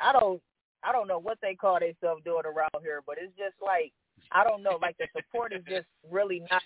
I 0.00 0.12
don't 0.12 0.40
I 0.82 0.92
don't 0.92 1.08
know 1.08 1.18
what 1.18 1.38
they 1.42 1.54
call 1.54 1.78
themselves 1.78 2.22
doing 2.24 2.44
around 2.44 2.82
here, 2.82 3.02
but 3.06 3.16
it's 3.20 3.36
just 3.36 3.56
like 3.64 3.92
I 4.32 4.44
don't 4.44 4.62
know, 4.62 4.78
like 4.80 4.96
the 4.98 5.06
support 5.16 5.52
is 5.52 5.62
just 5.68 5.86
really 6.10 6.42
not 6.50 6.62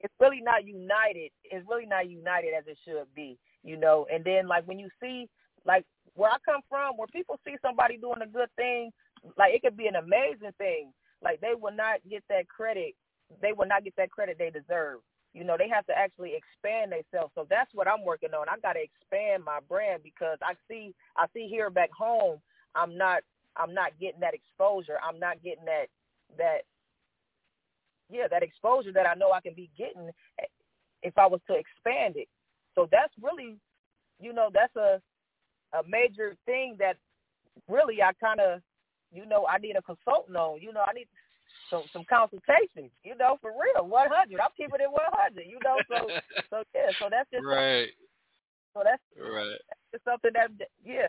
it's 0.00 0.14
really 0.20 0.40
not 0.40 0.64
united. 0.66 1.30
It's 1.44 1.66
really 1.68 1.86
not 1.86 2.08
united 2.08 2.52
as 2.56 2.64
it 2.66 2.78
should 2.84 3.06
be, 3.14 3.38
you 3.62 3.76
know. 3.76 4.06
And 4.12 4.24
then 4.24 4.46
like 4.46 4.66
when 4.66 4.78
you 4.78 4.88
see 5.00 5.28
like 5.66 5.84
where 6.14 6.30
I 6.30 6.36
come 6.44 6.62
from, 6.68 6.96
where 6.96 7.08
people 7.08 7.38
see 7.44 7.56
somebody 7.62 7.96
doing 7.98 8.22
a 8.22 8.26
good 8.26 8.48
thing, 8.56 8.90
like 9.36 9.54
it 9.54 9.62
could 9.62 9.76
be 9.76 9.86
an 9.86 9.96
amazing 9.96 10.52
thing. 10.58 10.92
Like 11.22 11.40
they 11.40 11.54
will 11.58 11.74
not 11.74 12.00
get 12.08 12.24
that 12.28 12.48
credit. 12.48 12.94
They 13.42 13.52
will 13.52 13.66
not 13.66 13.84
get 13.84 13.94
that 13.96 14.10
credit 14.10 14.36
they 14.38 14.50
deserve. 14.50 15.00
You 15.34 15.44
know, 15.44 15.56
they 15.58 15.68
have 15.68 15.84
to 15.86 15.92
actually 15.98 16.32
expand 16.32 16.92
themselves. 16.92 17.32
So 17.34 17.46
that's 17.50 17.70
what 17.74 17.88
I'm 17.88 18.04
working 18.04 18.32
on. 18.32 18.48
I 18.48 18.56
got 18.62 18.74
to 18.74 18.82
expand 18.82 19.44
my 19.44 19.58
brand 19.68 20.02
because 20.02 20.38
I 20.42 20.54
see 20.68 20.94
I 21.16 21.26
see 21.34 21.48
here 21.48 21.68
back 21.70 21.90
home, 21.92 22.38
I'm 22.74 22.96
not 22.96 23.22
I'm 23.56 23.74
not 23.74 23.92
getting 24.00 24.20
that 24.20 24.34
exposure. 24.34 24.96
I'm 25.02 25.18
not 25.18 25.42
getting 25.42 25.64
that 25.66 25.86
that 26.38 26.58
yeah, 28.10 28.28
that 28.30 28.42
exposure 28.42 28.92
that 28.92 29.06
I 29.06 29.14
know 29.14 29.32
I 29.32 29.40
can 29.40 29.54
be 29.54 29.70
getting 29.76 30.10
if 31.02 31.18
I 31.18 31.26
was 31.26 31.40
to 31.48 31.54
expand 31.54 32.16
it. 32.16 32.28
So 32.74 32.88
that's 32.90 33.12
really, 33.20 33.56
you 34.20 34.32
know, 34.32 34.50
that's 34.52 34.74
a 34.76 35.00
a 35.78 35.82
major 35.88 36.36
thing 36.46 36.76
that 36.78 36.96
really 37.68 38.02
I 38.02 38.12
kind 38.14 38.40
of, 38.40 38.60
you 39.12 39.26
know, 39.26 39.46
I 39.46 39.58
need 39.58 39.76
a 39.76 39.82
consultant 39.82 40.36
on. 40.36 40.60
You 40.60 40.72
know, 40.72 40.82
I 40.86 40.92
need 40.92 41.08
some 41.70 41.84
some 41.92 42.04
consultations. 42.08 42.90
You 43.04 43.16
know, 43.16 43.38
for 43.40 43.52
real, 43.52 43.86
one 43.86 44.08
hundred. 44.10 44.40
I'm 44.40 44.54
keeping 44.56 44.80
it 44.80 44.90
one 44.90 45.12
hundred. 45.12 45.46
You 45.46 45.58
know, 45.62 45.76
so 45.88 46.08
so 46.50 46.62
yeah, 46.74 46.90
so 46.98 47.08
that's 47.10 47.30
just 47.30 47.44
right. 47.44 47.88
So 48.74 48.82
that's 48.84 49.02
right. 49.18 49.58
That's 49.68 49.92
just 49.92 50.04
something 50.04 50.30
that 50.34 50.50
yeah. 50.84 51.08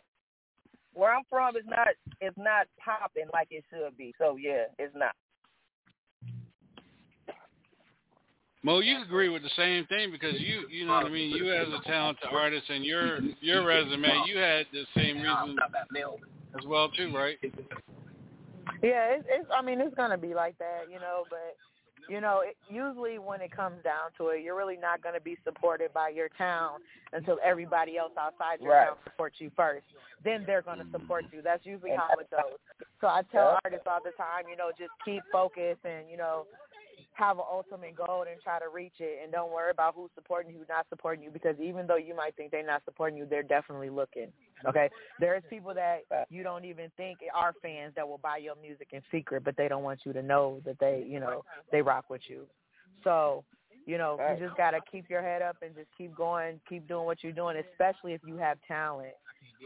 Where 0.94 1.14
I'm 1.14 1.24
from 1.30 1.56
is 1.56 1.68
not 1.68 1.90
is 2.22 2.34
not 2.38 2.66
popping 2.84 3.30
like 3.32 3.50
it 3.52 3.64
should 3.70 3.96
be. 3.98 4.16
So 4.18 4.36
yeah, 4.38 4.66
it's 4.80 4.96
not. 4.96 5.14
Mo, 8.68 8.80
you 8.80 9.02
agree 9.02 9.30
with 9.30 9.44
the 9.44 9.50
same 9.56 9.86
thing 9.86 10.12
because 10.12 10.42
you, 10.42 10.68
you 10.70 10.86
know 10.86 10.92
what 10.92 11.06
I 11.06 11.10
mean. 11.10 11.30
You 11.34 11.54
as 11.54 11.70
a 11.70 11.82
talented 11.90 12.28
artist 12.30 12.66
and 12.68 12.84
your 12.84 13.22
your 13.40 13.64
resume, 13.64 14.12
you 14.28 14.38
had 14.38 14.66
the 14.74 14.84
same 14.94 15.22
reason 15.22 15.58
as 16.54 16.66
well 16.66 16.90
too, 16.90 17.16
right? 17.16 17.38
Yeah, 18.84 19.16
it's, 19.16 19.26
it's. 19.30 19.48
I 19.58 19.62
mean, 19.62 19.80
it's 19.80 19.96
gonna 19.96 20.18
be 20.18 20.34
like 20.34 20.58
that, 20.58 20.92
you 20.92 21.00
know. 21.00 21.24
But 21.30 21.56
you 22.10 22.20
know, 22.20 22.42
it, 22.46 22.58
usually 22.70 23.20
when 23.20 23.40
it 23.40 23.56
comes 23.56 23.82
down 23.86 24.12
to 24.18 24.36
it, 24.36 24.44
you're 24.44 24.58
really 24.58 24.76
not 24.76 25.02
gonna 25.02 25.22
be 25.22 25.38
supported 25.46 25.94
by 25.94 26.10
your 26.10 26.28
town 26.38 26.82
until 27.14 27.38
everybody 27.42 27.98
else 27.98 28.12
outside 28.20 28.60
your 28.60 28.74
Right. 28.74 28.88
town 28.88 28.98
supports 29.06 29.38
you 29.40 29.50
first. 29.56 29.86
Then 30.26 30.44
they're 30.46 30.62
gonna 30.62 30.88
support 30.92 31.24
you. 31.32 31.42
That's 31.42 31.66
usually 31.66 31.92
how 31.92 32.10
it 32.20 32.30
goes. 32.30 32.60
So 33.00 33.08
I 33.08 33.22
tell 33.32 33.60
artists 33.64 33.88
all 33.90 34.02
the 34.04 34.12
time, 34.12 34.44
you 34.50 34.58
know, 34.58 34.72
just 34.78 34.92
keep 35.06 35.24
focused 35.32 35.86
and 35.86 36.10
you 36.12 36.18
know 36.18 36.46
have 37.18 37.38
an 37.38 37.46
ultimate 37.52 37.96
goal 37.96 38.26
and 38.30 38.40
try 38.42 38.60
to 38.60 38.70
reach 38.74 38.94
it 39.00 39.20
and 39.24 39.32
don't 39.32 39.52
worry 39.52 39.72
about 39.72 39.96
who's 39.96 40.12
supporting 40.14 40.52
you, 40.52 40.60
who's 40.60 40.70
not 40.70 40.86
supporting 40.90 41.24
you 41.24 41.32
because 41.32 41.56
even 41.60 41.88
though 41.88 41.98
you 41.98 42.16
might 42.16 42.36
think 42.36 42.52
they're 42.52 42.66
not 42.66 42.84
supporting 42.86 43.18
you, 43.18 43.26
they're 43.26 43.42
definitely 43.42 43.90
looking. 43.90 44.28
Okay? 44.68 44.90
There's 45.20 45.42
people 45.50 45.74
that 45.74 46.02
you 46.30 46.44
don't 46.44 46.64
even 46.64 46.92
think 46.96 47.20
are 47.34 47.54
fans 47.62 47.94
that 47.96 48.08
will 48.08 48.20
buy 48.20 48.38
your 48.38 48.56
music 48.62 48.90
in 48.92 49.02
secret, 49.12 49.44
but 49.44 49.58
they 49.58 49.68
don't 49.68 49.84
want 49.84 50.02
you 50.06 50.14
to 50.14 50.22
know 50.22 50.62
that 50.66 50.78
they, 50.80 51.06
you 51.08 51.20
know, 51.20 51.44
they 51.72 51.82
rock 51.82 52.06
with 52.10 52.22
you. 52.28 52.46
So, 53.04 53.44
you 53.88 53.98
know, 53.98 54.20
you 54.20 54.46
just 54.46 54.58
gotta 54.58 54.80
keep 54.92 55.10
your 55.10 55.22
head 55.22 55.42
up 55.42 55.58
and 55.62 55.74
just 55.74 55.88
keep 55.98 56.16
going, 56.16 56.60
keep 56.70 56.88
doing 56.88 57.06
what 57.06 57.24
you're 57.24 57.32
doing, 57.32 57.58
especially 57.72 58.14
if 58.14 58.22
you 58.26 58.38
have 58.38 58.58
talent. 58.68 59.14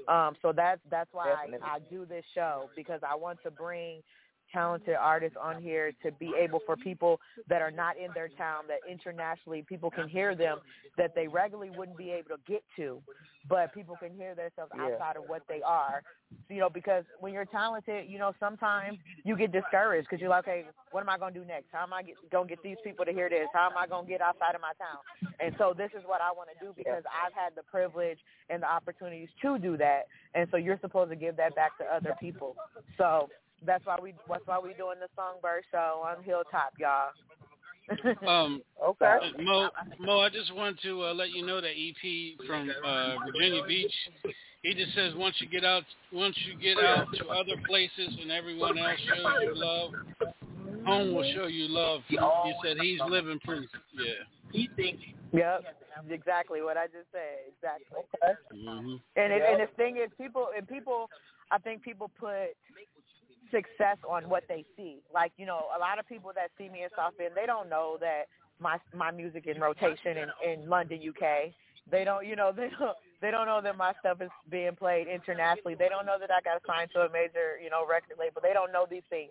Um, 0.08 0.36
so 0.42 0.54
that's 0.56 0.80
that's 0.90 1.10
why 1.12 1.32
I, 1.32 1.76
I 1.76 1.80
do 1.90 2.06
this 2.06 2.24
show 2.34 2.70
because 2.76 3.02
I 3.08 3.16
want 3.16 3.40
to 3.44 3.52
bring 3.52 4.02
talented 4.52 4.96
artists 5.00 5.38
on 5.42 5.62
here 5.62 5.92
to 6.04 6.12
be 6.14 6.32
able 6.40 6.60
for 6.66 6.76
people 6.76 7.20
that 7.48 7.62
are 7.62 7.72
not 7.72 7.98
in 7.98 8.10
their 8.14 8.30
town 8.30 8.64
that 8.68 8.80
internationally 8.90 9.64
people 9.68 9.90
can 9.90 10.08
hear 10.08 10.36
them 10.36 10.60
that 10.98 11.14
they 11.16 11.28
regularly 11.28 11.72
wouldn't 11.78 11.98
be 11.98 12.12
able 12.12 12.30
to 12.30 12.38
get 12.48 12.64
to 12.76 13.02
but 13.50 13.74
people 13.74 13.96
can 13.98 14.14
hear 14.14 14.36
themselves 14.36 14.72
Yeah. 14.76 14.84
outside 14.84 15.18
of 15.18 15.28
what 15.28 15.42
they 15.48 15.62
are. 15.64 16.04
You 16.50 16.60
know 16.60 16.70
because 16.70 17.04
when 17.20 17.34
you're 17.34 17.46
talented 17.46 18.10
you 18.10 18.20
know 18.20 18.34
sometimes 18.40 18.98
you 19.24 19.36
get 19.36 19.52
discouraged 19.52 20.08
because 20.10 20.22
you're 20.22 20.30
like 20.30 20.48
okay 20.48 20.66
what 20.92 21.02
am 21.02 21.10
i 21.10 21.18
going 21.18 21.34
to 21.34 21.40
do 21.40 21.46
next? 21.46 21.68
How 21.72 21.84
am 21.84 21.94
i 21.94 22.04
going 22.32 22.48
to 22.48 22.56
get 22.56 22.64
these 22.64 22.78
people 22.84 23.04
to 23.06 23.12
hear 23.12 23.30
this? 23.30 23.48
How 23.54 23.68
am 23.70 23.78
i 23.78 23.88
going 23.88 24.06
to 24.06 24.12
get 24.12 24.22
outside 24.22 24.56
of 24.56 24.62
my 24.62 24.74
town? 24.78 25.00
And 25.40 25.56
so 25.58 25.74
this 25.76 25.92
is 25.98 26.04
what 26.06 26.22
i 26.22 26.32
want 26.32 26.50
to 26.58 26.66
do 26.66 26.74
because 26.76 27.04
i've 27.10 27.34
had 27.34 27.54
the 27.56 27.64
privilege 27.64 28.20
and 28.50 28.62
the 28.64 28.68
opportunities 28.72 29.30
to 29.42 29.58
do 29.58 29.78
that. 29.78 30.04
And 30.36 30.48
so 30.52 30.58
you're 30.58 30.80
supposed 30.82 31.10
to 31.12 31.16
give 31.16 31.36
that 31.38 31.56
back 31.56 31.78
to 31.80 31.86
other 31.86 32.16
people. 32.20 32.56
So 32.98 33.30
that's 33.66 33.86
why 33.86 33.98
we 34.02 34.14
that's 34.30 34.46
why 34.46 34.60
we 34.60 34.74
doing 34.74 34.98
the 35.00 35.08
songbyrd 35.18 35.62
show 35.72 36.04
on 36.06 36.24
hilltop 36.24 36.74
y'all 36.80 37.12
Um, 38.28 38.62
Okay. 38.84 39.18
Mo, 39.40 39.70
Mo, 40.00 40.20
I 40.20 40.30
just 40.30 40.54
want 40.56 40.80
to 40.82 41.04
uh, 41.04 41.14
let 41.14 41.30
you 41.32 41.46
know 41.46 41.62
that 41.62 41.70
EP 41.70 42.48
from 42.48 42.72
uh, 42.84 43.16
Virginia 43.26 43.62
Beach. 43.68 43.94
He 44.64 44.74
just 44.74 44.94
says 44.96 45.14
once 45.16 45.36
you 45.40 45.48
get 45.48 45.64
out, 45.64 45.84
once 46.12 46.36
you 46.48 46.58
get 46.58 46.84
out 46.84 47.06
to 47.18 47.28
other 47.28 47.62
places 47.68 48.18
and 48.20 48.32
everyone 48.32 48.78
else 48.78 49.00
shows 49.08 49.34
you 49.44 49.54
love, 49.56 49.92
home 50.86 51.14
will 51.14 51.32
show 51.36 51.46
you 51.46 51.68
love. 51.68 52.02
He, 52.08 52.18
he 52.18 52.54
said 52.64 52.78
he's 52.82 53.00
living 53.08 53.40
proof. 53.44 53.70
Yeah. 53.94 54.26
He 54.52 54.70
thinks. 54.76 55.04
Yep, 55.34 55.64
exactly 56.10 56.62
what 56.62 56.78
I 56.78 56.88
just 56.88 57.08
said. 57.12 57.48
Exactly. 57.48 58.04
hmm 58.52 58.96
And 59.16 59.34
it, 59.34 59.42
and 59.48 59.62
the 59.62 59.68
thing 59.78 59.98
is, 59.98 60.10
people 60.18 60.48
and 60.58 60.68
people, 60.68 61.08
I 61.52 61.60
think 61.60 61.84
people 61.84 62.10
put 62.20 62.56
success 63.52 63.98
on 64.10 64.28
what 64.30 64.44
they 64.48 64.66
see. 64.76 64.98
Like 65.14 65.32
you 65.38 65.46
know, 65.46 65.66
a 65.76 65.80
lot 65.80 66.00
of 66.00 66.08
people 66.08 66.32
that 66.36 66.52
see 66.58 66.70
me 66.70 66.84
in 66.84 66.90
South 66.96 67.18
Bend, 67.18 67.34
they 67.36 67.46
don't 67.46 67.70
know 67.70 67.98
that 68.00 68.26
my 68.60 68.78
my 68.96 69.12
music 69.12 69.48
in 69.48 69.60
rotation 69.60 70.18
in 70.18 70.30
in 70.44 70.70
London, 70.70 71.00
UK. 71.08 71.54
They 71.90 72.04
don't, 72.04 72.26
you 72.26 72.36
know, 72.36 72.52
they 72.56 72.70
don't 72.80 72.98
they 73.22 73.30
don't 73.30 73.46
know 73.46 73.62
that 73.62 73.78
my 73.78 73.94
stuff 74.00 74.22
is 74.22 74.30
being 74.50 74.76
played 74.76 75.08
internationally. 75.08 75.76
They 75.76 75.90
don't 75.90 76.06
know 76.06 76.18
that 76.20 76.32
I 76.32 76.42
got 76.42 76.62
signed 76.66 76.90
to 76.96 77.02
a 77.02 77.10
major, 77.12 77.62
you 77.62 77.70
know, 77.70 77.86
record 77.86 78.18
label. 78.18 78.42
They 78.42 78.54
don't 78.54 78.72
know 78.72 78.86
these 78.90 79.06
things 79.10 79.30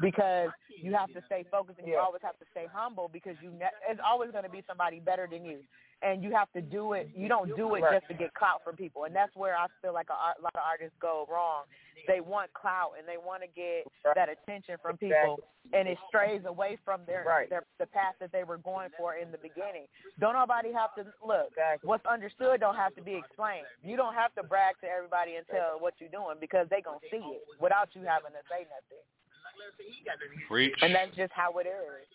because 0.00 0.50
you 0.68 0.92
have 0.92 1.12
to 1.14 1.22
stay 1.26 1.44
focused 1.50 1.78
and 1.78 1.88
you 1.88 1.96
always 1.96 2.22
have 2.22 2.38
to 2.38 2.44
stay 2.50 2.66
humble 2.70 3.08
because 3.12 3.36
you 3.42 3.50
ne- 3.50 3.72
it's 3.88 4.00
always 4.04 4.30
going 4.30 4.44
to 4.44 4.50
be 4.50 4.62
somebody 4.68 5.00
better 5.00 5.26
than 5.30 5.44
you, 5.44 5.60
and 6.02 6.22
you 6.22 6.32
have 6.32 6.50
to 6.52 6.60
do 6.62 6.94
it. 6.94 7.10
You 7.14 7.28
don't 7.28 7.54
do 7.56 7.74
it 7.74 7.82
Right. 7.82 8.00
just 8.00 8.08
to 8.08 8.14
get 8.14 8.32
clout 8.34 8.62
from 8.64 8.76
people, 8.76 9.04
and 9.04 9.14
that's 9.14 9.34
where 9.36 9.56
I 9.56 9.66
feel 9.82 9.92
like 9.92 10.08
a, 10.08 10.14
art- 10.16 10.40
lot 10.42 10.54
of 10.54 10.62
artists 10.64 10.96
go 11.00 11.26
wrong. 11.30 11.64
They 12.08 12.20
want 12.20 12.50
clout 12.54 12.92
and 12.98 13.06
they 13.06 13.18
want 13.18 13.42
to 13.42 13.48
get 13.48 13.84
that 14.16 14.28
attention 14.32 14.76
from 14.80 14.96
people, 14.96 15.40
and 15.74 15.86
it 15.86 15.98
strays 16.08 16.40
away 16.46 16.78
from 16.84 17.04
their, 17.04 17.24
Right. 17.28 17.50
their 17.50 17.64
the 17.78 17.86
path 17.86 18.14
that 18.20 18.32
they 18.32 18.42
were 18.44 18.56
going 18.56 18.88
for 18.96 19.16
in 19.16 19.30
the 19.30 19.36
beginning. 19.38 19.84
Don't 20.18 20.32
nobody 20.32 20.72
have 20.72 20.94
to 20.96 21.04
look. 21.24 21.52
What's 21.82 22.06
understood 22.06 22.60
don't 22.60 22.76
have 22.76 22.94
to 22.96 23.02
be 23.02 23.14
explained. 23.14 23.66
You 23.84 23.96
don't 23.96 24.14
have 24.14 24.34
to 24.36 24.42
brag 24.42 24.80
to 24.80 24.88
everybody 24.88 25.36
and 25.36 25.46
tell 25.48 25.78
what 25.78 25.94
you're 26.00 26.08
doing 26.08 26.36
because 26.40 26.66
they 26.70 26.80
gonna 26.80 26.98
see 27.10 27.18
it 27.20 27.42
without 27.60 27.94
you 27.94 28.02
having 28.04 28.32
to 28.32 28.42
say 28.48 28.64
nothing. 28.72 29.04
Preach. 30.48 30.74
And 30.80 30.94
that's 30.94 31.14
just 31.16 31.32
how 31.32 31.58
it 31.58 31.66
is. 31.66 32.06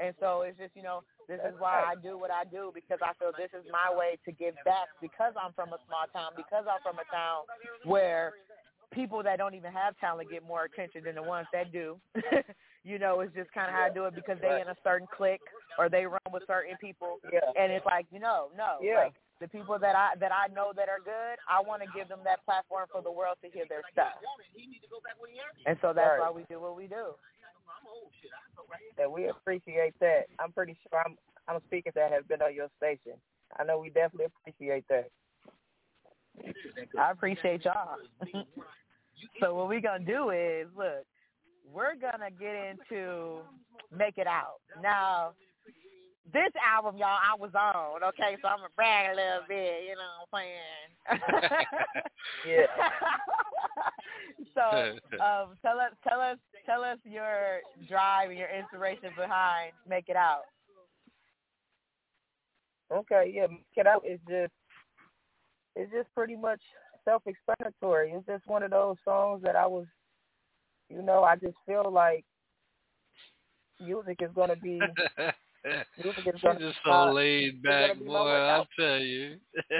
And 0.00 0.14
so 0.20 0.42
it's 0.42 0.58
just, 0.58 0.74
you 0.74 0.82
know, 0.82 1.02
this 1.28 1.40
is 1.40 1.54
why 1.58 1.82
I 1.86 1.94
do 1.96 2.18
what 2.18 2.30
I 2.30 2.44
do 2.44 2.72
because 2.74 2.98
I 3.02 3.12
feel 3.18 3.32
this 3.36 3.52
is 3.56 3.64
my 3.72 3.88
way 3.94 4.18
to 4.24 4.32
give 4.32 4.54
back 4.64 4.88
because 5.00 5.32
I'm 5.40 5.52
from 5.52 5.72
a 5.72 5.80
small 5.86 6.04
town, 6.12 6.32
because 6.36 6.64
I'm 6.68 6.82
from 6.82 7.00
a 7.00 7.06
town 7.14 7.44
where 7.84 8.32
people 8.92 9.22
that 9.22 9.38
don't 9.38 9.54
even 9.54 9.72
have 9.72 9.96
talent 9.98 10.30
get 10.30 10.42
more 10.46 10.64
attention 10.64 11.04
than 11.04 11.14
the 11.14 11.22
ones 11.22 11.46
that 11.52 11.72
do. 11.72 11.96
you 12.84 12.98
know, 12.98 13.20
it's 13.20 13.34
just 13.34 13.50
kind 13.52 13.68
of 13.68 13.74
how 13.74 13.88
I 13.88 13.90
do 13.90 14.04
it 14.06 14.14
because 14.14 14.38
they 14.40 14.60
in 14.60 14.68
a 14.68 14.76
certain 14.84 15.08
clique 15.08 15.40
or 15.78 15.88
they 15.88 16.06
run 16.06 16.28
with 16.32 16.44
certain 16.46 16.76
people. 16.80 17.18
Yeah. 17.32 17.40
And 17.58 17.72
it's 17.72 17.86
like, 17.86 18.06
you 18.12 18.20
know, 18.20 18.48
no. 18.56 18.78
Yeah. 18.82 19.08
Like, 19.08 19.14
the 19.40 19.48
people 19.48 19.78
that 19.82 19.96
I 19.98 20.14
that 20.20 20.30
I 20.30 20.46
know 20.54 20.70
that 20.76 20.88
are 20.88 21.02
good, 21.02 21.36
I 21.50 21.60
want 21.60 21.82
to 21.82 21.88
give 21.90 22.08
them 22.08 22.20
that 22.22 22.44
platform 22.46 22.86
for 22.92 23.02
the 23.02 23.10
world 23.10 23.36
to 23.42 23.50
hear 23.50 23.66
their 23.68 23.82
stuff. 23.90 24.14
And 25.66 25.76
so 25.82 25.92
that's 25.92 26.06
Right. 26.06 26.20
why 26.20 26.30
we 26.30 26.44
do 26.44 26.60
what 26.60 26.76
we 26.76 26.86
do. 26.86 27.18
And 28.98 29.12
we 29.12 29.28
appreciate 29.28 29.94
that. 30.00 30.26
I'm 30.38 30.52
pretty 30.52 30.76
sure 30.88 31.00
I'm 31.04 31.16
I'm 31.46 31.60
speaking 31.66 31.92
that 31.94 32.10
has 32.10 32.24
been 32.28 32.40
on 32.40 32.54
your 32.54 32.68
station. 32.76 33.18
I 33.58 33.64
know 33.64 33.78
we 33.78 33.90
definitely 33.90 34.26
appreciate 34.26 34.84
that. 34.88 35.10
I 36.98 37.10
appreciate 37.10 37.64
y'all. 37.64 37.96
so 39.40 39.54
what 39.54 39.68
we 39.68 39.80
gonna 39.80 40.04
do 40.04 40.30
is 40.30 40.66
look, 40.76 41.04
we're 41.70 41.94
gonna 41.96 42.30
get 42.30 42.54
into 42.54 43.40
make 43.96 44.18
it 44.18 44.26
out 44.26 44.60
now. 44.82 45.32
This 46.32 46.50
album, 46.64 46.96
y'all, 46.96 47.08
I 47.08 47.36
was 47.38 47.52
on. 47.54 48.02
Okay, 48.02 48.36
so 48.40 48.48
I'm 48.48 48.58
gonna 48.58 48.68
brag 48.74 49.12
a 49.12 49.14
little 49.14 49.42
bit. 49.46 49.84
You 49.84 49.94
know 49.94 50.26
what 50.30 50.40
I'm 50.40 51.20
saying? 51.20 51.60
Yeah. 52.46 52.66
so 54.54 55.22
um, 55.22 55.56
tell 55.62 55.78
us, 55.78 55.92
tell 56.06 56.20
us, 56.20 56.38
tell 56.66 56.82
us 56.82 56.98
your 57.04 57.60
drive 57.88 58.30
and 58.30 58.38
your 58.38 58.48
inspiration 58.48 59.10
behind 59.16 59.72
make 59.88 60.08
it 60.08 60.16
out. 60.16 60.42
Okay, 62.92 63.32
yeah, 63.34 63.46
make 63.46 63.64
it 63.76 63.86
out 63.86 64.04
is 64.06 64.20
just 64.28 64.52
it's 65.76 65.92
just 65.92 66.12
pretty 66.14 66.36
much 66.36 66.60
self-explanatory. 67.04 68.12
It's 68.12 68.26
just 68.26 68.46
one 68.46 68.62
of 68.62 68.70
those 68.70 68.96
songs 69.04 69.42
that 69.42 69.56
I 69.56 69.66
was, 69.66 69.86
you 70.88 71.02
know, 71.02 71.24
I 71.24 71.36
just 71.36 71.56
feel 71.66 71.90
like 71.90 72.24
music 73.80 74.18
is 74.20 74.30
gonna 74.34 74.56
be 74.56 74.78
music 74.78 74.94
is 75.18 75.24
She's 76.02 76.12
just 76.58 76.78
so 76.84 76.90
my- 76.90 77.10
laid 77.10 77.62
back, 77.62 77.92
gonna 77.92 78.00
be 78.00 78.06
my 78.06 78.18
boy. 78.18 78.28
I 78.28 78.56
out. 78.56 78.68
tell 78.78 78.98
you. 78.98 79.36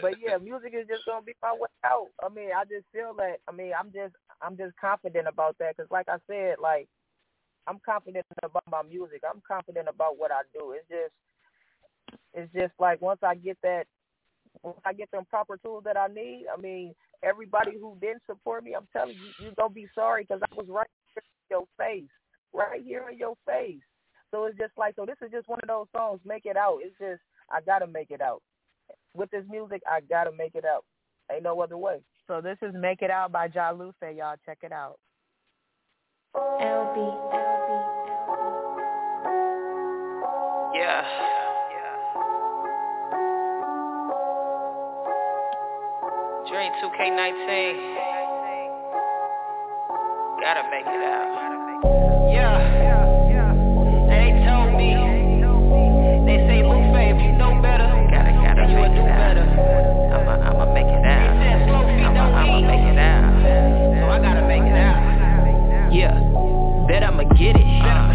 but 0.00 0.14
yeah, 0.20 0.36
music 0.38 0.74
is 0.74 0.86
just 0.88 1.04
gonna 1.06 1.22
be 1.22 1.34
my 1.42 1.52
way 1.52 1.68
out. 1.84 2.08
I 2.22 2.28
mean, 2.28 2.50
I 2.56 2.64
just 2.64 2.86
feel 2.92 3.14
that. 3.18 3.38
I 3.48 3.52
mean, 3.52 3.72
I'm 3.78 3.92
just 3.92 4.14
I'm 4.42 4.56
just 4.56 4.76
confident 4.80 5.26
about 5.26 5.56
that 5.58 5.76
because, 5.76 5.90
like 5.90 6.08
I 6.08 6.18
said, 6.28 6.56
like 6.62 6.88
I'm 7.66 7.80
confident 7.84 8.24
about 8.42 8.64
my 8.70 8.82
music. 8.82 9.22
I'm 9.28 9.42
confident 9.46 9.88
about 9.88 10.18
what 10.18 10.30
I 10.30 10.42
do. 10.54 10.72
It's 10.72 10.88
just 10.88 11.12
it's 12.34 12.52
just 12.52 12.72
like 12.78 13.00
once 13.00 13.20
I 13.22 13.34
get 13.34 13.58
that, 13.62 13.84
once 14.62 14.78
I 14.84 14.92
get 14.92 15.10
them 15.10 15.24
proper 15.28 15.56
tools 15.56 15.84
that 15.84 15.96
I 15.96 16.06
need. 16.06 16.46
I 16.56 16.60
mean, 16.60 16.94
everybody 17.22 17.76
who 17.78 17.96
didn't 18.00 18.22
support 18.26 18.64
me, 18.64 18.74
I'm 18.74 18.88
telling 18.92 19.16
you, 19.16 19.46
you 19.46 19.52
gonna 19.56 19.70
be 19.70 19.88
sorry 19.94 20.24
because 20.24 20.42
I 20.42 20.54
was 20.54 20.66
right 20.68 20.86
in 21.16 21.22
your 21.50 21.64
face, 21.76 22.08
right 22.52 22.82
here 22.82 23.08
in 23.10 23.18
your 23.18 23.34
face. 23.46 23.80
So 24.30 24.44
it's 24.44 24.58
just 24.58 24.72
like, 24.76 24.94
so 24.96 25.06
this 25.06 25.16
is 25.24 25.30
just 25.30 25.48
one 25.48 25.60
of 25.62 25.68
those 25.68 25.86
songs. 25.94 26.20
Make 26.24 26.44
it 26.44 26.56
out. 26.56 26.78
It's 26.82 26.96
just 26.98 27.20
I 27.50 27.60
gotta 27.60 27.86
make 27.86 28.10
it 28.10 28.20
out. 28.20 28.42
With 29.14 29.30
this 29.30 29.44
music, 29.48 29.82
I 29.90 30.00
gotta 30.00 30.32
make 30.32 30.54
it 30.54 30.64
out. 30.64 30.84
Ain't 31.32 31.42
no 31.42 31.60
other 31.60 31.76
way. 31.76 32.00
So 32.26 32.40
this 32.40 32.58
is 32.62 32.74
Make 32.74 33.02
It 33.02 33.10
Out 33.10 33.32
by 33.32 33.48
Ja 33.54 33.72
Lufe, 33.72 34.16
y'all. 34.16 34.36
Check 34.44 34.58
it 34.62 34.72
out. 34.72 34.98
LB, 36.34 36.96
LB. 37.32 37.68
Yeah. 40.74 41.02
Dream 46.48 46.72
2K19. 46.82 47.28
Gotta 50.40 50.62
make 50.70 50.86
it 50.86 50.88
out. 50.88 50.88
Yeah. 50.88 50.88
They 50.88 50.88
told 50.88 50.88
me. 50.88 50.88
They 50.88 50.88
say 50.88 50.88
Lupe, 50.88 50.88
if 50.88 50.88
you 50.88 50.88
know 50.88 50.88
better, 50.88 50.88
gotta 50.88 50.88
gotta 50.88 50.88
you 50.88 50.88
make 50.88 50.88
do 50.88 50.90
better. 50.90 51.04
I'ma 51.04 51.38
I'ma 51.38 51.48
make 51.48 51.58
it 51.58 51.64
out. 51.64 51.67
I'ma 60.48 60.64
make 60.74 60.86
it 60.86 61.04
out. 61.04 61.24
You 61.24 61.40
said 61.40 61.58
slow 61.68 61.82
feet 61.86 62.10
don't 62.14 62.32
make 62.66 62.84
it 62.84 62.98
out. 62.98 63.32
So 63.98 64.04
I'ma 64.08 64.46
make 64.46 64.62
it 64.62 64.76
out. 67.86 68.07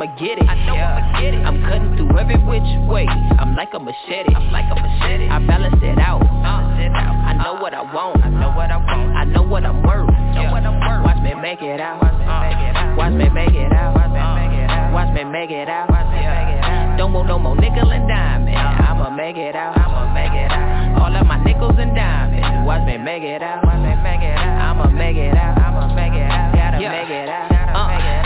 I'ma 0.00 0.16
get 0.16 0.40
it. 0.40 0.48
I 0.48 0.56
know 0.64 0.80
I'ma 0.80 1.20
get 1.20 1.36
it. 1.36 1.44
I 1.44 1.52
know 1.52 1.60
I'ma 1.60 1.60
get 1.60 1.60
it. 1.60 1.60
I'm 1.60 1.60
cutting 1.60 1.92
through 1.92 2.16
every 2.16 2.40
which 2.48 2.64
way. 2.88 3.04
I'm 3.04 3.52
like 3.52 3.76
a 3.76 3.78
machete. 3.78 4.32
I'm 4.32 4.48
like 4.48 4.64
a 4.72 4.74
machete. 4.80 5.28
I 5.28 5.36
balance 5.44 5.76
it 5.76 6.00
out. 6.00 6.24
I 6.24 7.36
know 7.36 7.60
what 7.60 7.76
I 7.76 7.84
want. 7.84 8.24
I 8.24 8.32
know 8.32 8.48
what 8.56 8.72
I 8.72 8.80
want. 8.80 9.12
I 9.12 9.24
know 9.28 9.42
what 9.44 9.60
I'm 9.60 9.84
worth. 9.84 10.08
Know 10.08 10.48
what 10.56 10.64
I'm 10.64 10.80
worth. 10.80 11.04
Watch 11.04 11.20
me 11.20 11.36
make 11.36 11.60
it 11.60 11.84
out. 11.84 12.00
Watch 12.00 13.12
me 13.12 13.28
make 13.28 13.52
it 13.52 13.76
out. 13.76 13.92
Watch 14.96 15.12
me 15.12 15.24
make 15.28 15.52
it 15.52 15.68
out. 15.68 16.96
Don't 16.96 17.12
want 17.12 17.28
no 17.28 17.38
more 17.38 17.56
nickel 17.56 17.92
and 17.92 18.08
diamond. 18.08 18.56
I'ma 18.56 19.10
make 19.10 19.36
it 19.36 19.54
out. 19.54 19.76
I'ma 19.76 20.14
make 20.16 20.32
it 20.32 20.50
out. 20.50 20.96
All 20.96 21.14
of 21.14 21.26
my 21.26 21.44
nickels 21.44 21.76
and 21.76 21.94
diamonds. 21.94 22.66
Watch 22.66 22.86
me 22.86 22.96
make 22.96 23.22
it 23.22 23.42
out. 23.42 23.66
Watch 23.68 23.76
me 23.84 23.92
make 24.00 24.24
it 24.24 24.32
out. 24.32 24.80
I'ma 24.80 24.88
make 24.96 25.16
it 25.20 25.36
out. 25.36 25.60
I'ma 25.60 25.92
make 25.92 26.16
it 26.16 26.24
out. 26.24 26.56
Gotta 26.56 26.80
make 26.80 27.10
it 27.10 27.28
out. 27.28 27.52
Uh. 27.76 28.19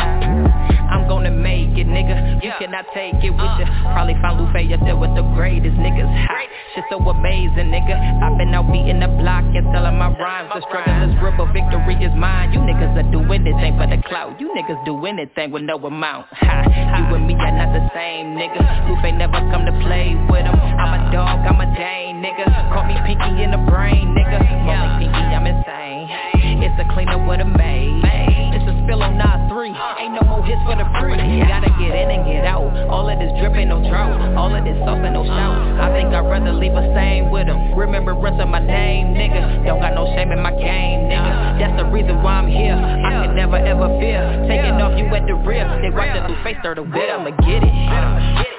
I'm 0.95 1.11
gonna 1.11 1.34
make 1.34 1.74
it, 1.74 1.90
nigga. 1.90 2.38
You 2.38 2.55
cannot 2.62 2.86
take 2.95 3.18
it 3.18 3.34
with 3.34 3.42
uh. 3.42 3.59
you. 3.59 3.66
Probably 3.90 4.14
find 4.22 4.38
Lupe 4.38 4.55
up 4.55 4.80
there 4.86 4.95
with 4.95 5.11
the 5.18 5.26
greatest 5.34 5.74
niggas. 5.74 6.07
Ha, 6.07 6.38
shit 6.78 6.86
so 6.86 7.03
amazing, 7.03 7.74
nigga. 7.74 7.99
I've 8.22 8.38
been 8.38 8.55
out 8.55 8.70
beating 8.70 9.03
the 9.03 9.11
block 9.18 9.42
and 9.42 9.66
selling 9.74 9.99
my 9.99 10.14
rhymes. 10.14 10.55
The 10.55 10.62
struggle 10.70 10.95
is 11.11 11.18
real, 11.18 11.34
but 11.34 11.51
victory 11.51 11.99
is 11.99 12.14
mine. 12.14 12.55
You 12.55 12.62
niggas 12.62 12.95
are 12.95 13.11
do 13.11 13.26
anything 13.26 13.74
for 13.74 13.90
the 13.90 13.99
clout. 14.07 14.38
You 14.38 14.55
niggas 14.55 14.78
do 14.86 14.95
anything 15.03 15.51
with 15.51 15.66
no 15.66 15.82
amount. 15.82 16.30
Ha, 16.30 16.62
you 16.62 17.11
and 17.11 17.26
me 17.26 17.34
are 17.42 17.51
not 17.59 17.74
the 17.74 17.82
same, 17.90 18.38
nigga. 18.38 18.62
Lupe 18.86 19.11
never 19.18 19.42
come 19.51 19.66
to 19.66 19.74
play 19.82 20.14
with 20.30 20.47
him. 20.47 20.55
I'm 20.55 20.95
a 20.95 21.11
dog, 21.11 21.42
I'm 21.42 21.59
a 21.59 21.66
Dane, 21.74 22.22
nigga. 22.22 22.47
Call 22.70 22.86
me 22.86 22.95
Pinky 23.03 23.42
in 23.42 23.51
the 23.51 23.62
brain, 23.66 24.14
nigga. 24.14 24.38
Rolling 24.62 24.95
Pinky, 25.03 25.26
I'm 25.34 25.42
insane. 25.42 26.24
For 30.65 30.75
the 30.77 30.87
free. 31.01 31.17
Gotta 31.47 31.71
get 31.79 31.93
in 31.93 32.09
and 32.11 32.25
get 32.25 32.45
out. 32.45 32.73
All 32.89 33.09
of 33.09 33.19
this 33.21 33.31
dripping, 33.39 33.69
no 33.69 33.81
drought. 33.85 34.17
All 34.37 34.51
of 34.51 34.65
this 34.65 34.77
sauce 34.85 35.01
and 35.05 35.15
no 35.15 35.25
shout. 35.25 35.57
I 35.79 35.93
think 35.93 36.12
I'd 36.12 36.25
rather 36.25 36.53
leave 36.53 36.75
a 36.75 36.85
stain 36.93 37.31
with 37.31 37.47
them. 37.47 37.77
Remembrance 37.77 38.41
of 38.41 38.49
my 38.49 38.61
name, 38.61 39.15
nigga. 39.15 39.65
Don't 39.65 39.81
got 39.81 39.95
no 39.95 40.09
shame 40.17 40.33
in 40.33 40.41
my 40.41 40.53
game, 40.53 41.07
nigga. 41.07 41.61
That's 41.61 41.77
the 41.77 41.87
reason 41.93 42.23
why 42.23 42.41
I'm 42.41 42.49
here. 42.49 42.75
I 42.75 43.27
can 43.27 43.37
never 43.37 43.57
ever 43.57 43.89
fear. 44.01 44.25
Taking 44.49 44.81
off 44.81 44.97
you 44.99 45.07
at 45.15 45.27
the 45.27 45.35
rear. 45.35 45.69
They 45.85 45.91
watch 45.95 46.11
the 46.17 46.25
blue 46.27 46.43
face 46.43 46.59
the 46.65 46.83
wit. 46.83 47.11
I'ma 47.12 47.31
get 47.45 47.62
it. 47.62 47.75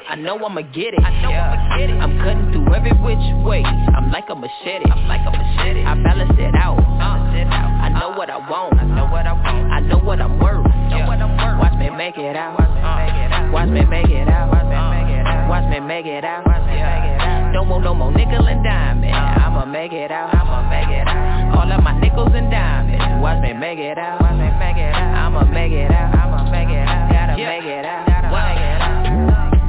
I 0.08 0.16
know 0.16 0.38
I'ma 0.46 0.62
get 0.62 0.94
it. 0.94 1.02
I'm 1.02 2.18
cutting 2.22 2.52
through 2.54 2.74
every 2.74 2.94
which 3.02 3.26
way. 3.44 3.64
I'm 3.66 4.12
like 4.12 4.30
a 4.30 4.36
machete. 4.36 4.86
I'm 4.92 5.08
like 5.08 5.22
a 5.26 5.32
machete. 5.32 5.84
I 5.84 5.96
balance 6.02 6.38
it 6.38 6.56
out. 6.56 6.80
I 6.80 7.90
know 7.90 8.12
what 8.18 8.30
I 8.30 8.38
want. 8.38 8.80
I 8.80 8.86
know 8.86 9.08
what 9.08 9.26
I 9.26 9.34
want. 9.34 9.72
I 9.72 9.80
know 9.80 9.98
what 9.98 10.22
I'm 10.22 10.40
worth. 10.40 10.65
Make 11.96 12.18
it 12.18 12.36
out. 12.36 12.60
Watch 13.52 13.70
me 13.70 13.86
make 13.86 14.10
it 14.10 14.28
out. 14.28 14.52
Watch 15.50 15.66
me 15.70 15.80
make 15.80 16.06
it 16.06 16.24
out. 16.24 16.44
Don't 17.54 17.70
want 17.70 17.84
no 17.84 17.94
more 17.94 18.12
nickel 18.12 18.48
and 18.48 18.64
diamond. 18.64 19.14
I'ma 19.14 19.66
make 19.66 19.94
it 19.94 20.12
out. 20.12 20.36
I'ma 20.36 20.70
make 20.70 20.90
it 20.90 21.08
out. 21.08 21.58
All 21.58 21.72
of 21.72 21.84
my 21.84 21.98
nickels 22.00 22.32
and 22.34 22.52
diamonds. 22.52 23.22
Watch 23.22 23.42
me 23.42 23.54
make 23.54 23.80
it 23.80 23.98
out. 23.98 24.22
Watch 24.22 24.36
me 24.36 24.52
make 24.60 24.78
it 24.78 24.94
out. 24.94 25.16
I'ma 25.16 25.46
make 25.46 25.72
it 25.72 25.92
out. 25.92 26.16
I'ma 26.16 26.52
make 26.52 26.70
it 26.70 26.88
out. 26.88 27.12
Gotta 27.12 27.38
make 27.38 27.64
it 27.64 27.86
out. 27.86 28.05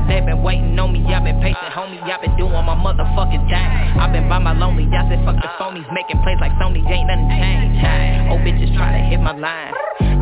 They 0.07 0.23
been 0.23 0.43
waiting 0.43 0.79
on 0.79 0.93
me, 0.93 1.03
I've 1.11 1.25
been 1.25 1.41
patient, 1.43 1.75
homie, 1.75 1.99
I've 2.03 2.23
been 2.23 2.37
doing 2.39 2.53
my 2.53 2.79
motherfucking 2.79 3.51
thing. 3.51 3.69
I've 3.99 4.13
been 4.13 4.29
by 4.29 4.39
my 4.39 4.55
lonely, 4.55 4.87
I 4.95 5.03
said 5.11 5.23
fuck 5.27 5.37
the 5.37 5.51
phonies, 5.59 5.87
making 5.93 6.23
plays 6.23 6.39
like 6.41 6.53
Sony, 6.63 6.87
ain't 6.87 7.11
nothing 7.11 7.31
changed. 7.31 8.31
Oh 8.31 8.39
bitches 8.43 8.71
try 8.77 8.95
to 8.95 9.03
hit 9.11 9.19
my 9.19 9.35
line. 9.35 9.75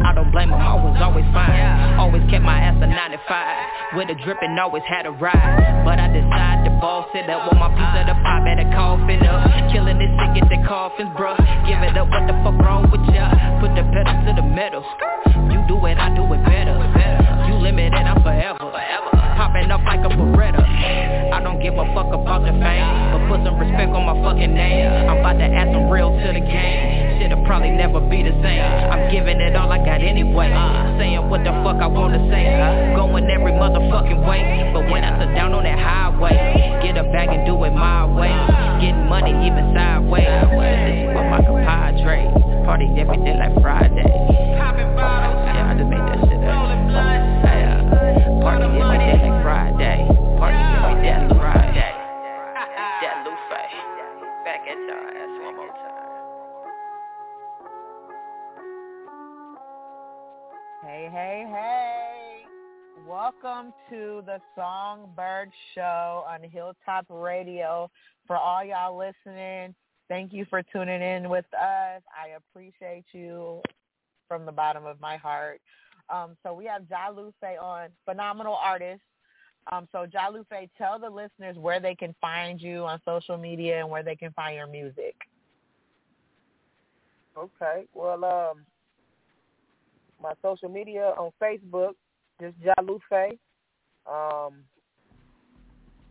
I 0.05 0.13
don't 0.13 0.31
blame 0.33 0.51
them, 0.51 0.61
I 0.61 0.77
was 0.77 0.97
always 1.01 1.25
fine. 1.33 1.57
Always 1.97 2.25
kept 2.29 2.45
my 2.45 2.61
ass 2.61 2.77
a 2.81 2.87
95. 2.87 3.97
With 3.97 4.13
a 4.13 4.17
drippin', 4.21 4.59
always 4.59 4.83
had 4.85 5.07
a 5.07 5.13
ride. 5.13 5.85
But 5.85 5.97
I 5.97 6.13
decided 6.13 6.69
to 6.69 6.73
boss 6.81 7.09
it 7.15 7.29
up 7.31 7.49
with 7.49 7.57
my 7.57 7.73
piece 7.73 7.95
of 8.01 8.05
the 8.09 8.17
pie, 8.21 8.45
better 8.45 8.69
coffin 8.77 9.25
up. 9.25 9.49
Killing 9.73 9.97
this 9.97 10.13
shit, 10.13 10.45
get 10.45 10.47
the 10.53 10.61
coffins, 10.69 11.09
bruh. 11.17 11.37
Give 11.65 11.81
it 11.81 11.97
up, 11.97 12.09
what 12.13 12.29
the 12.29 12.37
fuck 12.45 12.57
wrong 12.61 12.91
with 12.93 13.05
ya? 13.13 13.33
Put 13.65 13.73
the 13.73 13.85
pedal 13.89 14.17
to 14.29 14.31
the 14.37 14.45
metal. 14.45 14.85
You 15.49 15.65
do 15.69 15.81
it, 15.89 15.97
I 15.97 16.13
do 16.13 16.25
it 16.29 16.43
better. 16.45 16.77
You 17.49 17.57
limited, 17.61 17.97
I'm 17.97 18.21
forever. 18.21 19.14
Popping 19.35 19.71
up 19.71 19.83
like 19.83 20.01
a 20.07 20.11
Beretta. 20.15 20.63
I 21.35 21.43
don't 21.43 21.59
give 21.59 21.75
a 21.75 21.85
fuck 21.91 22.15
about 22.15 22.47
the 22.47 22.55
fame, 22.55 22.87
but 23.11 23.27
put 23.27 23.43
some 23.43 23.59
respect 23.59 23.91
on 23.91 24.07
my 24.07 24.15
fucking 24.23 24.55
name. 24.55 24.87
I'm 25.11 25.19
about 25.19 25.43
to 25.43 25.49
add 25.51 25.75
some 25.75 25.91
real 25.91 26.15
to 26.15 26.29
the 26.31 26.39
game. 26.39 27.19
Shit'll 27.19 27.43
probably 27.45 27.75
never 27.75 27.99
be 27.99 28.23
the 28.23 28.31
same. 28.39 28.63
I'm 28.63 29.11
giving 29.11 29.43
it 29.43 29.57
all 29.57 29.73
I 29.73 29.79
got 29.83 30.07
anyway. 30.07 30.55
Saying 31.03 31.27
what 31.27 31.43
the 31.43 31.51
fuck 31.67 31.83
I 31.83 31.91
wanna 31.91 32.23
say. 32.31 32.47
Going 32.95 33.27
every 33.27 33.51
motherfucking 33.59 34.23
way. 34.23 34.71
But 34.71 34.87
when 34.87 35.03
I 35.03 35.19
sit 35.19 35.35
down 35.35 35.51
on 35.53 35.65
that 35.67 35.83
highway, 35.83 36.79
get 36.87 36.97
a 36.97 37.03
bag 37.11 37.35
and 37.35 37.43
do 37.45 37.59
it 37.65 37.75
my 37.75 38.07
way. 38.07 38.31
Getting 38.79 39.11
money 39.11 39.35
even 39.51 39.75
sideways. 39.75 40.31
This 40.31 41.11
is 41.11 41.11
with 41.11 41.27
my 41.27 41.43
compadre. 41.43 42.31
Party 42.63 42.87
every 43.03 43.19
day 43.19 43.35
like 43.35 43.59
Friday. 43.61 44.07
Yeah, 44.55 45.71
I 45.71 45.75
just 45.75 45.91
made 45.91 45.99
that 45.99 46.24
to 63.91 64.23
the 64.25 64.41
Songbyrd 64.57 65.51
Show 65.75 66.25
on 66.29 66.43
Hilltop 66.43 67.07
Radio. 67.09 67.91
For 68.27 68.37
all 68.37 68.65
y'all 68.65 68.97
listening, 68.97 69.75
thank 70.09 70.33
you 70.33 70.47
for 70.49 70.63
tuning 70.63 71.03
in 71.03 71.29
with 71.29 71.45
us. 71.53 72.03
I 72.13 72.37
appreciate 72.37 73.05
you 73.13 73.61
from 74.29 74.47
the 74.47 74.53
bottom 74.53 74.87
of 74.87 75.01
my 75.01 75.17
heart. 75.17 75.61
Um, 76.09 76.37
so 76.43 76.53
we 76.55 76.65
have 76.67 76.83
Jalufe 76.83 77.61
on, 77.61 77.89
phenomenal 78.05 78.55
artist. 78.55 79.03
Um, 79.73 79.89
so 79.93 80.07
Jalufe, 80.07 80.69
tell 80.77 80.99
the 80.99 81.11
listeners 81.11 81.57
where 81.57 81.81
they 81.81 81.95
can 81.95 82.15
find 82.21 82.61
you 82.61 82.85
on 82.85 83.01
social 83.05 83.37
media 83.37 83.81
and 83.81 83.91
where 83.91 84.03
they 84.03 84.17
can 84.17 84.33
find 84.33 84.57
your 84.57 84.67
music. 84.67 85.15
Okay. 87.37 87.85
Well, 87.95 88.25
um, 88.25 88.65
my 90.23 90.33
social 90.43 90.69
media 90.69 91.13
on 91.19 91.31
Facebook, 91.43 91.93
just 92.41 92.55
Jalufe. 92.61 93.39
Um, 94.07 94.65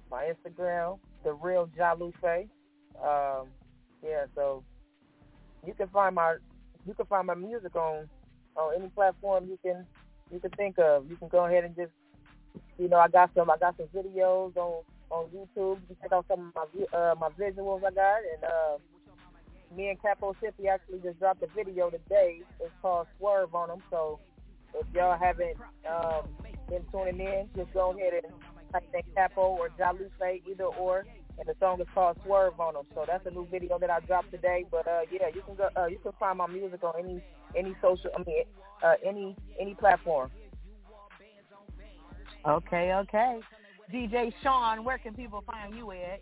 my 0.10 0.32
Instagram, 0.32 1.00
the 1.24 1.34
real 1.34 1.70
Jalufe. 1.78 2.48
Um, 3.02 3.48
yeah, 4.04 4.26
so 4.36 4.64
you 5.66 5.74
can 5.74 5.88
find 5.88 6.16
my 6.16 6.38
you 6.86 6.94
can 6.94 7.06
find 7.06 7.28
my 7.28 7.36
music 7.36 7.76
on 7.76 8.10
on 8.56 8.74
any 8.80 8.90
platform 8.90 9.46
you 9.48 9.58
can 9.64 9.86
you 10.32 10.40
can 10.40 10.52
think 10.52 10.78
of. 10.80 11.10
You 11.10 11.16
can 11.16 11.28
go 11.30 11.46
ahead 11.46 11.64
and 11.64 11.76
just 11.76 11.92
you 12.78 12.88
know 12.90 12.98
I 12.98 13.08
got 13.08 13.32
some 13.36 13.50
I 13.50 13.58
got 13.58 13.76
some 13.78 13.88
videos 13.88 14.56
on 14.58 14.84
on 15.10 15.26
YouTube. 15.28 15.80
You 15.82 15.88
can 15.88 15.98
check 16.02 16.12
out 16.12 16.26
some 16.28 16.52
of 16.56 16.68
my 16.94 16.98
uh, 16.98 17.16
my 17.20 17.30
visuals 17.30 17.84
I 17.86 17.92
got 17.92 18.18
and. 18.18 18.44
Uh, 18.44 18.78
me 19.76 19.90
and 19.90 20.02
Capo 20.02 20.36
Sippy 20.42 20.68
actually 20.72 21.00
just 21.00 21.20
dropped 21.20 21.42
a 21.44 21.48
video 21.48 21.90
today. 21.90 22.42
It's 22.60 22.72
called 22.82 23.08
Swerve 23.18 23.56
on 23.56 23.70
them. 23.70 23.84
So 23.90 24.20
if 24.76 24.86
y'all 24.94 25.18
haven't 25.18 25.58
um, 25.90 26.30
been 26.70 26.84
tuning 26.92 27.20
in, 27.20 27.50
just 27.56 27.74
go 27.74 27.92
ahead 27.92 28.24
and 28.24 28.34
type 28.72 28.84
in 28.94 29.02
Capo 29.16 29.42
or 29.42 29.70
Jalufe, 29.80 30.42
either 30.50 30.66
or. 30.66 31.06
And 31.40 31.48
the 31.48 31.56
song 31.60 31.82
is 31.82 31.88
called 31.94 32.18
Swerve 32.24 32.60
on 32.60 32.76
them. 32.76 32.86
So 32.94 33.06
that's 33.08 33.26
a 33.26 33.32
new 33.32 33.48
video 33.50 33.80
that 33.80 33.90
I 33.90 34.00
dropped 34.02 34.32
today. 34.32 34.66
But 34.70 34.88
uh, 34.88 35.02
yeah, 35.12 35.30
you 35.34 35.42
can 35.42 35.56
go. 35.56 35.68
Uh, 35.76 35.88
you 35.88 35.98
can 35.98 36.12
find 36.20 36.38
my 36.38 36.46
music 36.46 36.84
on 36.84 36.94
any 37.00 37.24
any 37.58 37.76
social. 37.82 38.12
I 38.16 38.24
mean, 38.24 38.44
uh, 38.84 38.94
any 39.04 39.36
any 39.60 39.74
platform. 39.74 40.30
Okay, 42.48 42.94
okay. 42.94 43.40
DJ 43.92 44.32
Sean, 44.44 44.84
where 44.84 44.98
can 44.98 45.14
people 45.14 45.44
find 45.48 45.76
you 45.76 45.92
at? 45.92 46.22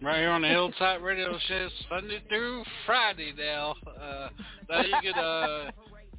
Right 0.00 0.18
here 0.20 0.30
on 0.30 0.42
the 0.42 0.48
Hilltop 0.48 1.02
Radio 1.02 1.38
Show, 1.48 1.68
Sunday 1.88 2.22
through 2.28 2.64
Friday 2.86 3.32
now. 3.36 3.74
Uh, 3.86 4.28
now 4.68 4.80
you 4.82 4.94
could 5.02 5.18
uh, 5.18 5.70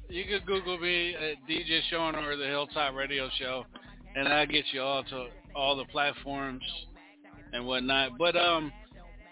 you 0.08 0.24
could 0.24 0.46
Google 0.46 0.78
me 0.78 1.14
at 1.14 1.48
DJ 1.48 1.80
Sean 1.90 2.14
or 2.14 2.36
the 2.36 2.46
Hilltop 2.46 2.94
Radio 2.94 3.28
Show, 3.38 3.64
and 4.14 4.28
I 4.28 4.44
get 4.46 4.64
you 4.72 4.82
all 4.82 5.04
to 5.04 5.26
all 5.54 5.76
the 5.76 5.84
platforms 5.86 6.62
and 7.52 7.66
whatnot. 7.66 8.18
But 8.18 8.36
um, 8.36 8.72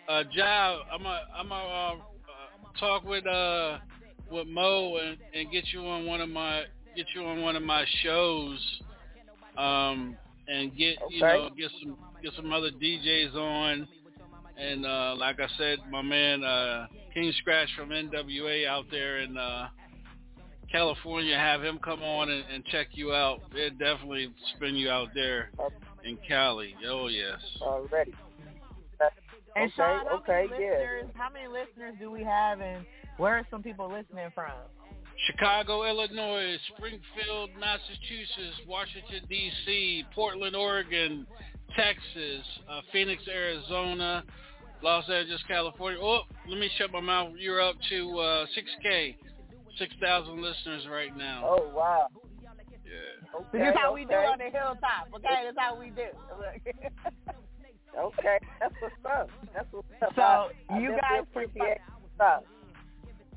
uh, 0.08 0.24
Ja, 0.32 0.78
I'm 0.92 1.06
a 1.06 1.20
I'm 1.36 1.52
a 1.52 1.54
uh, 1.54 1.94
uh, 1.94 2.78
talk 2.78 3.04
with 3.04 3.26
uh 3.26 3.78
with 4.30 4.46
Mo 4.48 4.96
and, 4.96 5.18
and 5.34 5.52
get 5.52 5.64
you 5.72 5.80
on 5.86 6.06
one 6.06 6.20
of 6.20 6.28
my 6.28 6.64
get 6.96 7.06
you 7.14 7.24
on 7.24 7.42
one 7.42 7.56
of 7.56 7.62
my 7.62 7.84
shows. 8.02 8.80
Um, 9.56 10.16
and 10.48 10.76
get 10.76 10.96
you 11.10 11.20
know 11.20 11.50
get 11.56 11.70
some 11.80 11.96
get 12.22 12.32
some 12.36 12.52
other 12.52 12.70
DJs 12.70 13.34
on. 13.34 13.88
And 14.56 14.86
uh, 14.86 15.16
like 15.18 15.40
I 15.40 15.48
said, 15.58 15.78
my 15.90 16.02
man 16.02 16.44
uh, 16.44 16.86
King 17.12 17.32
Scratch 17.38 17.68
from 17.76 17.88
NWA 17.88 18.66
out 18.66 18.84
there 18.90 19.18
in 19.18 19.36
uh, 19.36 19.68
California, 20.74 21.36
have 21.36 21.62
him 21.62 21.78
come 21.78 22.02
on 22.02 22.28
and, 22.30 22.44
and 22.52 22.64
check 22.66 22.88
you 22.92 23.12
out. 23.12 23.38
They'll 23.52 23.70
definitely 23.70 24.34
spin 24.56 24.74
you 24.74 24.90
out 24.90 25.08
there 25.14 25.50
in 26.02 26.18
Cali. 26.26 26.74
Oh 26.88 27.06
yes. 27.06 27.38
Already. 27.62 28.12
And 29.56 29.66
okay, 29.66 29.72
Sean, 29.76 30.06
how 30.06 30.16
okay, 30.16 30.46
many 30.50 30.64
yeah. 30.64 30.70
listeners, 30.70 31.10
how 31.14 31.28
many 31.30 31.46
listeners 31.46 31.94
do 32.00 32.10
we 32.10 32.24
have, 32.24 32.60
and 32.60 32.84
where 33.18 33.34
are 33.34 33.46
some 33.52 33.62
people 33.62 33.86
listening 33.86 34.28
from? 34.34 34.50
Chicago, 35.30 35.84
Illinois, 35.88 36.56
Springfield, 36.74 37.50
Massachusetts, 37.60 38.58
Washington 38.66 39.22
D.C., 39.28 40.04
Portland, 40.12 40.56
Oregon, 40.56 41.24
Texas, 41.76 42.44
uh, 42.68 42.80
Phoenix, 42.92 43.22
Arizona, 43.28 44.24
Los 44.82 45.08
Angeles, 45.08 45.40
California. 45.46 46.00
Oh, 46.02 46.22
let 46.48 46.58
me 46.58 46.68
shut 46.76 46.90
my 46.90 47.00
mouth. 47.00 47.30
You're 47.38 47.62
up 47.62 47.76
to 47.90 48.18
uh, 48.18 48.46
6K, 48.58 49.14
6,000 49.78 50.42
listeners 50.42 50.86
right 50.90 51.16
now. 51.16 51.44
Oh 51.44 51.70
wow. 51.74 52.08
Yeah. 52.84 53.38
Okay, 53.40 53.58
this 53.58 53.68
is 53.68 53.74
how 53.80 53.92
we 53.94 54.04
do 54.04 54.14
on 54.14 54.38
the 54.38 54.44
hilltop, 54.44 55.08
okay? 55.16 55.42
That's 55.44 55.58
how 55.58 55.78
we 55.78 55.90
do. 55.90 56.06
Okay, 57.96 58.38
that's 58.58 58.74
what's 58.80 58.94
up. 59.06 59.30
That's 59.54 59.68
what's 59.70 59.86
up. 60.02 60.12
So, 60.16 60.22
I, 60.22 60.50
I 60.70 60.78
you 60.80 60.90
definitely 60.90 61.00
guys 61.00 61.22
appreciate 61.30 61.78
stuff. 62.16 62.42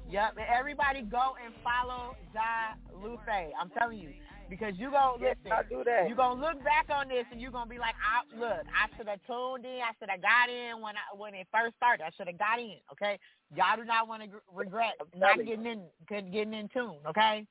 Yep, 0.10 0.32
and 0.38 0.48
everybody 0.50 1.02
go 1.04 1.36
and 1.44 1.54
follow 1.64 2.16
Ja 2.34 2.74
Lufe. 2.98 3.52
I'm 3.60 3.70
telling 3.78 4.00
you. 4.00 4.10
Because 4.50 4.74
you 4.78 4.92
gonna 4.92 5.18
Yes, 5.22 5.36
listen, 5.44 5.52
I'll 5.52 5.70
do 5.70 5.84
that. 5.84 6.10
you 6.10 6.16
gonna 6.16 6.40
look 6.40 6.64
back 6.64 6.88
on 6.90 7.10
this 7.10 7.26
and 7.32 7.42
you're 7.42 7.52
gonna 7.52 7.70
be 7.70 7.80
like, 7.80 7.96
I, 8.00 8.24
look, 8.38 8.66
I 8.72 8.88
should 8.96 9.08
have 9.08 9.20
tuned 9.28 9.66
in, 9.66 9.82
I 9.84 9.92
should 10.00 10.10
have 10.10 10.22
got 10.22 10.50
in 10.50 10.82
when 10.82 10.96
I 10.96 11.16
when 11.16 11.34
it 11.36 11.48
first 11.52 11.76
started. 11.76 12.04
I 12.04 12.12
should 12.16 12.28
have 12.28 12.40
got 12.40 12.60
in, 12.60 12.78
okay? 12.92 13.20
Y'all 13.56 13.76
do 13.76 13.84
not 13.84 14.08
want 14.08 14.24
to 14.24 14.30
regret 14.54 14.94
not 15.16 15.38
you. 15.38 15.44
getting 15.44 15.66
in 15.66 15.82
getting 16.08 16.54
in 16.54 16.70
tune, 16.70 16.98
okay? 17.08 17.46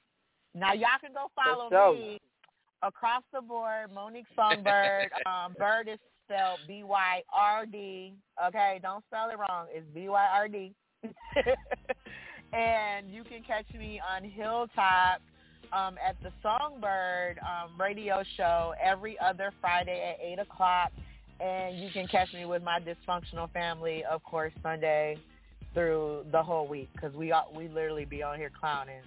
Now 0.54 0.72
y'all 0.72 1.00
can 1.00 1.12
go 1.12 1.30
follow 1.36 1.68
sure. 1.68 1.94
me 1.94 2.20
across 2.82 3.22
the 3.32 3.40
board, 3.40 3.92
Monique 3.92 4.26
Songbyrd. 4.36 5.08
um, 5.26 5.54
Bird 5.58 5.88
is 5.88 5.98
spelled 6.24 6.60
B 6.66 6.82
Y 6.82 7.22
R 7.32 7.66
D. 7.66 8.14
Okay, 8.48 8.80
don't 8.82 9.04
spell 9.04 9.28
it 9.30 9.38
wrong. 9.38 9.66
It's 9.70 9.86
B 9.94 10.08
Y 10.08 10.26
R 10.34 10.48
D. 10.48 10.74
and 12.52 13.10
you 13.10 13.22
can 13.24 13.42
catch 13.42 13.66
me 13.74 14.00
on 14.00 14.24
Hilltop 14.24 15.20
um, 15.72 15.96
at 16.06 16.16
the 16.22 16.30
Songbyrd 16.44 17.36
um, 17.42 17.72
radio 17.78 18.22
show 18.36 18.74
every 18.82 19.18
other 19.18 19.52
Friday 19.60 20.14
at 20.14 20.24
8 20.24 20.38
o'clock. 20.40 20.92
And 21.40 21.78
you 21.78 21.90
can 21.90 22.06
catch 22.08 22.32
me 22.32 22.46
with 22.46 22.62
my 22.62 22.80
dysfunctional 22.80 23.52
family, 23.52 24.04
of 24.10 24.22
course, 24.22 24.52
Sunday 24.62 25.18
through 25.74 26.24
the 26.32 26.42
whole 26.42 26.66
week 26.66 26.88
because 26.94 27.14
we 27.14 27.32
all, 27.32 27.52
we 27.54 27.68
literally 27.68 28.06
be 28.06 28.22
on 28.22 28.38
here 28.38 28.50
clowning 28.58 29.02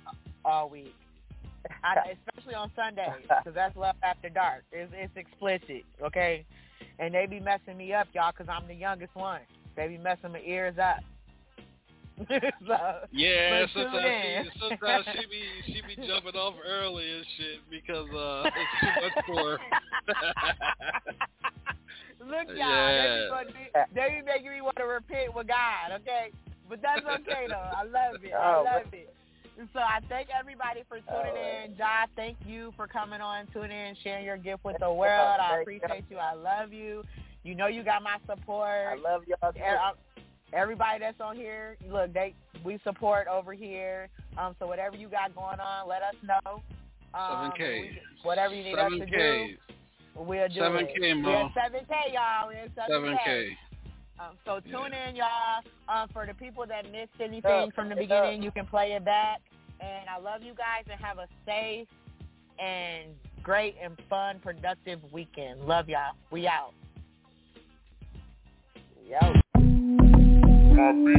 all 0.45 0.69
week. 0.69 0.93
I, 1.83 2.15
especially 2.27 2.53
on 2.53 2.71
Sundays 2.75 3.09
because 3.23 3.55
that's 3.55 3.75
love 3.75 3.95
after 4.03 4.29
dark. 4.29 4.63
It's, 4.71 4.91
it's 4.95 5.15
explicit, 5.15 5.83
okay? 6.01 6.45
And 6.99 7.13
they 7.13 7.25
be 7.25 7.39
messing 7.39 7.77
me 7.77 7.93
up, 7.93 8.07
y'all, 8.13 8.31
because 8.31 8.47
I'm 8.49 8.67
the 8.67 8.75
youngest 8.75 9.15
one. 9.15 9.41
They 9.75 9.87
be 9.87 9.97
messing 9.97 10.31
my 10.33 10.41
ears 10.45 10.75
up. 10.77 10.99
so, 12.67 12.77
Yeah, 13.11 13.65
sometimes 13.73 14.47
she, 14.53 14.59
sometimes 14.59 15.05
she 15.13 15.25
be 15.25 15.43
she 15.65 15.81
be 15.81 15.95
jumping 16.07 16.35
off 16.35 16.55
early 16.65 17.05
and 17.17 17.25
shit 17.37 17.59
because 17.69 18.09
uh 18.11 18.49
it's 18.55 18.71
too 18.81 18.91
much 19.01 19.25
for 19.25 19.57
her. 19.57 19.59
Look, 22.19 22.49
y'all, 22.49 22.57
Yeah. 22.57 22.99
they, 22.99 23.23
be, 23.23 23.29
gonna 23.29 23.45
be, 23.45 23.95
they 23.95 24.19
be 24.19 24.25
making 24.25 24.51
me 24.51 24.61
want 24.61 24.75
to 24.77 24.83
repent 24.85 25.33
with 25.33 25.47
God, 25.47 26.01
okay? 26.01 26.31
But 26.67 26.81
that's 26.81 27.05
okay, 27.05 27.47
though. 27.47 27.55
I 27.55 27.83
love 27.83 28.23
it. 28.23 28.33
I 28.33 28.55
Oh, 28.55 28.63
love 28.63 28.93
it. 28.93 29.13
So 29.73 29.79
I 29.79 29.99
thank 30.07 30.29
everybody 30.37 30.83
for 30.87 30.99
tuning 30.99 31.35
in. 31.35 31.75
Josh, 31.77 32.07
thank 32.15 32.37
you 32.45 32.73
for 32.77 32.87
coming 32.87 33.19
on, 33.19 33.45
tuning 33.53 33.71
in, 33.71 33.95
sharing 34.03 34.25
your 34.25 34.37
gift 34.37 34.63
with 34.63 34.77
the 34.79 34.91
world. 34.91 35.39
I 35.41 35.59
appreciate 35.61 36.05
you. 36.09 36.17
I 36.17 36.33
love 36.33 36.71
you. 36.71 37.03
You 37.43 37.55
know 37.55 37.67
you 37.67 37.83
got 37.83 38.03
my 38.03 38.17
support. 38.25 38.69
I 38.69 38.95
love 38.95 39.23
y'all. 39.27 39.51
Too. 40.51 40.57
Everybody 40.57 40.99
that's 40.99 41.19
on 41.21 41.35
here, 41.35 41.77
look, 41.89 42.13
they 42.13 42.33
we 42.63 42.79
support 42.83 43.27
over 43.27 43.53
here. 43.53 44.09
Um, 44.37 44.55
so 44.59 44.67
whatever 44.67 44.95
you 44.95 45.07
got 45.07 45.35
going 45.35 45.59
on, 45.59 45.87
let 45.87 46.01
us 46.01 46.15
know. 46.23 46.61
Um, 47.13 47.51
7K. 47.51 47.81
we- 47.81 48.01
Whatever 48.23 48.53
you 48.53 48.63
need 48.63 48.77
us 48.77 48.91
to 48.91 49.05
do, 49.05 49.55
we'll 50.15 50.47
do 50.49 50.59
7K, 50.59 51.11
it. 51.11 51.15
Mo. 51.15 51.29
We're 51.55 51.61
7K, 51.63 52.13
y'all. 52.13 52.47
We're 52.47 52.65
at 52.65 52.75
7K. 52.75 52.89
7K. 52.89 53.57
Um, 54.19 54.37
so 54.45 54.59
tune 54.59 54.93
in, 54.93 55.15
y'all. 55.15 55.63
Um, 55.87 56.09
for 56.11 56.25
the 56.25 56.33
people 56.33 56.65
that 56.67 56.91
missed 56.91 57.13
anything 57.21 57.41
Yeah, 57.49 57.65
from 57.73 57.87
the 57.87 57.95
yeah. 57.95 58.01
beginning, 58.01 58.43
you 58.43 58.51
can 58.51 58.65
play 58.65 58.91
it 58.91 59.05
back. 59.05 59.39
And 59.79 60.09
I 60.09 60.19
love 60.19 60.43
you 60.43 60.53
guys 60.53 60.83
and 60.91 60.99
have 60.99 61.19
a 61.19 61.27
safe 61.45 61.87
and 62.59 63.15
great 63.41 63.75
and 63.81 63.97
fun, 64.09 64.39
productive 64.39 64.99
weekend. 65.13 65.61
Love 65.61 65.87
y'all. 65.87 66.11
We 66.31 66.47
out. 66.47 66.73
Yo. 69.07 69.39
Hey, 70.79 70.93
show 70.95 70.95
me 70.95 71.09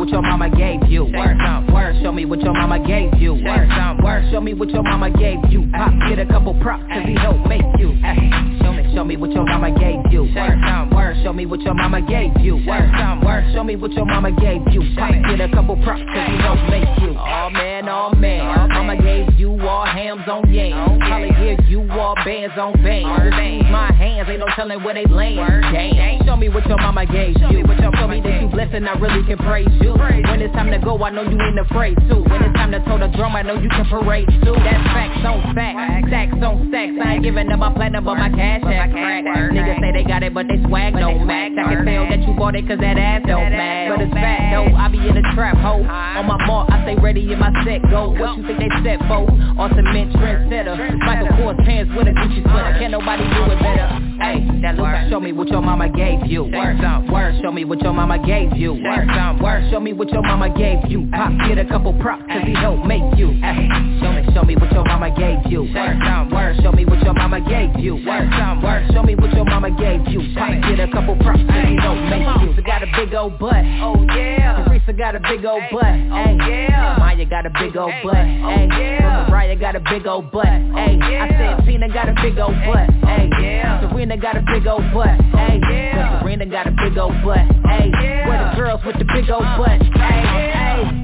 what 0.00 0.08
your 0.08 0.22
mama 0.22 0.48
gave 0.48 0.80
you. 0.90 1.04
Work, 1.04 1.36
work. 1.68 1.94
Show 2.02 2.10
me 2.10 2.24
what 2.24 2.40
your 2.40 2.54
mama 2.54 2.78
gave 2.80 3.20
you. 3.20 3.34
Work, 3.34 3.68
work, 4.02 4.24
show 4.32 4.40
me 4.40 4.54
what 4.54 4.70
your 4.70 4.82
mama 4.82 5.10
gave 5.10 5.38
you. 5.50 5.68
Pop, 5.76 5.92
get 6.08 6.18
a 6.18 6.24
couple 6.24 6.54
props, 6.60 6.84
cause 6.88 7.04
he 7.04 7.14
helped 7.16 7.46
make 7.46 7.60
you. 7.78 7.92
Show 8.64 8.72
me, 8.72 8.94
show 8.94 9.04
me 9.04 9.18
what 9.18 9.30
your 9.30 9.44
mama 9.44 9.70
gave 9.78 10.00
you. 10.10 10.24
Work, 10.34 10.56
work, 10.92 11.16
show 11.22 11.34
me 11.34 11.44
what 11.44 11.60
your 11.60 11.74
mama 11.74 12.00
gave 12.00 12.32
you. 12.40 12.56
Work, 12.66 12.88
work, 13.22 13.44
show 13.52 13.62
me 13.62 13.76
what 13.76 13.92
your 13.92 14.06
mama 14.06 14.32
gave 14.32 14.62
you. 14.72 14.80
Pop, 14.96 15.12
get 15.28 15.40
a 15.42 15.52
couple 15.52 15.76
props, 15.84 16.00
cause 16.00 16.28
he 16.32 16.36
helped 16.38 16.64
make 16.70 16.88
you. 17.04 17.14
Oh 17.20 17.50
man, 17.52 17.86
oh 17.86 18.10
man, 18.16 18.70
mama 18.70 18.96
gave 18.96 19.38
you 19.38 19.52
all 19.68 19.84
hams 19.84 20.09
on 20.30 20.48
yams. 20.52 21.02
Probably 21.02 21.34
give 21.42 21.68
you 21.68 21.90
all 21.90 22.14
bands 22.24 22.56
on 22.56 22.72
bands. 22.82 23.66
My 23.70 23.92
hands, 23.92 24.28
ain't 24.30 24.40
no 24.40 24.46
telling 24.54 24.82
where 24.82 24.94
they 24.94 25.06
land. 25.06 25.36
Damn, 25.74 26.24
show 26.24 26.36
me 26.36 26.48
what 26.48 26.64
your 26.66 26.78
mama 26.78 27.04
gave 27.06 27.36
you. 27.36 27.66
Show 27.98 28.06
me 28.06 28.20
that 28.20 28.40
you 28.40 28.48
blessed 28.48 28.74
and 28.74 28.88
I 28.88 28.94
really 28.98 29.26
can 29.26 29.38
praise 29.38 29.68
you. 29.82 29.92
When 29.92 30.40
it's 30.40 30.54
time 30.54 30.70
to 30.70 30.78
go, 30.78 30.96
I 31.02 31.10
know 31.10 31.22
you 31.22 31.36
ain't 31.36 31.58
afraid 31.58 31.96
to. 32.08 32.14
When 32.22 32.42
it's 32.42 32.54
time 32.54 32.70
to 32.72 32.80
toe 32.86 32.98
the 32.98 33.08
drum, 33.16 33.34
I 33.34 33.42
know 33.42 33.58
you 33.58 33.68
can 33.68 33.84
parade 33.90 34.28
too. 34.40 34.54
That's 34.54 34.84
facts 34.94 35.26
on 35.26 35.54
facts, 35.54 36.08
stacks 36.08 36.38
on 36.40 36.68
stacks. 36.70 36.94
I 37.02 37.14
ain't 37.14 37.24
giving 37.24 37.50
up 37.50 37.58
my 37.58 37.72
platinum, 37.74 38.04
but 38.04 38.16
my 38.16 38.30
cash 38.30 38.62
crack. 38.62 38.90
Niggas 38.90 39.80
say 39.80 39.92
they 39.92 40.04
got 40.04 40.22
it, 40.22 40.32
but 40.32 40.46
they 40.46 40.62
swag 40.64 40.94
no 40.94 41.18
max. 41.18 41.54
I 41.58 41.74
can 41.74 41.84
tell 41.84 42.06
that 42.08 42.20
you 42.22 42.32
bought 42.38 42.54
it 42.54 42.66
cause 42.68 42.78
that 42.78 42.96
ass 42.96 43.22
don't 43.26 43.50
match. 43.50 43.90
But 43.90 44.00
it's 44.06 44.14
fact 44.14 44.54
though, 44.54 44.70
I 44.76 44.88
be 44.88 44.98
in 45.02 45.14
the 45.14 45.26
trap 45.34 45.56
hoe. 45.58 45.82
On 45.82 46.26
my 46.26 46.38
mark, 46.46 46.70
I 46.70 46.82
stay 46.84 46.96
ready 47.00 47.32
in 47.32 47.38
my 47.38 47.50
set 47.64 47.82
go. 47.90 48.14
What 48.14 48.38
you 48.38 48.46
think 48.46 48.60
they 48.60 48.70
set 48.84 49.00
for? 49.08 49.26
On 49.58 49.68
cement 49.74 50.12
trendsetter. 50.20 50.76
Michael 51.00 51.28
Kors 51.40 51.56
pants 51.64 51.90
with 51.96 52.06
a 52.06 52.12
Gucci 52.12 52.42
sweater. 52.44 52.76
Can't 52.78 52.92
nobody 52.92 53.24
do 53.24 53.42
it 53.48 53.58
better. 53.60 53.88
Hey, 54.20 54.44
that 54.60 54.76
look, 54.76 54.92
show 55.08 55.18
me 55.18 55.32
what 55.32 55.48
your 55.48 55.62
mama 55.62 55.88
gave 55.88 56.26
you. 56.26 56.44
Word, 56.44 56.76
word, 57.08 57.40
show 57.40 57.50
me 57.50 57.64
what 57.64 57.80
your 57.80 57.94
mama 57.94 58.20
gave 58.20 58.52
you. 58.52 58.72
Word, 58.76 59.08
word, 59.40 59.70
show 59.70 59.80
me 59.80 59.94
what 59.94 60.10
your 60.10 60.22
mama 60.22 60.52
gave 60.52 60.90
you. 60.90 61.08
Pop, 61.10 61.32
get 61.48 61.56
a 61.56 61.64
couple 61.64 61.94
props, 61.94 62.22
cause 62.28 62.42
he 62.44 62.52
helped 62.52 62.84
make 62.84 63.02
you. 63.16 63.32
Hey, 63.40 63.64
show 64.00 64.12
me, 64.12 64.22
show 64.34 64.44
me 64.44 64.56
what 64.56 64.70
your 64.72 64.84
mama 64.84 65.08
gave 65.16 65.50
you. 65.50 65.64
Word, 65.72 65.96
word, 66.30 66.56
show 66.62 66.72
me 66.72 66.84
what 66.84 67.00
your 67.02 67.14
mama 67.14 67.40
gave 67.40 67.72
you. 67.80 67.96
Word, 68.04 68.28
word, 68.62 68.90
show 68.92 69.02
me 69.02 69.16
what 69.16 69.32
your 69.32 69.46
mama 69.46 69.70
gave 69.72 70.06
you. 70.12 70.20
Pop, 70.36 70.52
get 70.68 70.80
a 70.80 70.88
couple 70.92 71.16
props, 71.16 71.40
cause 71.40 71.64
he 71.64 71.76
helped 71.80 72.04
make 72.12 72.28
you. 72.44 72.52
Teresa 72.60 72.62
got 72.62 72.82
a 72.82 72.88
big 72.92 73.14
old 73.14 73.38
butt. 73.38 73.64
Oh 73.80 74.04
yeah. 74.14 74.64
Teresa 74.68 74.92
got 74.92 75.14
a 75.16 75.20
big 75.20 75.44
old 75.46 75.62
butt. 75.72 75.96
Oh 76.12 76.36
yeah. 76.44 76.96
Maya 76.98 77.24
got 77.24 77.46
a 77.46 77.50
big 77.50 77.76
old 77.76 77.92
butt. 78.04 78.16
Hey, 78.16 78.68
yeah. 78.68 79.26
Mariah 79.30 79.56
got 79.56 79.76
a 79.76 79.80
big 79.80 79.99
old 80.06 80.30
butt. 80.30 80.46
Hey, 80.46 80.98
I 81.00 81.28
said 81.28 81.66
Tina 81.66 81.88
got 81.88 82.08
a 82.08 82.14
big 82.22 82.38
old 82.38 82.54
butt. 82.66 82.90
Hey, 83.04 83.28
yeah. 83.40 83.88
Serena 83.90 84.16
got 84.16 84.36
a 84.36 84.42
big 84.42 84.66
old 84.66 84.84
butt. 84.92 85.20
Hey, 85.34 85.60
yeah. 85.70 86.20
Serena 86.20 86.46
got 86.46 86.66
a 86.66 86.72
big 86.72 86.96
old 86.98 87.14
butt. 87.24 87.44
Hey, 87.66 87.90
where 88.26 88.50
the 88.50 88.56
girls 88.56 88.80
with 88.84 88.98
the 88.98 89.04
big 89.04 89.30
old 89.30 89.44
butt. 89.58 89.80
Hey, 89.96 90.22
hey. 90.52 90.60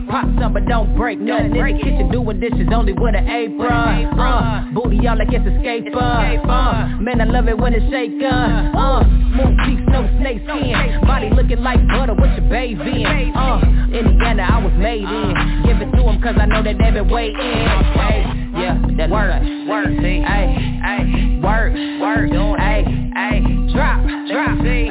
Pop 0.08 0.24
some 0.38 0.52
but 0.52 0.66
don't 0.66 0.96
break 0.96 1.18
nothing. 1.18 1.46
In 1.46 1.52
the 1.52 1.82
kitchen 1.82 2.10
doing 2.12 2.38
dishes 2.40 2.68
only 2.72 2.92
with 2.92 3.14
an 3.14 3.28
apron. 3.28 4.18
Uh, 4.18 4.70
booty 4.72 5.06
all 5.08 5.18
like 5.18 5.28
it's 5.32 5.46
a 5.46 5.58
skater. 5.60 5.90
Uh, 5.98 6.86
man 7.00 7.20
I 7.20 7.24
love 7.24 7.48
it 7.48 7.58
when 7.58 7.74
it's 7.74 7.84
shaking. 7.90 8.22
Uh, 8.24 9.02
smooth 9.34 9.58
cheeks, 9.66 9.82
no 9.88 10.06
snake 10.20 10.42
skin. 10.46 11.00
Body 11.02 11.30
looking 11.30 11.60
like 11.62 11.80
butter 11.88 12.14
with 12.14 12.30
your 12.38 12.48
baby 12.48 13.02
in. 13.02 13.34
Uh, 13.34 13.60
Indiana 13.92 14.46
I 14.48 14.62
was 14.62 14.72
made 14.78 15.02
in. 15.02 15.34
Give 15.66 15.82
it 15.82 15.90
to 15.96 16.02
them 16.04 16.22
cause 16.22 16.36
I 16.38 16.46
know 16.46 16.62
that 16.62 16.78
they've 16.78 16.94
been 16.94 17.08
waiting. 17.10 17.36
Hey, 17.36 18.22
yeah, 18.56 18.78
that 18.96 19.10
work, 19.10 19.42
work, 19.68 19.86
see, 20.02 20.22
hey, 20.22 20.46
hey, 20.82 21.40
work, 21.42 21.72
work, 22.00 22.30
hey, 22.60 22.84
hey, 23.14 23.40
drop, 23.72 24.02
drop, 24.28 24.58
hey, 24.64 24.88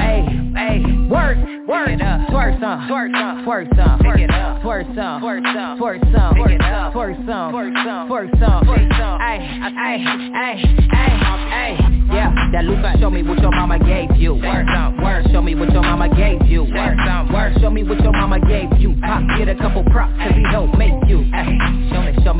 hey, 0.56 0.80
work, 1.10 1.38
work, 1.68 1.90
twerk 2.30 2.60
some, 2.60 2.88
twerk 2.88 3.12
some, 3.12 3.46
twerk 3.46 3.76
some, 3.76 4.00
pick 4.00 4.22
it 4.22 4.32
up, 4.32 4.62
twerk 4.62 4.86
some, 4.96 5.22
twerk 5.22 5.44
some, 5.54 5.80
twerk 5.80 6.02
some, 6.14 6.36
pick 6.36 6.52
it 6.52 6.62
up, 6.62 6.94
twerk 6.94 7.16
some, 7.26 7.54
twerk 7.54 7.74
some, 7.84 8.64
twerk 8.66 9.00
some, 9.00 9.20
hey, 9.20 9.40
hey, 9.76 9.98
hey, 10.34 10.58
hey, 10.92 11.16
hey, 11.50 11.78
yeah, 12.14 12.32
that 12.52 12.66
Luca, 12.66 12.94
show 13.00 13.10
me 13.10 13.24
what 13.24 13.40
your 13.40 13.52
mama 13.52 13.80
gave 13.80 14.16
you, 14.18 14.36
work 14.36 14.68
work, 15.02 15.26
show 15.32 15.42
me 15.42 15.56
what 15.56 15.72
your 15.72 15.82
mama 15.82 16.10
gave 16.16 16.46
you, 16.48 16.64
work 16.64 16.98
work, 17.32 17.54
show 17.60 17.70
me 17.70 17.84
what 17.84 18.00
your 18.02 18.12
mama 18.14 18.40
gave 18.40 18.70
you, 18.80 18.96
pop, 19.02 19.24
get 19.38 19.50
a 19.50 19.56
couple 19.56 19.84
props, 19.86 20.14
cause 20.18 20.34
he 20.36 20.45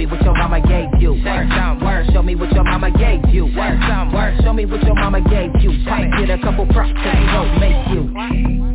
me, 0.08 0.18
show 0.24 0.32
me 0.32 0.36
what 0.36 0.36
your 0.36 0.36
mama 0.36 0.62
gave 0.62 1.02
you, 1.02 1.14
work 1.24 1.50
some, 1.50 1.84
work, 1.84 2.06
show 2.12 2.22
me 2.22 2.36
what 2.36 2.52
your 2.52 2.64
mama 2.64 2.92
gave 2.92 3.22
you, 3.34 3.46
work 3.46 3.80
some, 3.90 4.14
work, 4.14 4.36
show 4.42 4.54
me 4.54 4.66
what 4.66 4.84
your 4.84 4.96
mama 4.96 5.22
gave 5.22 5.52
you, 5.62 5.84
pop, 5.86 6.02
get 6.20 6.30
a 6.30 6.42
couple 6.42 6.66
props, 6.68 6.92
cause 6.94 7.48
he 7.54 7.60
make 7.60 7.88
you. 7.90 8.75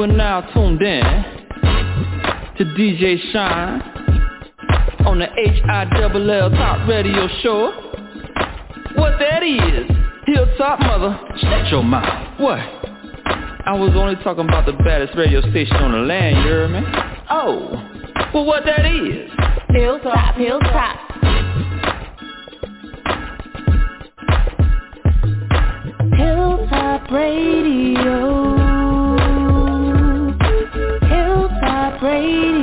You 0.00 0.04
are 0.04 0.16
now 0.16 0.40
tuned 0.54 0.80
in 0.80 1.02
to 2.56 2.64
DJ 2.64 3.18
Shine 3.32 3.82
on 5.04 5.18
the 5.18 5.26
H-I-double-L 5.26 6.50
Top 6.52 6.88
Radio 6.88 7.28
Show. 7.42 7.70
What 8.94 9.18
that 9.18 9.42
is? 9.42 9.90
Hilltop 10.24 10.80
Mother. 10.80 11.20
Shut 11.42 11.70
your 11.70 11.82
mouth. 11.82 12.40
What? 12.40 12.60
I 13.66 13.76
was 13.78 13.92
only 13.94 14.14
talking 14.24 14.48
about 14.48 14.64
the 14.64 14.72
baddest 14.72 15.14
radio 15.18 15.42
station 15.50 15.76
on 15.76 15.92
the 15.92 15.98
land, 15.98 16.46
you 16.46 16.50
heard 16.50 16.70
me? 16.70 16.80
Oh, 17.28 17.68
well 18.32 18.46
what 18.46 18.64
that 18.64 18.86
is? 18.86 19.30
Hilltop, 19.68 20.34
hilltop. 20.36 20.96
Hilltop 26.16 27.10
Radio. 27.10 28.59
lady 32.20 32.59